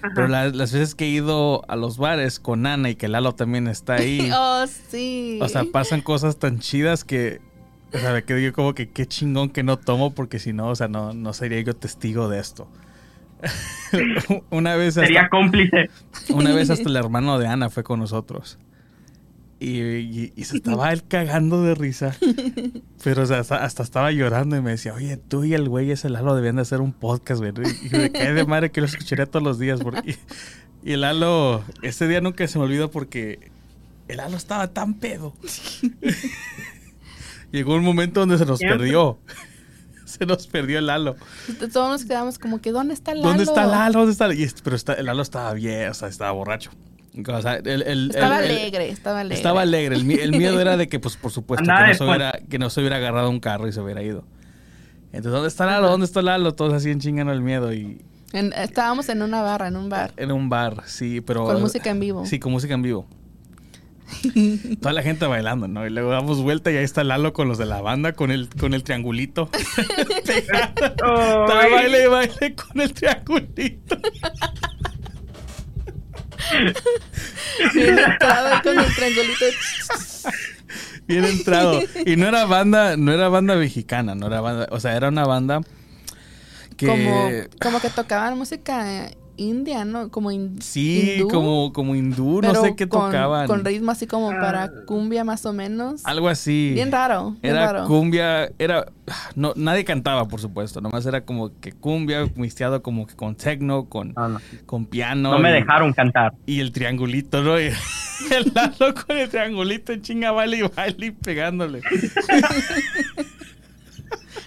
Ajá. 0.02 0.12
Pero 0.16 0.28
la- 0.28 0.50
las 0.50 0.74
veces 0.74 0.96
que 0.96 1.06
he 1.06 1.08
ido 1.08 1.64
a 1.70 1.78
los 1.78 1.98
bares 1.98 2.42
con 2.42 2.66
Ana 2.68 2.90
y 2.90 2.96
que 2.96 3.08
Lalo 3.08 3.32
también 3.36 3.70
está 3.70 3.94
ahí, 3.94 4.30
oh, 4.36 4.66
sí. 4.68 5.40
o 5.42 5.48
sea, 5.48 5.64
pasan 5.64 6.02
cosas 6.02 6.36
tan 6.36 6.60
chidas 6.60 7.06
que, 7.06 7.40
o 7.94 7.98
sea, 8.00 8.12
me 8.12 8.24
quedo 8.26 8.40
yo 8.40 8.52
como 8.52 8.74
que 8.76 8.90
qué 8.90 9.06
chingón 9.06 9.50
que 9.50 9.64
no 9.64 9.80
tomo 9.80 10.14
porque 10.14 10.40
si 10.40 10.52
no, 10.52 10.68
o 10.68 10.76
sea, 10.76 10.90
no, 10.90 11.14
no 11.14 11.32
sería 11.32 11.62
yo 11.62 11.74
testigo 11.74 12.28
de 12.28 12.42
esto. 12.42 12.68
una 14.50 14.76
vez 14.76 14.98
hasta, 14.98 15.06
Sería 15.08 15.30
cómplice. 15.30 15.90
una 16.32 16.54
vez 16.54 16.70
hasta 16.70 16.90
el 16.90 16.98
hermano 16.98 17.40
de 17.40 17.48
Ana 17.48 17.70
fue 17.70 17.84
con 17.86 18.00
nosotros. 18.02 18.58
Y, 19.64 19.80
y- 19.82 20.34
y 20.36 20.43
se 20.43 20.57
estaba 20.57 20.91
él 20.91 21.03
cagando 21.07 21.64
de 21.64 21.76
risa. 21.76 22.16
Pero 23.03 23.24
o 23.24 23.26
sea, 23.26 23.39
hasta, 23.39 23.64
hasta 23.64 23.84
estaba 23.84 24.11
llorando 24.11 24.55
y 24.57 24.61
me 24.61 24.72
decía, 24.72 24.93
oye, 24.93 25.18
tú 25.18 25.43
y 25.43 25.53
el 25.53 25.70
güey 25.70 25.91
ese 25.91 26.09
Lalo 26.09 26.36
debían 26.36 26.55
de 26.57 26.64
hacer 26.64 26.82
un 26.82 26.91
podcast, 26.93 27.41
güey. 27.41 27.53
Y 27.84 27.89
me 27.95 28.11
cae 28.11 28.34
de 28.34 28.45
madre 28.45 28.72
que 28.72 28.82
lo 28.82 28.88
escucharía 28.88 29.26
todos 29.26 29.43
los 29.43 29.59
días. 29.59 29.80
porque- 29.82 30.18
y 30.84 30.91
el 30.93 31.01
Lalo, 31.01 31.64
ese 31.82 32.07
día 32.07 32.20
nunca 32.22 32.45
se 32.47 32.57
me 32.59 32.66
olvidó 32.66 32.91
porque 32.91 33.51
el 34.09 34.18
Lalo 34.18 34.36
estaba 34.38 34.68
tan 34.68 34.95
pedo. 34.95 35.34
Llegó 37.51 37.76
un 37.76 37.84
momento 37.84 38.20
donde 38.22 38.38
se 38.38 38.45
nos 38.45 38.59
perdió. 38.59 39.20
Se 40.05 40.28
nos 40.28 40.45
perdió 40.45 40.78
el 40.78 40.86
Lalo. 40.86 41.16
Todos 41.72 41.89
nos 41.89 42.05
quedamos 42.05 42.38
como 42.38 42.61
que, 42.61 42.72
¿dónde 42.72 42.93
está 42.93 43.16
Lalo? 43.16 43.30
¿Dónde 43.30 43.43
está 43.45 43.66
Lalo? 43.66 43.99
¿Dónde 43.99 44.11
está? 44.11 44.32
Y, 44.32 44.47
pero 44.64 44.76
está- 44.76 44.93
el 44.93 45.07
Lalo 45.07 45.24
estaba 45.24 45.51
bien, 45.55 45.89
o 45.89 45.93
sea, 45.95 46.07
estaba 46.07 46.32
borracho. 46.34 46.70
O 47.16 47.41
sea, 47.41 47.55
el- 47.55 47.84
el- 47.84 48.09
Estaba 48.09 48.39
el- 48.39 48.45
el- 48.51 48.57
alegre, 48.57 48.89
estaba 48.89 49.20
alegre. 49.20 49.36
Estaba 49.38 49.61
alegre. 49.61 49.95
El, 49.95 50.05
mi- 50.05 50.16
el 50.16 50.32
miedo 50.32 50.59
era 50.59 50.78
de 50.78 50.88
que, 50.88 50.99
pues, 50.99 51.16
por 51.16 51.32
supuesto, 51.32 51.64
que 51.66 51.88
no, 51.88 51.93
se 51.93 52.03
hubiera, 52.03 52.39
que 52.49 52.57
no 52.59 52.70
se 52.70 52.80
hubiera 52.82 52.95
agarrado 52.97 53.30
un 53.30 53.39
carro 53.39 53.68
y 53.68 53.72
se 53.72 53.82
hubiera 53.82 54.01
ido. 54.01 54.26
Entonces, 55.11 55.32
¿dónde 55.34 55.47
está 55.47 55.66
Lalo? 55.68 55.89
¿Dónde 55.89 56.05
está 56.07 56.22
Lalo? 56.24 56.53
Todos 56.53 56.74
así 56.74 56.89
en 56.89 56.99
chingando 56.99 57.32
el 57.34 57.41
miedo 57.41 57.72
y 57.72 58.01
En- 58.32 58.51
estábamos 58.53 59.09
en 59.09 59.22
una 59.22 59.43
barra, 59.43 59.68
en 59.68 59.76
un 59.76 59.89
bar. 59.89 60.11
en 60.18 60.32
un 60.32 60.49
bar, 60.49 60.84
sí, 60.88 61.22
pero... 61.22 61.45
Con 61.45 61.61
música 61.61 61.91
en 61.91 61.99
vivo. 61.99 62.26
Sí, 62.26 62.39
con 62.39 62.51
música 62.51 62.74
en 62.74 62.82
vivo. 62.82 63.05
Toda 64.82 64.93
la 64.93 65.01
gente 65.03 65.26
bailando, 65.28 65.68
¿no? 65.68 65.86
Y 65.86 65.89
luego 65.91 66.09
damos 66.11 66.41
vuelta 66.41 66.72
y 66.72 66.78
ahí 66.78 66.84
está 66.84 67.03
Lalo 67.03 67.32
con 67.34 67.47
los 67.47 67.57
de 67.59 67.66
la 67.68 67.82
banda, 67.82 68.14
con 68.14 68.32
el, 68.32 68.49
con 68.49 68.74
el 68.74 68.84
triangulito. 68.84 69.49
Estaba 70.28 71.61
Ay. 71.61 71.72
baile 71.72 72.03
y 72.03 72.07
baile 72.07 72.55
con 72.55 72.82
el 72.82 72.93
triangulito. 72.93 73.97
Bien 77.74 78.00
entrado 78.00 78.48
ahí 78.48 78.62
con 78.62 78.80
el 78.80 78.96
triangulito. 78.96 79.46
Bien 81.08 81.26
entrado. 81.26 81.82
Y 82.06 82.16
no 82.16 82.28
era 82.28 82.46
banda, 82.46 82.98
no 82.98 83.12
era 83.12 83.28
banda 83.30 83.56
mexicana, 83.56 84.16
no 84.16 84.28
era 84.28 84.41
banda, 84.41 84.68
o 84.72 84.80
sea, 84.80 84.96
era 84.96 85.10
una 85.10 85.26
banda 85.26 85.62
que 86.78 86.88
Como, 86.88 87.32
como 87.62 87.80
que 87.82 87.89
tocaban 87.89 88.38
música 88.38 89.10
eh, 89.38 89.44
india, 89.44 89.86
¿no? 89.86 90.10
Como 90.10 90.32
in- 90.32 90.62
Sí, 90.62 91.14
hindú, 91.18 91.28
como, 91.30 91.74
como 91.74 91.96
hindú, 91.96 92.42
no 92.42 92.56
sé 92.62 92.76
qué 92.76 92.88
con- 92.88 93.08
tocaban. 93.12 93.48
Con 93.48 93.64
ritmo 93.66 93.92
así 93.92 94.08
como 94.08 94.32
Ah. 94.32 94.38
para 94.40 94.72
cumbia 94.86 95.24
más 95.24 95.46
o 95.46 95.54
menos. 95.54 96.06
Algo 96.06 96.30
así. 96.30 96.72
Bien 96.74 96.92
raro, 96.92 97.36
bien 97.42 97.56
Era 97.56 97.72
raro. 97.74 97.88
cumbia, 97.88 98.50
era... 98.60 98.86
No, 99.36 99.54
nadie 99.56 99.84
cantaba, 99.84 100.28
por 100.28 100.40
supuesto. 100.40 100.80
Nomás 100.82 101.06
era 101.06 101.26
como 101.26 101.52
que 101.60 101.72
cumbia 101.74 102.30
mixteado 102.36 102.82
como 102.82 103.06
que 103.06 103.16
con 103.16 103.36
techno, 103.36 103.86
con, 103.86 104.14
no. 104.16 104.40
con 104.66 104.86
piano. 104.86 105.32
No 105.32 105.40
me 105.40 105.50
y- 105.50 105.54
dejaron 105.54 105.92
cantar. 105.94 106.34
Y 106.46 106.60
el 106.60 106.72
triangulito, 106.72 107.42
¿no? 107.44 107.56
Y 108.30 108.32
el 108.34 108.52
Lalo 108.56 108.94
con 108.94 109.18
el 109.18 109.28
triangulito 109.28 109.94
chinga 109.98 110.32
baile 110.32 110.58
y 110.60 110.62
baile 110.62 111.08
y 111.08 111.12
pegándole. 111.12 111.82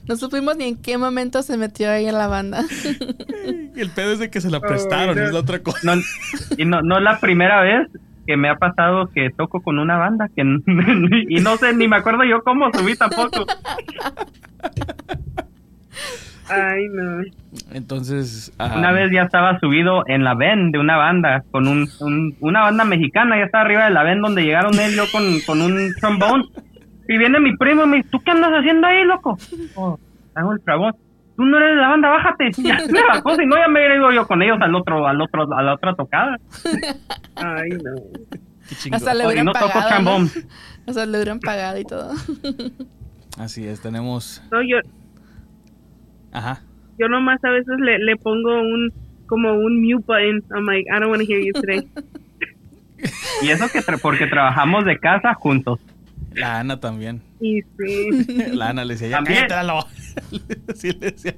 No 0.08 0.16
supimos 0.16 0.56
ni 0.56 0.64
en 0.68 0.76
qué 0.76 0.98
momento 0.98 1.42
se 1.42 1.56
metió 1.56 1.90
ahí 1.90 2.06
en 2.06 2.14
la 2.14 2.28
banda. 2.28 2.64
Y 3.74 3.80
el 3.80 3.90
pedo 3.90 4.12
es 4.12 4.18
de 4.18 4.30
que 4.30 4.40
se 4.40 4.50
la 4.50 4.60
prestaron, 4.60 5.18
es 5.18 5.32
la 5.32 5.40
otra 5.40 5.58
cosa. 5.60 5.78
No, 5.82 6.00
y 6.56 6.64
no, 6.64 6.80
no 6.82 6.98
es 6.98 7.02
la 7.02 7.18
primera 7.20 7.60
vez 7.62 7.88
que 8.26 8.36
me 8.36 8.48
ha 8.48 8.56
pasado 8.56 9.08
que 9.14 9.30
toco 9.30 9.60
con 9.62 9.78
una 9.78 9.96
banda 9.98 10.28
que 10.34 10.42
y 11.28 11.40
no 11.40 11.56
sé 11.56 11.72
ni 11.74 11.86
me 11.88 11.96
acuerdo 11.96 12.24
yo 12.24 12.42
cómo 12.42 12.70
subí 12.72 12.96
tampoco. 12.96 13.46
Ay, 16.48 16.86
no. 16.92 17.22
Entonces, 17.72 18.52
ah, 18.58 18.74
Una 18.76 18.92
vez 18.92 19.10
ya 19.12 19.22
estaba 19.22 19.58
subido 19.58 20.04
en 20.06 20.22
la 20.22 20.34
ven 20.34 20.70
de 20.70 20.78
una 20.78 20.96
banda 20.96 21.42
con 21.50 21.66
un, 21.66 21.88
un- 22.00 22.36
una 22.40 22.60
banda 22.62 22.84
mexicana, 22.84 23.36
ya 23.36 23.44
estaba 23.46 23.64
arriba 23.64 23.84
de 23.86 23.90
la 23.90 24.04
ven 24.04 24.20
donde 24.22 24.42
llegaron 24.44 24.78
él 24.78 24.92
y 24.92 24.96
yo 24.96 25.04
con, 25.10 25.40
con 25.40 25.60
un 25.62 25.92
trombón. 26.00 26.44
Y 27.08 27.18
viene 27.18 27.40
mi 27.40 27.56
primo 27.56 27.84
y 27.84 27.86
me 27.88 27.96
dice, 27.98 28.08
¿tú 28.10 28.18
qué 28.20 28.30
andas 28.32 28.50
haciendo 28.52 28.86
ahí, 28.86 29.04
loco? 29.04 29.38
Oh, 29.76 29.98
hago 30.34 30.52
el 30.52 30.60
trombón. 30.62 30.94
Tú 31.36 31.44
no 31.44 31.58
eres 31.58 31.76
de 31.76 31.80
la 31.82 31.88
banda, 31.88 32.08
bájate. 32.08 32.50
Ya 32.62 32.78
me 32.90 33.02
bajó, 33.02 33.36
si 33.36 33.44
no 33.46 33.56
ya 33.56 33.68
me 33.68 33.80
hubiera 33.80 33.96
ido 33.96 34.12
yo 34.12 34.26
con 34.26 34.42
ellos 34.42 34.58
al 34.60 34.74
otro, 34.74 35.06
al 35.06 35.20
otro, 35.20 35.46
a 35.56 35.62
la 35.62 35.74
otra 35.74 35.94
tocada. 35.94 36.36
Ay, 37.36 37.70
no. 37.70 38.94
Hasta 38.96 39.14
le 39.14 39.26
hubieran 39.26 39.46
no 39.46 39.52
toco 39.52 39.68
pagado. 39.72 40.18
¿no? 40.18 40.92
sea, 40.92 41.06
le 41.06 41.18
hubieran 41.18 41.38
pagado 41.40 41.78
y 41.78 41.84
todo. 41.84 42.10
Así 43.38 43.66
es, 43.66 43.80
tenemos... 43.80 44.42
No, 44.50 44.62
yo, 44.62 44.78
Ajá. 46.32 46.62
yo 46.98 47.08
nomás 47.08 47.42
a 47.44 47.50
veces 47.50 47.76
le, 47.78 47.98
le 47.98 48.16
pongo 48.16 48.60
un, 48.60 48.92
como 49.26 49.52
un 49.54 49.80
mute 49.82 50.04
button. 50.06 50.42
I'm 50.56 50.64
like, 50.66 50.86
I 50.90 50.98
don't 50.98 51.10
want 51.10 51.20
to 51.22 51.26
hear 51.26 51.40
you 51.40 51.52
today. 51.52 51.86
Y 53.42 53.50
eso 53.50 53.68
que 53.68 53.80
tra- 53.80 54.00
porque 54.00 54.26
trabajamos 54.26 54.84
de 54.84 54.98
casa 54.98 55.34
juntos. 55.34 55.78
La 56.36 56.60
Ana 56.60 56.78
también. 56.80 57.22
Y 57.40 57.60
sí. 57.62 58.46
La 58.52 58.68
Ana 58.70 58.84
le 58.84 58.94
decía, 58.94 59.08
ya 59.08 59.16
También. 59.16 59.46
cállate, 59.48 59.66
Lalo. 59.66 59.86
Sí, 60.74 60.92
le 60.92 61.10
decía. 61.10 61.34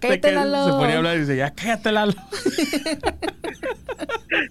Cállate, 0.00 0.32
Lalo. 0.32 0.64
Se 0.64 0.70
ponía 0.72 0.94
a 0.94 0.98
hablar 0.98 1.16
y 1.16 1.20
dice, 1.20 1.36
ya 1.36 1.50
cállate, 1.54 1.92
Lalo. 1.92 2.12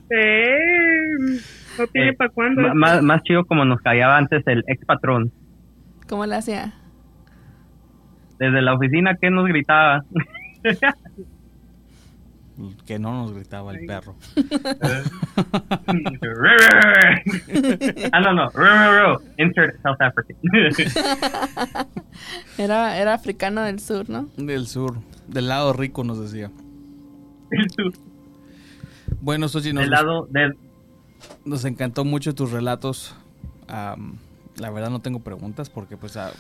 Eh, 0.10 1.40
no 1.78 1.88
tiene 1.88 2.10
Eh, 2.10 2.14
para 2.14 2.30
cuándo. 2.30 2.74
Más, 2.74 3.02
más 3.04 3.22
chido 3.24 3.46
como 3.46 3.66
nos 3.66 3.80
callaba 3.82 4.18
antes 4.18 4.42
el 4.48 4.64
ex 4.68 4.84
patrón. 4.86 5.32
¿Cómo 6.08 6.26
le 6.26 6.36
hacía? 6.36 6.74
Desde 8.40 8.62
la 8.62 8.74
oficina 8.74 9.16
que 9.20 9.30
nos 9.30 9.46
gritaba. 9.48 10.04
Que 12.86 13.00
no 13.00 13.12
nos 13.12 13.34
gritaba 13.34 13.74
el 13.74 13.86
perro. 13.86 14.16
ah, 18.12 18.20
no, 18.22 18.34
no. 18.34 18.50
Insert 19.38 19.82
South 19.82 20.00
African. 20.00 20.38
Era, 22.58 22.98
era 22.98 23.14
africano 23.14 23.62
del 23.64 23.80
sur, 23.80 24.10
¿no? 24.10 24.30
Del 24.38 24.68
sur, 24.68 24.96
del 25.28 25.50
lado 25.50 25.74
rico 25.74 26.06
nos 26.06 26.20
decía. 26.20 26.50
Bueno, 29.20 29.50
Sochi, 29.50 29.74
nos, 29.74 29.84
Del 29.84 29.92
lado 29.92 30.28
del... 30.30 30.58
nos 31.44 31.66
encantó 31.66 32.06
mucho 32.06 32.34
tus 32.34 32.52
relatos. 32.52 33.16
La 33.68 34.70
verdad 34.70 34.90
no 34.90 35.02
tengo 35.02 35.20
preguntas 35.20 35.70
porque 35.70 35.98
pues 35.98 36.16
ah, 36.16 36.32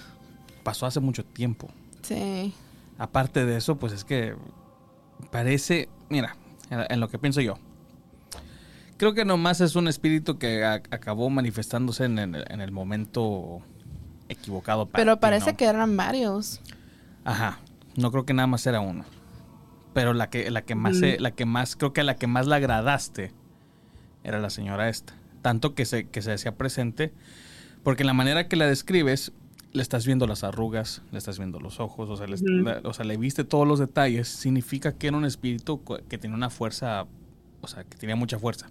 pasó 0.63 0.85
hace 0.85 1.01
mucho 1.01 1.25
tiempo. 1.25 1.69
Sí. 2.01 2.53
Aparte 2.97 3.45
de 3.45 3.57
eso, 3.57 3.75
pues 3.75 3.91
es 3.91 4.05
que 4.05 4.35
parece, 5.31 5.89
mira, 6.09 6.35
en, 6.69 6.99
lo 6.99 7.09
que 7.09 7.19
pienso 7.19 7.41
yo. 7.41 7.57
Creo 8.97 9.13
que 9.13 9.25
nomás 9.25 9.59
es 9.61 9.75
un 9.75 9.87
espíritu 9.87 10.37
que 10.37 10.63
a- 10.63 10.75
acabó 10.75 11.29
manifestándose 11.29 12.05
en 12.05 12.17
el, 12.17 12.45
en 12.49 12.61
el 12.61 12.71
momento 12.71 13.61
equivocado. 14.29 14.85
para 14.85 15.01
Pero 15.03 15.15
ti, 15.17 15.21
parece 15.21 15.51
¿no? 15.51 15.57
que 15.57 15.65
eran 15.65 15.97
varios. 15.97 16.61
Ajá. 17.25 17.59
No 17.97 18.11
creo 18.11 18.25
que 18.25 18.33
nada 18.33 18.47
más 18.47 18.65
era 18.67 18.79
uno. 18.79 19.03
Pero 19.93 20.13
la 20.13 20.29
que, 20.29 20.49
la 20.51 20.61
que 20.61 20.75
más 20.75 20.97
se- 20.97 21.19
la 21.19 21.31
que 21.31 21.45
más, 21.45 21.75
creo 21.75 21.93
que 21.93 22.03
la 22.03 22.15
que 22.15 22.27
más 22.27 22.47
la 22.47 22.57
agradaste 22.57 23.31
era 24.23 24.39
la 24.39 24.49
señora 24.49 24.89
esta. 24.89 25.13
Tanto 25.41 25.75
que 25.75 25.85
se, 25.85 26.07
que 26.09 26.21
se 26.21 26.33
hacía 26.33 26.55
presente. 26.55 27.13
Porque 27.83 28.03
en 28.03 28.07
la 28.07 28.13
manera 28.13 28.47
que 28.47 28.55
la 28.55 28.65
describes, 28.65 29.31
le 29.75 29.81
estás 29.81 30.05
viendo 30.05 30.25
las 30.25 30.43
arrugas, 30.43 31.01
le 31.11 31.17
estás 31.17 31.37
viendo 31.37 31.59
los 31.59 31.79
ojos, 31.79 32.09
o 32.09 32.15
sea, 32.17 32.27
le, 32.27 32.35
Ujú. 32.35 32.45
la- 32.63 32.81
o 32.83 32.93
sea, 32.93 33.05
le 33.05 33.17
viste 33.17 33.43
todos 33.43 33.67
los 33.67 33.77
detalles. 33.79 34.27
Significa 34.27 34.93
que 34.93 35.07
era 35.07 35.17
un 35.17 35.25
espíritu 35.25 35.81
que 36.07 36.17
tenía 36.17 36.35
una 36.35 36.49
fuerza, 36.49 37.05
o 37.61 37.67
sea, 37.67 37.83
que 37.83 37.97
tenía 37.97 38.15
mucha 38.15 38.39
fuerza. 38.39 38.67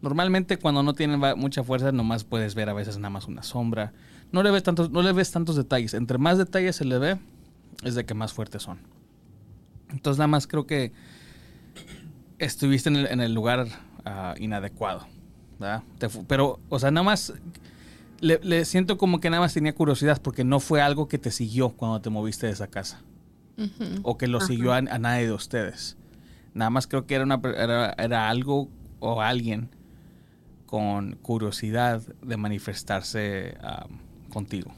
Normalmente 0.00 0.56
cuando 0.58 0.82
no 0.82 0.94
tienen 0.94 1.20
mucha 1.36 1.62
fuerza, 1.62 1.92
nomás 1.92 2.24
puedes 2.24 2.54
ver 2.56 2.68
a 2.68 2.72
veces 2.72 2.96
nada 2.98 3.10
más 3.10 3.28
una 3.28 3.42
sombra. 3.44 3.92
No 4.32 4.42
le 4.42 4.50
ves 4.50 4.64
tantos, 4.64 4.90
no 4.90 5.02
le 5.02 5.12
ves 5.12 5.30
tantos 5.30 5.54
detalles. 5.56 5.94
Entre 5.94 6.18
más 6.18 6.38
detalles 6.38 6.74
se 6.76 6.84
le 6.84 6.98
ve, 6.98 7.18
es 7.84 7.94
de 7.94 8.04
que 8.04 8.14
más 8.14 8.32
fuertes 8.32 8.62
son. 8.62 8.78
Entonces 9.90 10.18
nada 10.18 10.26
más 10.28 10.46
creo 10.48 10.66
que 10.66 10.90
estuviste 12.38 12.88
en 12.88 12.96
el, 12.96 13.06
en 13.06 13.20
el 13.20 13.32
lugar 13.34 13.66
ah, 14.04 14.34
inadecuado. 14.38 15.06
¿verdad? 15.60 15.82
Te 15.98 16.08
fu- 16.08 16.24
pero, 16.24 16.58
o 16.68 16.78
sea, 16.80 16.90
nada 16.90 17.04
más 17.04 17.32
le, 18.22 18.38
le 18.42 18.64
siento 18.64 18.96
como 18.96 19.20
que 19.20 19.28
nada 19.28 19.40
más 19.42 19.52
tenía 19.52 19.74
curiosidad 19.74 20.22
porque 20.22 20.44
no 20.44 20.60
fue 20.60 20.80
algo 20.80 21.08
que 21.08 21.18
te 21.18 21.30
siguió 21.30 21.70
cuando 21.70 22.00
te 22.00 22.08
moviste 22.08 22.46
de 22.46 22.52
esa 22.52 22.68
casa. 22.68 23.02
O 24.02 24.16
que 24.16 24.26
lo 24.28 24.40
siguió 24.40 24.72
a, 24.72 24.78
a 24.78 24.98
nadie 24.98 25.26
de 25.26 25.32
ustedes. 25.32 25.96
Nada 26.54 26.70
más 26.70 26.86
creo 26.86 27.06
que 27.06 27.14
era, 27.14 27.24
una, 27.24 27.40
per- 27.42 27.54
era, 27.56 27.94
era 27.98 28.28
algo 28.28 28.68
o 29.00 29.20
alguien 29.20 29.68
con 30.66 31.16
curiosidad 31.16 32.00
de 32.22 32.36
manifestarse 32.36 33.56
ah, 33.60 33.86
contigo. 34.32 34.72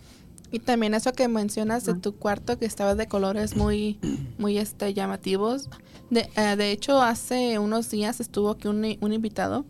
Y 0.51 0.59
también 0.61 0.95
eso 0.95 1.13
que 1.13 1.29
mencionas 1.29 1.85
de 1.85 1.95
tu 1.95 2.15
cuarto 2.17 2.59
que 2.59 2.65
estaba 2.67 2.95
de 2.95 3.07
colores 3.09 3.57
muy, 3.57 3.99
muy 4.39 4.59
este, 4.59 4.93
llamativos. 4.95 5.69
De, 6.11 6.29
eh, 6.37 6.57
de 6.57 6.71
hecho, 6.73 7.01
hace 7.03 7.59
unos 7.59 7.91
días 7.91 8.21
estuvo 8.21 8.51
aquí 8.51 8.69
un, 8.69 8.85
un 9.01 9.13
invitado 9.13 9.65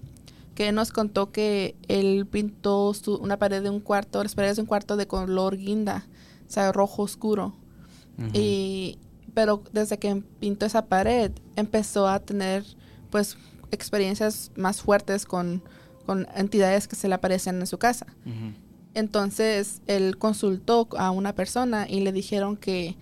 que 0.54 0.70
nos 0.72 0.92
contó 0.92 1.32
que 1.32 1.74
él 1.88 2.26
pintó 2.30 2.94
su- 2.94 3.16
una 3.16 3.38
pared 3.38 3.62
de 3.62 3.70
un 3.70 3.80
cuarto, 3.80 4.22
las 4.22 4.34
paredes 4.34 4.56
de 4.56 4.62
un 4.62 4.66
cuarto 4.68 4.96
de 4.96 5.06
color 5.06 5.56
guinda, 5.56 6.06
o 6.46 6.50
sea, 6.50 6.70
rojo 6.72 7.02
oscuro. 7.02 7.54
Y, 8.32 8.98
pero 9.34 9.62
desde 9.72 9.98
que 9.98 10.22
pintó 10.38 10.64
esa 10.66 10.86
pared, 10.86 11.32
empezó 11.56 12.06
a 12.08 12.20
tener, 12.20 12.64
pues, 13.10 13.36
experiencias 13.72 14.52
más 14.54 14.80
fuertes 14.80 15.24
con, 15.26 15.62
con 16.06 16.28
entidades 16.36 16.86
que 16.86 16.94
se 16.94 17.08
le 17.08 17.14
aparecían 17.16 17.58
en 17.58 17.66
su 17.66 17.78
casa. 17.78 18.06
Entonces 18.94 19.82
él 19.86 20.18
consultó 20.18 20.88
a 20.96 21.10
una 21.10 21.34
persona 21.34 21.86
y 21.88 22.00
le 22.00 22.12
dijeron 22.12 22.56
que, 22.56 22.96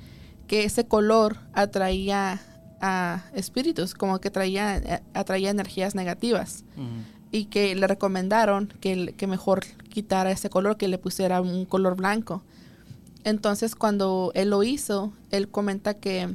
que 0.46 0.64
ese 0.64 0.86
color 0.86 1.36
atraía 1.52 2.40
a 2.80 3.24
espíritus, 3.34 3.94
como 3.94 4.18
que 4.20 4.30
traía, 4.30 4.76
eh, 4.78 5.02
atraía 5.14 5.50
energías 5.50 5.94
negativas 5.94 6.64
Ujú. 6.76 6.86
Y 7.32 7.46
que 7.46 7.74
le 7.74 7.86
recomendaron 7.88 8.72
que, 8.80 9.26
mejor 9.26 9.64
quitara 9.88 10.30
ese 10.30 10.50
color, 10.50 10.76
que 10.76 10.86
le 10.86 10.98
pusiera 10.98 11.40
un 11.40 11.64
color 11.64 11.96
blanco. 11.96 12.42
Entonces 13.24 13.74
cuando 13.74 14.30
él 14.34 14.50
lo 14.50 14.62
hizo, 14.62 15.12
él 15.30 15.48
comenta 15.48 15.94
que 15.94 16.34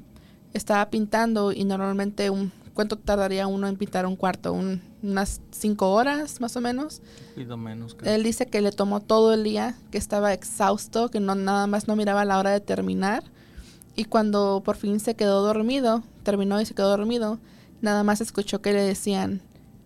estaba 0.53 0.89
pintando 0.89 1.51
y 1.51 1.63
normalmente 1.63 2.29
un 2.29 2.51
¿cuánto 2.73 2.95
tardaría 2.97 3.47
uno 3.47 3.67
en 3.67 3.75
pintar 3.75 4.05
un 4.05 4.15
cuarto? 4.15 4.53
Un- 4.53 4.81
unas 5.03 5.41
cinco 5.51 5.91
horas 5.93 6.39
más 6.41 6.55
o 6.57 6.61
menos. 6.61 7.01
Poquito 7.35 7.57
menos. 7.57 7.95
creo. 7.95 8.13
Él 8.13 8.23
dice 8.23 8.45
que 8.47 8.61
le 8.61 8.71
tomó 8.71 8.99
todo 8.99 9.33
el 9.33 9.43
día, 9.43 9.75
que 9.91 9.97
estaba 9.97 10.33
exhausto, 10.33 11.09
que 11.09 11.19
no 11.19 11.33
nada 11.35 11.65
más 11.67 11.87
no 11.87 11.95
miraba 11.95 12.23
la 12.25 12.37
hora 12.39 12.51
de 12.51 12.59
terminar. 12.59 13.23
Y 13.95 14.05
cuando 14.05 14.61
por 14.63 14.75
fin 14.75 14.99
se 14.99 15.15
quedó 15.15 15.41
dormido, 15.43 16.03
terminó 16.23 16.61
y 16.61 16.65
se 16.65 16.73
quedó 16.75 16.89
dormido, 16.89 17.39
nada 17.81 18.03
más 18.03 18.21
escuchó 18.21 18.61
que 18.61 18.73
le 18.73 18.81
decían, 18.81 19.41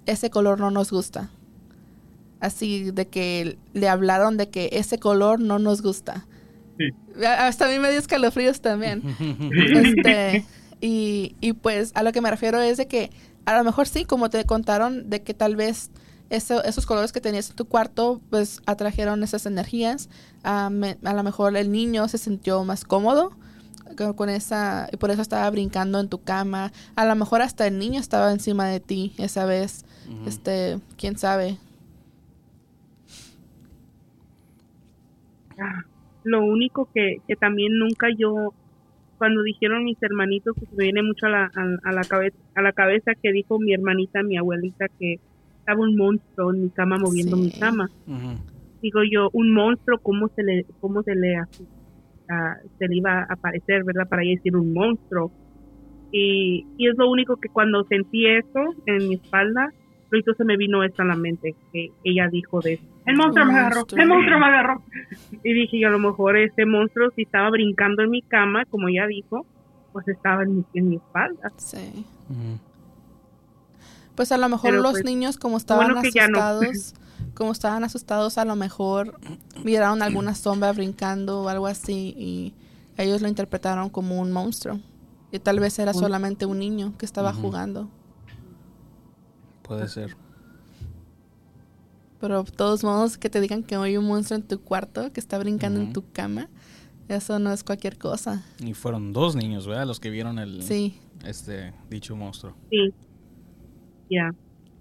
ese 0.06 0.30
color 0.30 0.60
no 0.60 0.72
nos 0.72 0.92
gusta. 0.92 1.30
Así 2.40 2.90
de 2.92 3.08
que 3.08 3.58
le 3.74 3.88
hablaron 3.88 4.38
de 4.38 4.50
que 4.50 4.70
ese 4.74 4.98
color 4.98 5.40
no 5.40 5.60
nos 5.60 5.82
gusta. 5.82 6.26
Hasta 7.24 7.66
a 7.66 7.70
mí 7.70 7.78
me 7.78 7.90
dio 7.92 8.00
escalofríos 8.00 8.62
también. 8.62 9.04
Este, 9.76 10.46
y, 10.80 11.36
y 11.42 11.54
pues 11.54 11.92
a 11.94 12.02
lo 12.02 12.12
que 12.12 12.22
me 12.22 12.32
refiero 12.32 12.60
es 12.60 12.78
de 12.78 12.88
que 12.88 13.12
a 13.46 13.56
lo 13.58 13.64
mejor 13.64 13.88
sí, 13.88 14.06
como 14.06 14.30
te 14.32 14.44
contaron, 14.46 15.10
de 15.10 15.22
que 15.22 15.36
tal 15.36 15.56
vez 15.56 15.92
eso, 16.32 16.64
esos 16.64 16.86
colores 16.88 17.12
que 17.12 17.22
tenías 17.22 17.50
en 17.52 17.56
tu 17.56 17.66
cuarto, 17.66 18.22
pues 18.32 18.62
atrajeron 18.66 19.22
esas 19.22 19.46
energías. 19.46 20.10
A, 20.44 20.70
me- 20.72 20.98
a 21.04 21.14
lo 21.14 21.22
mejor 21.24 21.56
el 21.56 21.72
niño 21.72 22.08
se 22.08 22.18
sintió 22.18 22.64
más 22.64 22.84
cómodo 22.86 23.34
con 24.16 24.30
esa 24.30 24.88
y 24.92 24.98
por 24.98 25.12
eso 25.12 25.22
estaba 25.22 25.50
brincando 25.50 26.00
en 26.00 26.10
tu 26.10 26.20
cama. 26.24 26.72
A 26.96 27.06
lo 27.06 27.16
mejor 27.16 27.42
hasta 27.42 27.68
el 27.68 27.78
niño 27.80 28.00
estaba 28.00 28.32
encima 28.32 28.68
de 28.68 28.80
ti 28.80 29.14
esa 29.18 29.46
vez. 29.46 29.86
Este, 30.26 30.80
quién 30.98 31.18
sabe. 31.18 31.58
Ah, 35.60 35.84
Lo 36.24 36.44
único 36.44 36.90
que, 36.94 37.18
que 37.28 37.36
también 37.36 37.78
nunca 37.78 38.08
yo, 38.18 38.54
cuando 39.18 39.42
dijeron 39.44 39.84
mis 39.84 40.02
hermanitos, 40.02 40.56
pues 40.58 40.72
me 40.74 40.86
viene 40.86 41.04
mucho 41.04 41.28
a 41.28 41.30
la, 41.30 41.44
a, 41.56 41.90
a 41.90 41.92
la 41.92 42.04
cabeza, 42.04 42.38
a 42.56 42.62
la 42.62 42.72
cabeza 42.74 43.12
que 43.22 43.32
dijo 43.32 43.60
mi 43.60 43.74
hermanita, 43.74 44.24
mi 44.24 44.38
abuelita, 44.38 44.88
que 45.00 45.20
estaba 45.60 45.82
un 45.82 45.96
monstruo 45.96 46.54
en 46.54 46.64
mi 46.64 46.70
cama 46.70 46.98
moviendo 46.98 47.36
Sí. 47.38 47.44
mi 47.44 47.52
cama. 47.52 47.90
Digo 48.82 49.02
yo, 49.10 49.30
un 49.34 49.54
monstruo, 49.54 50.00
¿cómo 50.00 50.28
se 50.36 50.42
le, 50.44 50.66
cómo 50.80 51.04
se 51.04 51.14
le, 51.16 51.36
así, 51.38 51.68
se 52.28 52.88
le 52.88 52.96
iba 52.96 53.20
a 53.20 53.34
aparecer, 53.34 53.84
verdad? 53.84 54.08
Para 54.08 54.24
ella 54.24 54.36
decir 54.36 54.56
un 54.56 54.74
monstruo. 54.74 55.32
Y, 56.12 56.66
y 56.78 56.90
es 56.90 56.98
lo 56.98 57.10
único 57.10 57.38
que 57.38 57.50
cuando 57.50 57.84
sentí 57.86 58.28
eso 58.28 58.76
en 58.86 59.08
mi 59.08 59.16
espalda, 59.16 59.72
ahorita 60.12 60.34
se 60.36 60.44
me 60.44 60.58
vino 60.58 60.84
esto 60.84 61.04
a 61.04 61.06
la 61.06 61.16
mente, 61.16 61.56
que 61.72 61.90
ella 62.04 62.28
dijo 62.30 62.60
de, 62.60 62.80
el 63.06 63.16
monstruo 63.16 63.46
me 63.46 63.54
agarró, 63.54 63.86
el 63.96 64.08
monstruo 64.08 64.40
me 64.40 64.46
agarró. 64.46 64.84
Y 65.44 65.54
dije 65.54 65.80
yo, 65.80 65.88
a 65.88 65.92
lo 65.92 66.00
mejor 66.00 66.38
ese 66.38 66.66
monstruo, 66.66 67.10
si 67.16 67.24
estaba 67.24 67.50
brincando 67.50 68.04
en 68.04 68.12
mi 68.12 68.22
cama, 68.22 68.66
como 68.66 68.90
ella 68.90 69.08
dijo, 69.08 69.46
pues 69.92 70.08
estaba 70.08 70.44
en 70.44 70.58
mi, 70.58 70.66
en 70.74 70.90
mi 70.90 70.96
espalda. 70.98 71.52
Sí. 71.58 72.06
Ujú. 72.30 72.60
Pues 74.16 74.32
a 74.32 74.38
lo 74.38 74.50
mejor 74.50 74.72
Pero, 74.72 74.84
los 74.84 74.92
pues, 74.92 75.06
niños 75.06 75.38
como 75.38 75.58
estaban 75.58 75.94
bueno 75.94 76.10
ya 76.14 76.28
no. 76.28 76.60
Como 77.36 77.52
estaban 77.52 77.84
asustados, 77.84 78.38
a 78.38 78.46
lo 78.46 78.56
mejor 78.56 79.20
miraron 79.64 80.02
alguna 80.02 80.36
sombra 80.36 80.72
brincando 80.74 81.42
o 81.42 81.50
algo 81.50 81.68
así 81.68 82.14
y 82.18 82.54
ellos 82.98 83.22
lo 83.22 83.28
interpretaron 83.28 83.90
como 83.90 84.20
un 84.20 84.32
monstruo. 84.32 84.80
Y 85.32 85.40
tal 85.40 85.60
vez 85.60 85.80
era 85.80 85.94
solamente 85.94 86.46
un 86.46 86.60
niño 86.60 86.94
que 86.98 87.06
estaba 87.06 87.34
jugando. 87.34 87.90
Puede 89.64 89.88
ser. 89.88 90.16
Pero 92.20 92.44
de 92.44 92.52
todos 92.52 92.84
modos, 92.84 93.18
que 93.18 93.30
te 93.30 93.40
digan 93.42 93.64
que 93.64 93.76
hay 93.76 93.98
un 93.98 94.06
monstruo 94.06 94.38
en 94.40 94.46
tu 94.48 94.60
cuarto, 94.62 95.12
que 95.12 95.20
está 95.20 95.40
brincando 95.40 95.80
en 95.80 95.94
tu 95.94 96.04
cama, 96.12 96.50
eso 97.08 97.40
no 97.40 97.52
es 97.52 97.64
cualquier 97.64 97.98
cosa. 97.98 98.44
Y 98.60 98.74
fueron 98.74 99.14
dos 99.14 99.36
niños, 99.36 99.66
¿verdad? 99.66 99.88
Los 99.88 100.00
que 100.00 100.10
vieron 100.10 100.38
el 100.38 100.62
Sí. 100.64 101.00
este 101.26 101.74
dicho 101.90 102.16
monstruo. 102.16 102.54
Sí, 102.70 102.94
ya, 104.10 104.30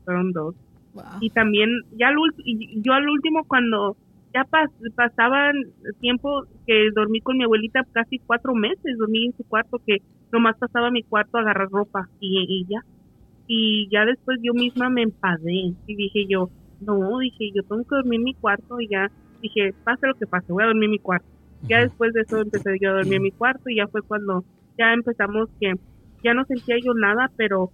fueron 0.05 0.33
dos. 0.33 0.55
Wow. 0.93 1.21
y 1.21 1.31
también 1.31 1.71
ya 1.91 2.09
al 2.09 2.17
y 2.45 2.83
yo 2.83 2.93
al 2.95 3.09
último 3.09 3.45
cuando 3.47 3.97
ya 4.35 4.45
pas- 4.51 4.71
pasaban 4.95 5.55
tiempo 6.01 6.45
que 6.67 6.91
dormí 6.95 7.21
con 7.21 7.37
mi 7.39 7.45
abuelita 7.45 7.83
casi 7.93 8.21
cuatro 8.27 8.55
meses 8.55 8.97
dormí 8.99 9.27
en 9.27 9.35
su 9.37 9.45
cuarto 9.45 9.79
que 9.87 9.99
nomás 10.33 10.57
pasaba 10.59 10.89
a 10.89 10.91
mi 10.91 11.03
cuarto 11.05 11.39
a 11.39 11.41
agarrar 11.43 11.69
ropa 11.71 12.07
y, 12.21 12.45
y 12.49 12.67
ya. 12.69 12.81
Y 13.47 13.89
ya 13.91 14.05
después 14.05 14.39
yo 14.43 14.55
misma 14.55 14.91
me 14.91 15.03
empadé 15.03 15.53
y 15.87 15.97
dije 15.97 16.27
yo 16.29 16.51
no 16.81 17.19
dije 17.21 17.51
yo 17.55 17.63
tengo 17.65 17.83
que 17.85 17.97
dormir 17.97 18.19
en 18.21 18.25
mi 18.25 18.35
cuarto 18.37 18.81
y 18.81 18.89
ya 18.89 19.09
dije 19.43 19.73
pase 19.85 20.07
lo 20.07 20.15
que 20.15 20.27
pase 20.27 20.53
voy 20.53 20.65
a 20.65 20.67
dormir 20.69 20.85
en 20.87 20.91
mi 20.93 20.99
cuarto 21.01 21.27
ya 21.69 21.81
después 21.81 22.13
de 22.13 22.23
eso 22.23 22.41
empecé 22.41 22.79
yo 22.81 22.91
a 22.91 22.95
dormir 22.95 23.17
en 23.19 23.23
mi 23.25 23.33
cuarto 23.33 23.69
y 23.71 23.77
ya 23.77 23.89
fue 23.89 24.03
cuando 24.03 24.45
ya 24.79 24.93
empezamos 24.95 25.49
que 25.61 25.75
ya 26.23 26.35
no 26.35 26.45
sentía 26.47 26.77
yo 26.85 26.95
nada 26.95 27.31
pero 27.37 27.73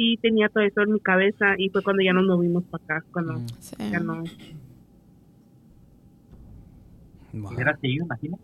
sí 0.00 0.18
tenía 0.22 0.48
todo 0.48 0.64
eso 0.64 0.80
en 0.80 0.92
mi 0.94 1.00
cabeza 1.00 1.54
y 1.58 1.68
fue 1.68 1.82
cuando 1.82 2.02
ya 2.02 2.14
nos 2.14 2.24
movimos 2.24 2.64
para 2.70 2.82
acá 2.84 3.06
cuando 3.12 3.34
Mm. 3.34 3.46
Sí. 3.58 3.74
ya 3.92 4.00
no 4.00 4.24
Wow. 7.32 7.52
Hubiera 7.54 7.76
seguido, 7.76 8.06
imagina. 8.06 8.36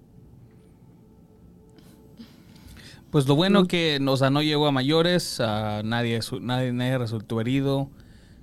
Pues 3.11 3.27
lo 3.27 3.35
bueno 3.35 3.67
que, 3.67 3.99
o 4.07 4.17
sea, 4.17 4.31
no 4.31 4.43
llegó 4.43 4.67
a 4.67 4.71
mayores, 4.73 5.41
a 5.41 5.83
nadie, 5.83 6.21
nadie, 6.43 6.73
nadie 6.73 6.99
resultó 6.99 7.41
herido, 7.41 7.89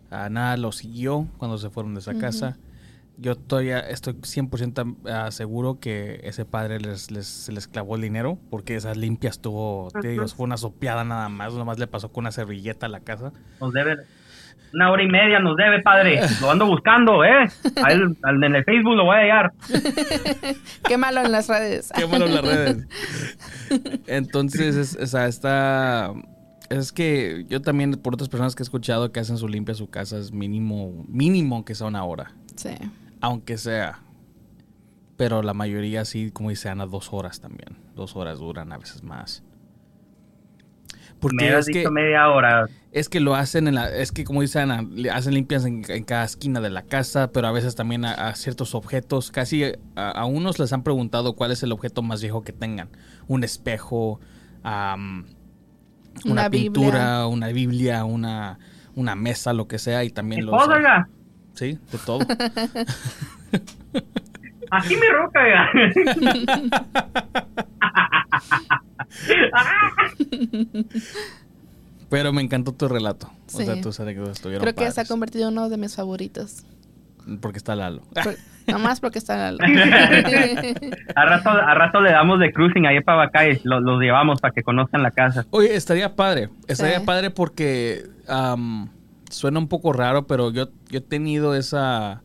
a 0.10 0.30
nada 0.30 0.58
lo 0.58 0.72
siguió 0.72 1.28
cuando 1.38 1.58
se 1.60 1.70
fueron 1.70 1.94
de 1.94 2.00
esa 2.02 2.18
casa. 2.18 2.58
Yo 3.18 3.36
todavía 3.36 3.80
estoy 3.80 4.14
100% 4.14 5.08
a- 5.10 5.30
seguro 5.32 5.80
que 5.80 6.20
ese 6.24 6.46
padre 6.46 6.80
les, 6.80 7.12
les, 7.12 7.28
se 7.28 7.52
les 7.52 7.68
clavó 7.68 7.96
el 7.96 8.02
dinero, 8.02 8.40
porque 8.50 8.76
esas 8.76 8.98
limpias 8.98 9.40
tuvo, 9.40 9.90
te 10.02 10.08
digo, 10.10 10.28
fue 10.28 10.46
una 10.46 10.58
sopeada 10.58 11.04
nada 11.04 11.30
más, 11.30 11.54
nomás 11.54 11.78
le 11.78 11.86
pasó 11.88 12.12
con 12.12 12.24
una 12.24 12.32
servilleta 12.32 12.88
a 12.88 12.90
la 12.90 13.02
casa. 13.02 13.32
Nos 13.62 13.72
debe 13.72 13.98
una 14.74 14.90
hora 14.90 15.04
y 15.04 15.08
media, 15.08 15.38
nos 15.40 15.56
debe, 15.56 15.84
padre. 15.84 16.20
Lo 16.42 16.50
ando 16.50 16.66
buscando, 16.66 17.24
¿eh? 17.24 17.48
Al, 17.84 18.18
al 18.24 18.44
en 18.44 18.56
el 18.56 18.64
Facebook 18.64 18.96
lo 18.96 19.06
voy 19.06 19.18
a 19.18 19.20
hallar. 19.20 19.54
Qué 20.88 20.98
malo 20.98 21.22
en 21.24 21.32
las 21.32 21.48
redes. 21.48 21.92
Qué 21.96 22.08
malo 22.08 22.26
en 22.26 22.34
las 22.34 22.44
redes. 22.44 22.88
Entonces, 24.08 24.76
es, 24.76 24.96
o 24.96 25.06
sea, 25.06 25.28
está... 25.28 26.12
Es 26.70 26.92
que 26.92 27.46
yo 27.50 27.62
también, 27.62 27.92
por 27.94 28.16
otras 28.16 28.30
personas 28.30 28.56
que 28.56 28.64
he 28.64 28.66
escuchado 28.66 29.12
que 29.12 29.20
hacen 29.20 29.38
su 29.38 29.48
limpia 29.48 29.74
a 29.74 29.76
su 29.76 29.90
casa, 29.92 30.18
es 30.18 30.32
mínimo, 30.32 31.06
mínimo 31.08 31.64
que 31.66 31.76
sea 31.76 31.86
una 31.86 32.04
hora. 32.04 32.32
Sí. 32.56 32.70
Aunque 33.24 33.58
sea. 33.58 34.02
Pero 35.16 35.42
la 35.44 35.54
mayoría 35.54 36.04
sí, 36.04 36.30
como 36.32 36.50
dice 36.50 36.68
Ana, 36.68 36.86
dos 36.86 37.14
horas 37.14 37.40
también. 37.40 37.78
Dos 37.96 38.18
horas 38.18 38.40
duran, 38.40 38.72
a 38.74 38.78
veces 38.78 39.02
más. 39.04 39.44
Me 41.06 41.16
Porque 41.20 41.50
has 41.54 41.70
es 41.70 41.70
que, 41.70 41.90
media 41.90 42.28
hora. 42.30 42.66
es 42.92 43.08
que 43.08 43.22
lo 43.22 43.34
hacen 43.36 43.70
en 43.70 43.76
la... 43.76 43.90
Es 43.90 44.12
que 44.12 44.26
como 44.26 44.42
dice 44.42 44.60
Ana, 44.60 44.82
le 44.92 45.10
hacen 45.10 45.34
limpias 45.36 45.64
en, 45.64 45.84
en 45.88 46.04
cada 46.04 46.26
esquina 46.26 46.60
de 46.60 46.70
la 46.70 46.82
casa, 46.82 47.32
pero 47.32 47.48
a 47.48 47.54
veces 47.54 47.76
también 47.76 48.04
a, 48.04 48.12
a 48.14 48.36
ciertos 48.36 48.76
objetos. 48.76 49.32
Casi 49.32 49.64
a, 49.96 50.10
a 50.12 50.26
unos 50.26 50.60
les 50.60 50.74
han 50.74 50.84
preguntado 50.84 51.34
cuál 51.34 51.52
es 51.52 51.64
el 51.64 51.72
objeto 51.72 52.02
más 52.02 52.22
viejo 52.22 52.42
que 52.44 52.52
tengan. 52.52 52.90
Un 53.28 53.46
espejo, 53.46 54.20
una, 54.66 54.96
Una 56.26 56.50
pintura, 56.50 56.90
Biblia. 56.90 57.28
una 57.28 57.48
Biblia, 57.48 58.04
una, 58.04 58.60
una 58.96 59.16
mesa, 59.16 59.54
lo 59.54 59.70
que 59.70 59.80
sea. 59.80 60.04
Y 60.04 60.10
también 60.10 60.42
¿Qué 60.42 60.46
los... 60.48 60.62
Sí, 61.54 61.78
de 61.92 61.98
todo. 62.06 62.20
Así 64.72 64.96
mi 64.96 65.08
roca. 65.10 65.70
Pero 72.10 72.32
me 72.34 72.42
encantó 72.42 72.74
tu 72.74 72.88
relato. 72.88 73.28
O 73.28 73.58
Sí. 73.58 73.66
sea, 73.66 73.80
tus 73.82 74.00
anécdotas 74.00 74.38
estuvieron 74.38 74.64
Creo 74.64 74.76
que 74.76 74.92
se 74.92 75.02
ha 75.02 75.06
convertido 75.06 75.50
en 75.50 75.58
uno 75.58 75.70
de 75.70 75.78
mis 75.78 75.96
favoritos. 75.96 76.64
Porque 77.42 77.58
está 77.58 77.76
Lalo. 77.76 78.02
Por- 78.24 78.36
nomás 78.68 79.00
porque 79.00 79.20
está 79.20 79.50
en 79.50 79.58
la 79.58 79.66
A 81.16 81.26
rato, 81.26 81.50
a 81.50 81.74
rato 81.74 82.02
le 82.02 82.12
damos 82.12 82.40
de 82.40 82.52
cruising 82.52 82.86
ahí 82.86 83.02
para 83.02 83.18
Bacay. 83.20 83.62
Los, 83.64 83.82
los 83.84 84.00
llevamos 84.02 84.42
para 84.42 84.54
que 84.54 84.64
conozcan 84.64 85.04
la 85.04 85.12
casa. 85.12 85.46
Oye, 85.52 85.76
estaría 85.76 86.16
padre. 86.16 86.50
Estaría 86.68 87.00
Sí. 87.00 87.06
padre 87.06 87.30
porque 87.30 88.04
am, 88.28 88.90
suena 89.34 89.60
un 89.60 89.68
poco 89.68 89.94
raro, 89.94 90.28
pero 90.28 90.52
yo, 90.52 90.70
yo 90.90 91.00
he 91.00 91.02
tenido 91.02 91.56
esa 91.56 92.24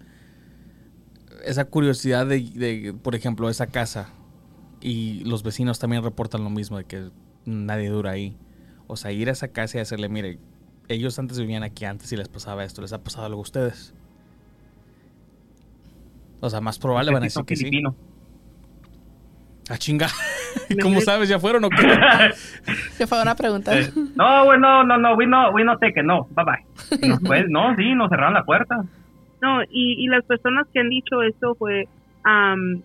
esa 1.44 1.64
curiosidad 1.64 2.26
de, 2.26 2.40
de, 2.40 2.94
por 2.94 3.14
ejemplo, 3.14 3.48
esa 3.48 3.66
casa. 3.66 4.10
Y 4.80 5.24
los 5.24 5.42
vecinos 5.42 5.78
también 5.78 6.02
reportan 6.02 6.44
lo 6.44 6.50
mismo, 6.50 6.78
de 6.78 6.84
que 6.84 7.10
nadie 7.44 7.88
dura 7.88 8.12
ahí. 8.12 8.36
O 8.86 8.96
sea, 8.96 9.12
ir 9.12 9.28
a 9.28 9.32
esa 9.32 9.48
casa 9.48 9.78
y 9.78 9.80
hacerle, 9.80 10.08
mire, 10.08 10.38
ellos 10.88 11.18
antes 11.18 11.38
vivían 11.38 11.62
aquí 11.62 11.84
antes 11.84 12.12
y 12.12 12.16
les 12.16 12.28
pasaba 12.28 12.64
esto, 12.64 12.82
les 12.82 12.92
ha 12.92 13.02
pasado 13.02 13.26
algo 13.26 13.40
a 13.40 13.42
ustedes. 13.42 13.94
O 16.40 16.48
sea, 16.48 16.60
más 16.60 16.78
probable 16.78 17.12
van 17.12 17.22
a 17.22 17.26
decir 17.26 17.44
que 17.44 17.56
sí. 17.56 17.70
Ah, 19.68 19.76
chinga. 19.76 20.06
¿Cómo 20.82 21.00
sabes? 21.00 21.28
¿Ya 21.28 21.38
fueron 21.38 21.64
o 21.64 21.70
qué? 21.70 21.76
Que 22.98 23.06
fue 23.06 23.20
una 23.22 23.34
pregunta. 23.34 23.78
Eh, 23.78 23.90
no, 24.16 24.44
güey, 24.44 24.58
no, 24.58 24.82
no, 24.84 24.96
no, 24.98 25.14
we 25.14 25.26
no, 25.26 25.50
we 25.52 25.64
no 25.64 25.74
it, 25.74 25.96
no, 26.04 26.26
bye 26.34 26.44
bye. 26.44 27.08
Nos 27.08 27.20
fue- 27.26 27.46
no, 27.48 27.74
sí, 27.76 27.94
nos 27.94 28.08
cerraron 28.08 28.34
la 28.34 28.44
puerta. 28.44 28.76
No, 29.40 29.62
y, 29.64 30.04
y 30.04 30.06
las 30.08 30.24
personas 30.24 30.66
que 30.72 30.80
han 30.80 30.88
dicho 30.88 31.22
esto 31.22 31.54
fue, 31.54 31.86
am, 32.24 32.82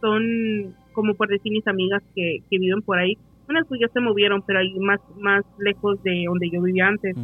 son 0.00 0.74
como 0.92 1.14
por 1.14 1.28
decir 1.28 1.52
mis 1.52 1.66
amigas 1.66 2.02
que, 2.14 2.38
que 2.48 2.58
viven 2.58 2.82
por 2.82 2.98
ahí. 2.98 3.16
Unas 3.48 3.66
pues 3.66 3.80
ya 3.80 3.88
se 3.88 4.00
movieron, 4.00 4.42
pero 4.46 4.60
hay 4.60 4.72
más, 4.78 5.00
más 5.18 5.44
lejos 5.58 6.02
de 6.04 6.24
donde 6.26 6.48
yo 6.50 6.62
vivía 6.62 6.86
antes. 6.88 7.16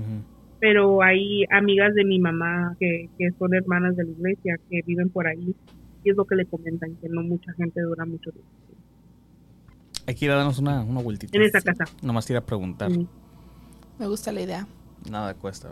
Pero 0.59 1.03
hay 1.03 1.45
amigas 1.51 1.95
de 1.95 2.05
mi 2.05 2.19
mamá 2.19 2.75
que, 2.81 3.09
que 3.19 3.31
son 3.39 3.55
hermanas 3.55 3.97
de 3.97 4.05
la 4.05 4.11
iglesia 4.11 4.57
que 4.69 4.81
viven 4.87 5.09
por 5.11 5.27
ahí. 5.27 5.55
Y 6.03 6.11
es 6.11 6.17
lo 6.17 6.25
que 6.25 6.35
le 6.35 6.45
comentan, 6.47 6.97
que 7.01 7.09
no 7.09 7.23
mucha 7.23 7.53
gente 7.55 7.81
dura 7.81 8.05
mucho 8.05 8.31
tiempo 8.31 8.51
Hay 10.07 10.15
que 10.15 10.25
ir 10.25 10.31
a 10.31 10.37
darnos 10.37 10.59
una, 10.59 10.81
una 10.83 11.01
vueltita. 11.03 11.37
en 11.37 11.43
esa 11.45 11.61
casa. 11.61 11.85
Nomás 12.03 12.29
ir 12.31 12.37
a 12.37 12.41
preguntar. 12.45 12.91
Sí. 12.93 13.07
Me 13.99 14.07
gusta 14.07 14.31
la 14.33 14.41
idea. 14.43 14.67
Nada 15.11 15.35
cuesta. 15.35 15.69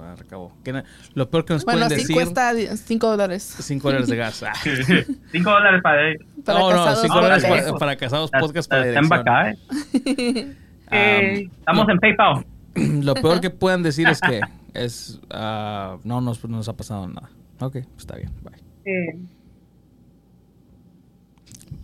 ¿Qué 0.62 0.72
na- 0.72 0.84
Lo 1.14 1.28
peor 1.28 1.44
que 1.44 1.54
nos 1.54 1.64
Bueno, 1.64 1.80
pueden 1.86 1.98
sí 1.98 2.02
decir... 2.06 2.14
cuesta 2.16 2.52
5 2.76 3.06
dólares. 3.10 3.56
5 3.60 3.88
dólares 3.88 4.08
de 4.08 4.16
gas. 4.16 4.42
Ah. 4.46 4.52
Cinco 5.32 5.50
dólares 5.50 5.80
para 5.82 6.12
Para 6.44 6.58
no, 6.58 6.70
no, 6.70 6.76
casados, 6.76 7.00
5 7.02 7.14
no, 7.14 7.20
dólares 7.22 7.44
para, 7.44 7.72
para 7.78 7.96
casados 7.96 8.30
podcast 8.38 8.70
para 8.70 8.86
Está 8.86 9.00
en 9.00 9.08
dirección. 9.08 9.24
Bacay. 9.24 10.56
Eh, 10.90 11.48
Estamos 11.58 11.88
en 11.88 11.98
PayPal. 11.98 12.46
Lo 13.04 13.14
peor 13.14 13.40
que 13.40 13.50
puedan 13.50 13.82
decir 13.82 14.06
es 14.08 14.20
que 14.20 14.40
es... 14.74 15.20
ah, 15.30 15.96
no, 16.04 16.20
nos, 16.20 16.44
no 16.44 16.56
nos 16.58 16.68
ha 16.68 16.76
pasado 16.76 17.08
nada. 17.08 17.30
Ok, 17.60 17.76
está 17.98 18.16
bien. 18.16 18.30
Bye. 18.42 18.62
eh, 18.84 19.18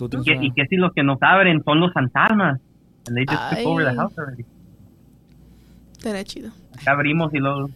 ¿Tú 0.09 0.23
Y 0.25 0.25
que, 0.25 0.51
que 0.55 0.67
si 0.67 0.77
los 0.77 0.93
que 0.93 1.03
nos 1.03 1.19
abren 1.23 1.63
son 1.65 1.81
los 1.81 1.93
fantasmas. 1.93 2.61
And 3.07 3.17
they 3.17 3.25
just 3.27 3.51
took 3.51 3.67
over 3.67 3.85
the 3.85 3.91
Ay. 3.91 3.97
house 3.97 4.19
already. 4.19 4.45
Estaría 5.93 6.25
chido. 6.25 6.51
Acá 6.79 6.93
abrimos 6.93 7.33
y 7.35 7.39
luego 7.39 7.71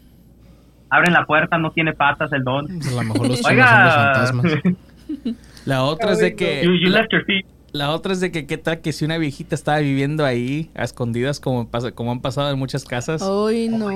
abren 0.91 1.13
la 1.13 1.27
puerta, 1.27 1.59
no 1.59 1.71
tiene 1.73 1.93
patas 1.93 2.33
el 2.33 2.45
don. 2.45 2.67
Pues 2.67 2.93
a 2.93 3.03
lo 3.03 3.03
mejor 3.03 3.29
los 3.29 3.39
son 3.41 3.57
los 3.57 3.67
fantasmas. 3.67 4.53
La 5.67 5.83
otra 5.83 6.13
es 6.13 6.19
de 6.19 6.35
que... 6.35 6.63
you, 6.63 6.73
you 6.73 6.91
left 6.91 7.11
your 7.11 7.25
feet. 7.25 7.47
La 7.75 7.91
otra 7.91 8.13
es 8.13 8.21
de 8.21 8.31
que 8.31 8.47
qué 8.47 8.57
tal 8.57 8.81
que 8.83 8.93
si 8.93 9.05
una 9.05 9.19
viejita 9.19 9.57
estaba 9.57 9.79
viviendo 9.81 10.25
ahí 10.25 10.71
a 10.77 10.85
escondidas 10.85 11.41
como, 11.41 11.69
pasa, 11.69 11.91
como 11.91 12.13
han 12.13 12.21
pasado 12.21 12.49
en 12.53 12.57
muchas 12.57 12.85
casas 12.85 13.21
Ay, 13.21 13.69
no. 13.69 13.87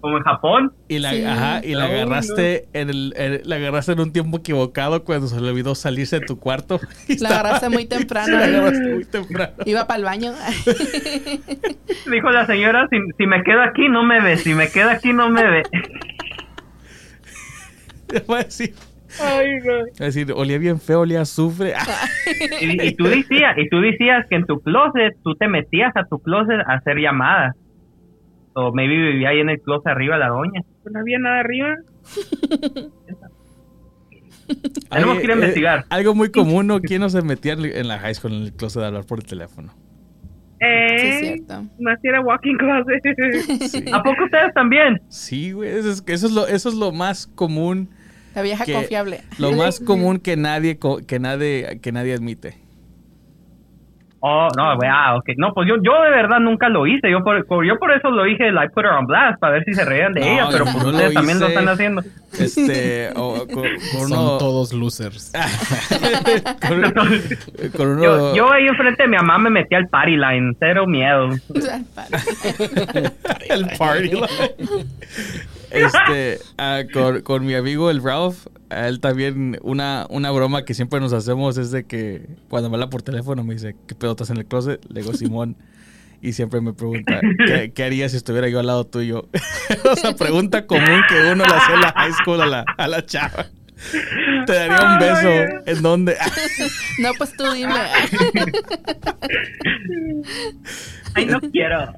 Como 0.00 0.16
en 0.16 0.22
Japón. 0.24 0.72
y 0.88 0.98
la, 0.98 1.10
Sí. 1.12 1.22
ajá, 1.22 1.60
y 1.62 1.74
la 1.74 1.84
Ay, 1.84 1.92
agarraste 1.92 2.66
en 2.72 2.88
el, 2.88 3.12
en- 3.18 3.42
la 3.46 3.56
agarraste 3.56 3.92
en 3.92 4.00
un 4.00 4.10
tiempo 4.14 4.38
equivocado 4.38 5.04
cuando 5.04 5.26
se 5.28 5.38
le 5.38 5.50
olvidó 5.50 5.74
salirse 5.74 6.20
de 6.20 6.24
tu 6.26 6.38
cuarto. 6.38 6.80
La 7.08 7.14
estaba- 7.14 7.40
agarraste 7.40 7.68
muy 7.68 7.84
temprano. 7.84 8.38
la 8.38 8.44
agarraste 8.46 8.94
muy 8.94 9.04
temprano. 9.04 9.52
Iba 9.66 9.86
para 9.86 9.98
el 9.98 10.04
baño. 10.04 10.32
Dijo 12.10 12.30
la 12.30 12.46
señora, 12.46 12.88
si, 12.90 12.96
si 13.18 13.26
me 13.26 13.42
quedo 13.44 13.60
aquí 13.64 13.86
no 13.90 14.02
me 14.02 14.22
ve, 14.22 14.38
si 14.38 14.54
me 14.54 14.70
quedo 14.70 14.88
aquí 14.88 15.12
no 15.12 15.28
me 15.28 15.44
ve. 15.46 15.62
Va 18.30 18.38
a 18.38 18.44
decir, 18.44 18.72
va 19.20 19.86
a 20.00 20.04
decir, 20.04 20.32
olía 20.34 20.58
bien 20.58 20.78
feo, 20.80 21.00
olía 21.00 21.20
a 21.20 21.22
azufre. 21.22 21.74
Y, 22.60 22.82
y 22.88 22.94
tú 22.94 23.04
decías, 23.08 23.56
y 23.56 23.68
tú 23.68 23.80
decías 23.80 24.26
que 24.28 24.36
en 24.36 24.44
tu 24.46 24.60
closet, 24.60 25.16
tú 25.24 25.34
te 25.34 25.48
metías 25.48 25.92
a 25.96 26.04
tu 26.04 26.18
closet 26.18 26.60
a 26.66 26.74
hacer 26.74 26.98
llamadas. 26.98 27.54
O 28.54 28.72
maybe 28.72 28.96
vivía 28.96 29.28
ahí 29.30 29.40
en 29.40 29.50
el 29.50 29.60
closet 29.60 29.86
arriba 29.88 30.16
la 30.18 30.28
doña. 30.28 30.62
No 30.90 31.00
había 31.00 31.18
nada 31.18 31.40
arriba. 31.40 31.76
Tenemos 34.90 35.16
Ay, 35.16 35.18
que 35.18 35.24
ir 35.24 35.30
a 35.30 35.34
eh, 35.34 35.36
investigar. 35.36 35.84
algo 35.90 36.14
muy 36.14 36.30
común, 36.30 36.66
¿no? 36.66 36.80
¿Quién 36.80 37.00
no 37.02 37.10
se 37.10 37.20
metía 37.22 37.52
en 37.52 37.86
la 37.86 37.98
high 37.98 38.14
school 38.14 38.32
en 38.32 38.42
el 38.44 38.52
closet 38.54 38.80
de 38.80 38.86
hablar 38.88 39.04
por 39.04 39.18
el 39.18 39.26
teléfono? 39.26 39.72
Eh, 40.60 40.98
Sí, 40.98 41.06
es 41.06 41.18
cierto. 41.20 41.64
Más 41.78 41.98
si 42.00 42.08
era 42.08 42.20
walking 42.22 42.56
closet. 42.56 43.00
Sí, 43.70 43.84
¿A 43.92 44.02
poco 44.02 44.24
ustedes 44.24 44.52
también? 44.54 45.00
Sí, 45.08 45.52
güey, 45.52 45.70
eso 45.70 45.90
es, 45.90 46.02
eso 46.06 46.26
es 46.26 46.32
lo, 46.32 46.46
eso 46.46 46.68
es 46.70 46.74
lo 46.74 46.90
más 46.92 47.26
común, 47.26 47.90
La 48.34 48.42
vieja 48.42 48.64
Que- 48.64 48.74
confiable. 48.74 49.20
lo 49.38 49.52
más 49.52 49.80
común 49.84 50.18
que 50.20 50.36
nadie, 50.36 50.78
co- 50.78 51.00
que 51.06 51.18
nadie, 51.18 51.80
que 51.82 51.92
nadie 51.92 52.14
admite. 52.14 52.56
Oh, 54.20 54.48
no, 54.56 54.74
güey, 54.76 54.90
ah, 54.92 55.14
ok. 55.16 55.28
No, 55.36 55.54
pues 55.54 55.68
yo, 55.68 55.76
yo 55.80 55.92
de 56.02 56.10
verdad 56.10 56.40
nunca 56.40 56.68
lo 56.68 56.88
hice. 56.88 57.08
Yo 57.08 57.22
por, 57.22 57.46
por- 57.46 57.64
yo 57.64 57.78
por 57.78 57.92
eso 57.92 58.10
lo 58.10 58.24
dije, 58.24 58.50
like, 58.50 58.72
put 58.74 58.84
her 58.84 58.90
on 58.90 59.06
blast, 59.06 59.38
para 59.38 59.52
ver 59.54 59.64
si 59.64 59.74
se 59.74 59.84
reían 59.84 60.12
de 60.12 60.20
No, 60.22 60.26
ella, 60.26 60.48
pero 60.50 60.64
pues 60.64 60.76
no 60.78 60.82
lo 60.82 60.88
ustedes 60.90 61.14
también 61.14 61.38
lo 61.38 61.46
están 61.46 61.68
haciendo. 61.68 62.02
Este, 62.36 63.10
o 63.14 63.46
con, 63.46 63.62
con 63.62 64.08
Son 64.08 64.18
uno, 64.18 64.38
todos 64.38 64.72
losers. 64.72 65.30
con, 66.68 67.70
con 67.76 67.88
uno, 67.90 68.02
Yo, 68.02 68.34
yo 68.34 68.52
ahí 68.52 68.66
enfrente 68.66 69.04
de 69.04 69.08
mi 69.08 69.16
mamá 69.18 69.38
me 69.38 69.50
metí 69.50 69.76
al 69.76 69.86
party 69.86 70.16
line, 70.16 70.52
cero 70.58 70.84
miedo. 70.88 71.28
el 73.48 73.68
party 73.78 74.08
line. 74.10 74.26
Este, 75.70 76.40
ah, 76.58 76.82
con, 76.92 77.22
con 77.22 77.46
mi 77.46 77.54
amigo 77.54 77.90
el 77.90 78.02
Ralph, 78.02 78.46
a 78.70 78.88
él 78.88 79.00
también 79.00 79.58
una, 79.62 80.06
una 80.10 80.30
broma 80.30 80.64
que 80.64 80.74
siempre 80.74 81.00
nos 81.00 81.12
hacemos 81.12 81.56
es 81.56 81.70
de 81.70 81.84
que 81.84 82.26
cuando 82.48 82.70
me 82.70 82.76
habla 82.76 82.90
por 82.90 83.02
teléfono 83.02 83.44
me 83.44 83.54
dice, 83.54 83.76
¿qué 83.86 83.94
pedo 83.94 84.12
estás 84.12 84.30
en 84.30 84.38
el 84.38 84.46
closet? 84.46 84.84
Le 84.88 85.00
digo, 85.00 85.14
Simón. 85.14 85.56
Y 86.20 86.32
siempre 86.32 86.60
me 86.60 86.72
pregunta, 86.72 87.20
¿qué, 87.46 87.72
qué 87.72 87.84
haría 87.84 88.08
si 88.08 88.16
estuviera 88.16 88.48
yo 88.48 88.58
al 88.58 88.66
lado 88.66 88.84
tuyo? 88.84 89.28
o 89.92 89.94
sea, 89.94 90.16
pregunta 90.16 90.66
común 90.66 91.02
que 91.08 91.14
uno 91.32 91.44
le 91.44 91.54
hace 91.54 91.74
en 91.74 91.80
la 91.80 91.92
high 91.92 92.12
school 92.12 92.40
a 92.40 92.46
la, 92.46 92.64
a 92.76 92.88
la 92.88 93.06
chava. 93.06 93.46
Te 94.46 94.52
daría 94.52 94.92
un 94.92 94.98
beso. 94.98 95.28
¿En 95.66 95.82
dónde? 95.82 96.16
No, 97.00 97.10
pues 97.16 97.32
tú 97.36 97.44
dime. 97.52 97.74
Ay, 101.14 101.26
no 101.26 101.40
quiero. 101.40 101.92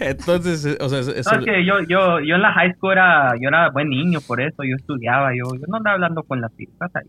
Entonces, 0.00 0.64
eh, 0.64 0.78
o 0.80 0.88
sea, 0.88 1.00
es- 1.00 1.08
es 1.08 1.26
No, 1.26 1.44
que 1.44 1.64
yo, 1.66 1.80
yo, 1.88 2.20
yo 2.20 2.36
en 2.36 2.42
la 2.42 2.52
high 2.52 2.72
school 2.74 2.92
era, 2.92 3.32
yo 3.40 3.48
era 3.48 3.70
buen 3.70 3.88
niño, 3.90 4.20
por 4.20 4.40
eso 4.40 4.62
yo 4.64 4.76
estudiaba, 4.76 5.30
yo, 5.34 5.54
yo 5.54 5.64
no 5.68 5.76
andaba 5.78 5.94
hablando 5.94 6.22
con 6.22 6.40
las 6.40 6.54
chicas 6.56 6.90
ahí. 6.94 7.06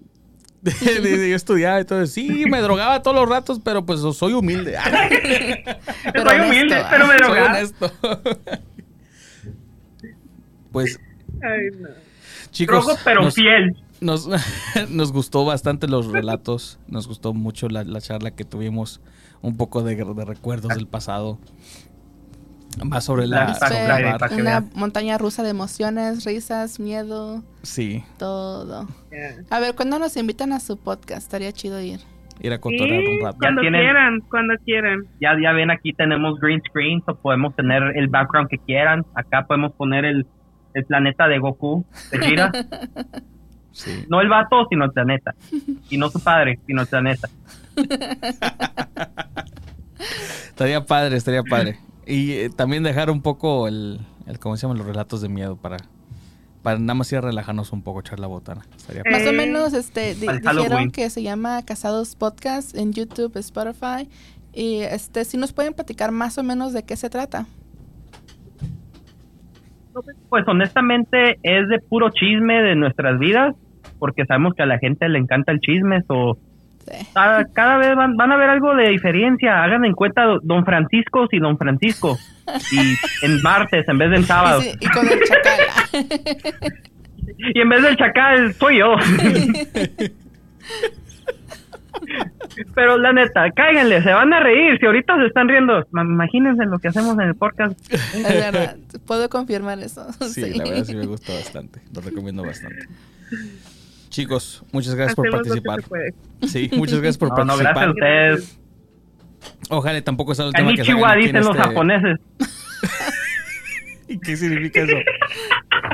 Yo 0.63 1.35
estudiaba 1.35 1.81
y 1.81 1.83
todo. 1.85 2.05
Sí, 2.07 2.45
me 2.49 2.61
drogaba 2.61 3.01
todos 3.03 3.17
los 3.17 3.27
ratos, 3.29 3.59
pero 3.63 3.85
pues 3.85 3.99
soy 3.99 4.31
humilde. 4.31 4.77
Pero 6.13 6.29
Soy 6.29 6.39
honesto, 6.39 6.47
humilde, 6.47 6.75
ah. 6.75 6.87
pero 6.89 7.05
me 7.07 7.17
soy 7.17 7.17
drogaba. 7.27 7.49
honesto. 7.49 7.91
pues, 10.71 10.99
Ay, 11.41 11.67
no. 11.81 11.89
Chicos, 12.53 12.97
pero 13.03 13.21
nos, 13.23 13.35
fiel. 13.35 13.75
nos, 14.01 14.27
nos 14.89 15.11
gustó 15.11 15.43
bastante 15.45 15.87
los 15.87 16.07
relatos. 16.07 16.79
Nos 16.87 17.07
gustó 17.07 17.33
mucho 17.33 17.67
la, 17.69 17.83
la 17.83 17.99
charla 18.01 18.31
que 18.31 18.45
tuvimos. 18.45 19.01
Un 19.41 19.57
poco 19.57 19.83
de, 19.83 19.95
de 19.95 20.25
recuerdos 20.25 20.69
del 20.73 20.87
pasado. 20.87 21.37
Más 22.83 23.03
sobre 23.05 23.27
la... 23.27 23.53
Sobre 23.53 23.77
para 24.17 24.29
que 24.29 24.41
Una 24.41 24.63
montaña 24.73 25.17
rusa 25.17 25.43
de 25.43 25.49
emociones, 25.49 26.25
risas, 26.25 26.79
miedo, 26.79 27.43
Sí, 27.61 28.03
todo. 28.17 28.87
A 29.51 29.59
ver, 29.59 29.75
¿cuándo 29.75 29.99
nos 29.99 30.17
invitan 30.17 30.53
a 30.53 30.59
su 30.59 30.77
podcast? 30.77 31.21
Estaría 31.23 31.51
chido 31.51 31.79
ir. 31.81 31.99
ir 32.41 32.51
a 32.51 32.59
cotorrear 32.59 33.01
Sí, 33.01 33.17
un 33.17 33.23
rato. 33.25 33.37
cuando 33.39 33.61
tienen- 33.61 33.81
quieran, 33.81 34.19
cuando 34.21 34.53
quieran. 34.65 35.01
Ya, 35.21 35.33
ya 35.41 35.51
ven, 35.51 35.69
aquí 35.69 35.93
tenemos 35.93 36.39
green 36.39 36.61
screen, 36.67 37.03
o 37.05 37.13
podemos 37.15 37.55
tener 37.55 37.83
el 37.95 38.07
background 38.07 38.49
que 38.49 38.57
quieran. 38.57 39.05
Acá 39.13 39.45
podemos 39.45 39.71
poner 39.73 40.03
el, 40.05 40.25
el 40.73 40.85
planeta 40.85 41.27
de 41.27 41.39
Goku, 41.39 41.85
de 42.11 42.19
Gira. 42.19 42.51
Sí. 43.75 44.05
no 44.07 44.21
el 44.21 44.29
vato, 44.29 44.67
sino 44.69 44.85
el 44.85 44.91
planeta. 44.91 45.33
Y 45.89 45.97
no 45.97 46.07
su 46.11 46.19
padre, 46.19 46.59
sino 46.67 46.81
el 46.83 46.87
planeta. 46.87 47.27
Estaría 50.49 50.85
padre, 50.85 51.17
estaría 51.17 51.41
padre. 51.43 51.79
Y 52.05 52.31
eh, 52.33 52.49
también 52.55 52.83
dejar 52.83 53.09
un 53.09 53.21
poco 53.23 53.67
el, 53.67 53.99
el, 54.27 54.37
¿cómo 54.39 54.55
se 54.57 54.63
llaman? 54.63 54.77
Los 54.77 54.85
relatos 54.85 55.21
de 55.21 55.29
miedo 55.29 55.55
para, 55.55 55.77
para 56.61 56.77
nada 56.77 56.93
más 56.93 57.11
ir 57.11 57.17
a 57.19 57.21
relajarnos 57.21 57.71
un 57.71 57.81
poco, 57.81 58.01
echar 58.01 58.19
la 58.19 58.27
botana. 58.27 58.61
Estaría 58.75 59.01
Eh, 59.01 59.03
padre. 59.05 59.17
Más 59.25 59.27
o 59.27 59.33
menos 59.33 59.73
este, 59.73 60.13
di- 60.15 60.27
Al 60.27 60.39
dijeron 60.57 60.91
que 60.91 61.09
se 61.09 61.23
llama 61.23 61.63
Casados 61.63 62.15
Podcast 62.15 62.75
en 62.75 62.93
YouTube, 62.93 63.35
Spotify. 63.37 64.09
Y 64.53 64.81
este, 64.81 65.25
si 65.25 65.37
nos 65.37 65.51
pueden 65.53 65.73
platicar 65.73 66.11
más 66.11 66.37
o 66.37 66.43
menos 66.43 66.73
de 66.73 66.83
qué 66.83 66.95
se 66.95 67.09
trata. 67.09 67.47
Pues 70.29 70.47
honestamente 70.47 71.37
es 71.43 71.67
de 71.67 71.79
puro 71.79 72.09
chisme 72.09 72.61
de 72.61 72.75
nuestras 72.75 73.19
vidas, 73.19 73.55
porque 73.99 74.25
sabemos 74.25 74.53
que 74.55 74.63
a 74.63 74.67
la 74.67 74.79
gente 74.79 75.07
le 75.09 75.19
encanta 75.19 75.51
el 75.51 75.59
chisme, 75.59 75.99
o 76.07 76.37
Sí. 76.85 77.07
cada, 77.13 77.45
cada 77.53 77.77
vez 77.77 77.95
van, 77.95 78.17
van 78.17 78.33
a 78.33 78.35
ver 78.35 78.49
algo 78.49 78.75
de 78.75 78.89
diferencia. 78.89 79.63
Hagan 79.63 79.85
en 79.85 79.93
cuenta 79.93 80.25
Don 80.43 80.65
Francisco 80.65 81.29
y 81.31 81.39
Don 81.39 81.57
Francisco. 81.57 82.17
Y 82.73 82.77
en 83.25 83.41
martes 83.41 83.87
en 83.87 83.97
vez 83.97 84.11
del 84.11 84.25
sábado. 84.25 84.59
Y, 84.59 84.63
sí, 84.65 84.77
y 84.81 84.87
con 84.87 85.07
el 85.07 85.19
chacal. 85.21 86.73
Y 87.37 87.57
en 87.61 87.69
vez 87.69 87.81
del 87.81 87.95
chacal, 87.95 88.53
soy 88.55 88.79
yo. 88.79 88.95
Pero 92.75 92.97
la 92.97 93.13
neta, 93.13 93.49
cáiganle, 93.51 94.01
se 94.03 94.11
van 94.11 94.33
a 94.33 94.39
reír. 94.39 94.77
Si 94.79 94.85
ahorita 94.85 95.15
se 95.17 95.25
están 95.27 95.47
riendo, 95.47 95.85
ma- 95.91 96.03
imagínense 96.03 96.65
lo 96.65 96.79
que 96.79 96.87
hacemos 96.89 97.13
en 97.15 97.21
el 97.21 97.35
podcast. 97.35 97.73
es 97.91 98.23
verdad. 98.23 98.77
Puedo 99.05 99.29
confirmar 99.29 99.79
eso. 99.79 100.05
Sí, 100.21 100.43
Sí. 100.43 100.53
la 100.55 100.63
verdad 100.63 100.83
sí 100.85 100.95
me 100.95 101.05
gustó 101.05 101.33
bastante. 101.33 101.81
Lo 101.93 102.01
recomiendo 102.01 102.43
bastante. 102.43 102.87
Chicos, 104.09 104.63
muchas 104.71 104.93
gracias 104.95 105.15
por 105.15 105.27
Hacemos 105.27 105.47
participar. 105.61 105.83
Sí, 106.47 106.69
muchas 106.73 106.99
gracias 106.99 107.17
por 107.17 107.29
No, 107.37 107.45
no, 107.45 107.55
participar. 107.57 107.93
gracias 107.95 108.31
a 108.31 108.35
ustedes. 108.35 108.59
Ojalá 109.69 110.01
tampoco 110.01 110.35
sea 110.35 110.45
el 110.45 110.53
tema 110.53 110.73
que 110.73 110.81
aquí 110.81 110.91
en 110.91 111.19
dicen 111.19 111.35
los 111.37 111.47
este- 111.55 111.61
japoneses. 111.61 112.19
¿Y 114.13 114.19
qué 114.19 114.37
significa 114.37 114.81
eso? 114.83 114.95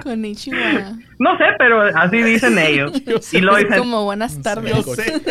Konnichiwa. 0.03 0.97
No 1.19 1.37
sé, 1.37 1.45
pero 1.57 1.81
así 1.97 2.21
dicen 2.21 2.57
ellos. 2.59 2.91
Y 3.33 3.39
lo 3.39 3.57
Es 3.57 3.63
dicen. 3.65 3.79
como 3.79 4.03
buenas 4.03 4.41
tardes. 4.41 4.75
Yo 4.75 4.83
sé. 4.95 5.21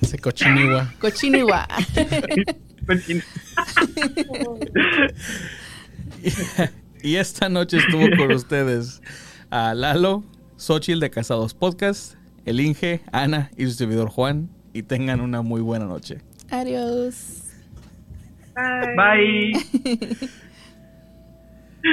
Ese 0.00 0.18
cochiniwa. 0.18 0.92
Cochiniwa. 0.98 1.66
Y 7.02 7.16
esta 7.16 7.48
noche 7.48 7.76
estuvo 7.78 8.04
con 8.16 8.32
ustedes 8.32 9.00
a 9.50 9.74
Lalo, 9.74 10.24
Xochitl 10.56 10.98
de 11.00 11.10
Casados 11.10 11.54
Podcast, 11.54 12.14
el 12.44 12.58
Inge, 12.60 13.00
Ana 13.12 13.50
y 13.56 13.66
su 13.66 13.72
servidor 13.72 14.08
Juan. 14.08 14.48
Y 14.72 14.82
tengan 14.82 15.20
una 15.20 15.40
muy 15.42 15.60
buena 15.60 15.84
noche. 15.86 16.18
Adiós. 16.50 17.42
Bye. 18.96 19.52
Bye. 19.84 20.16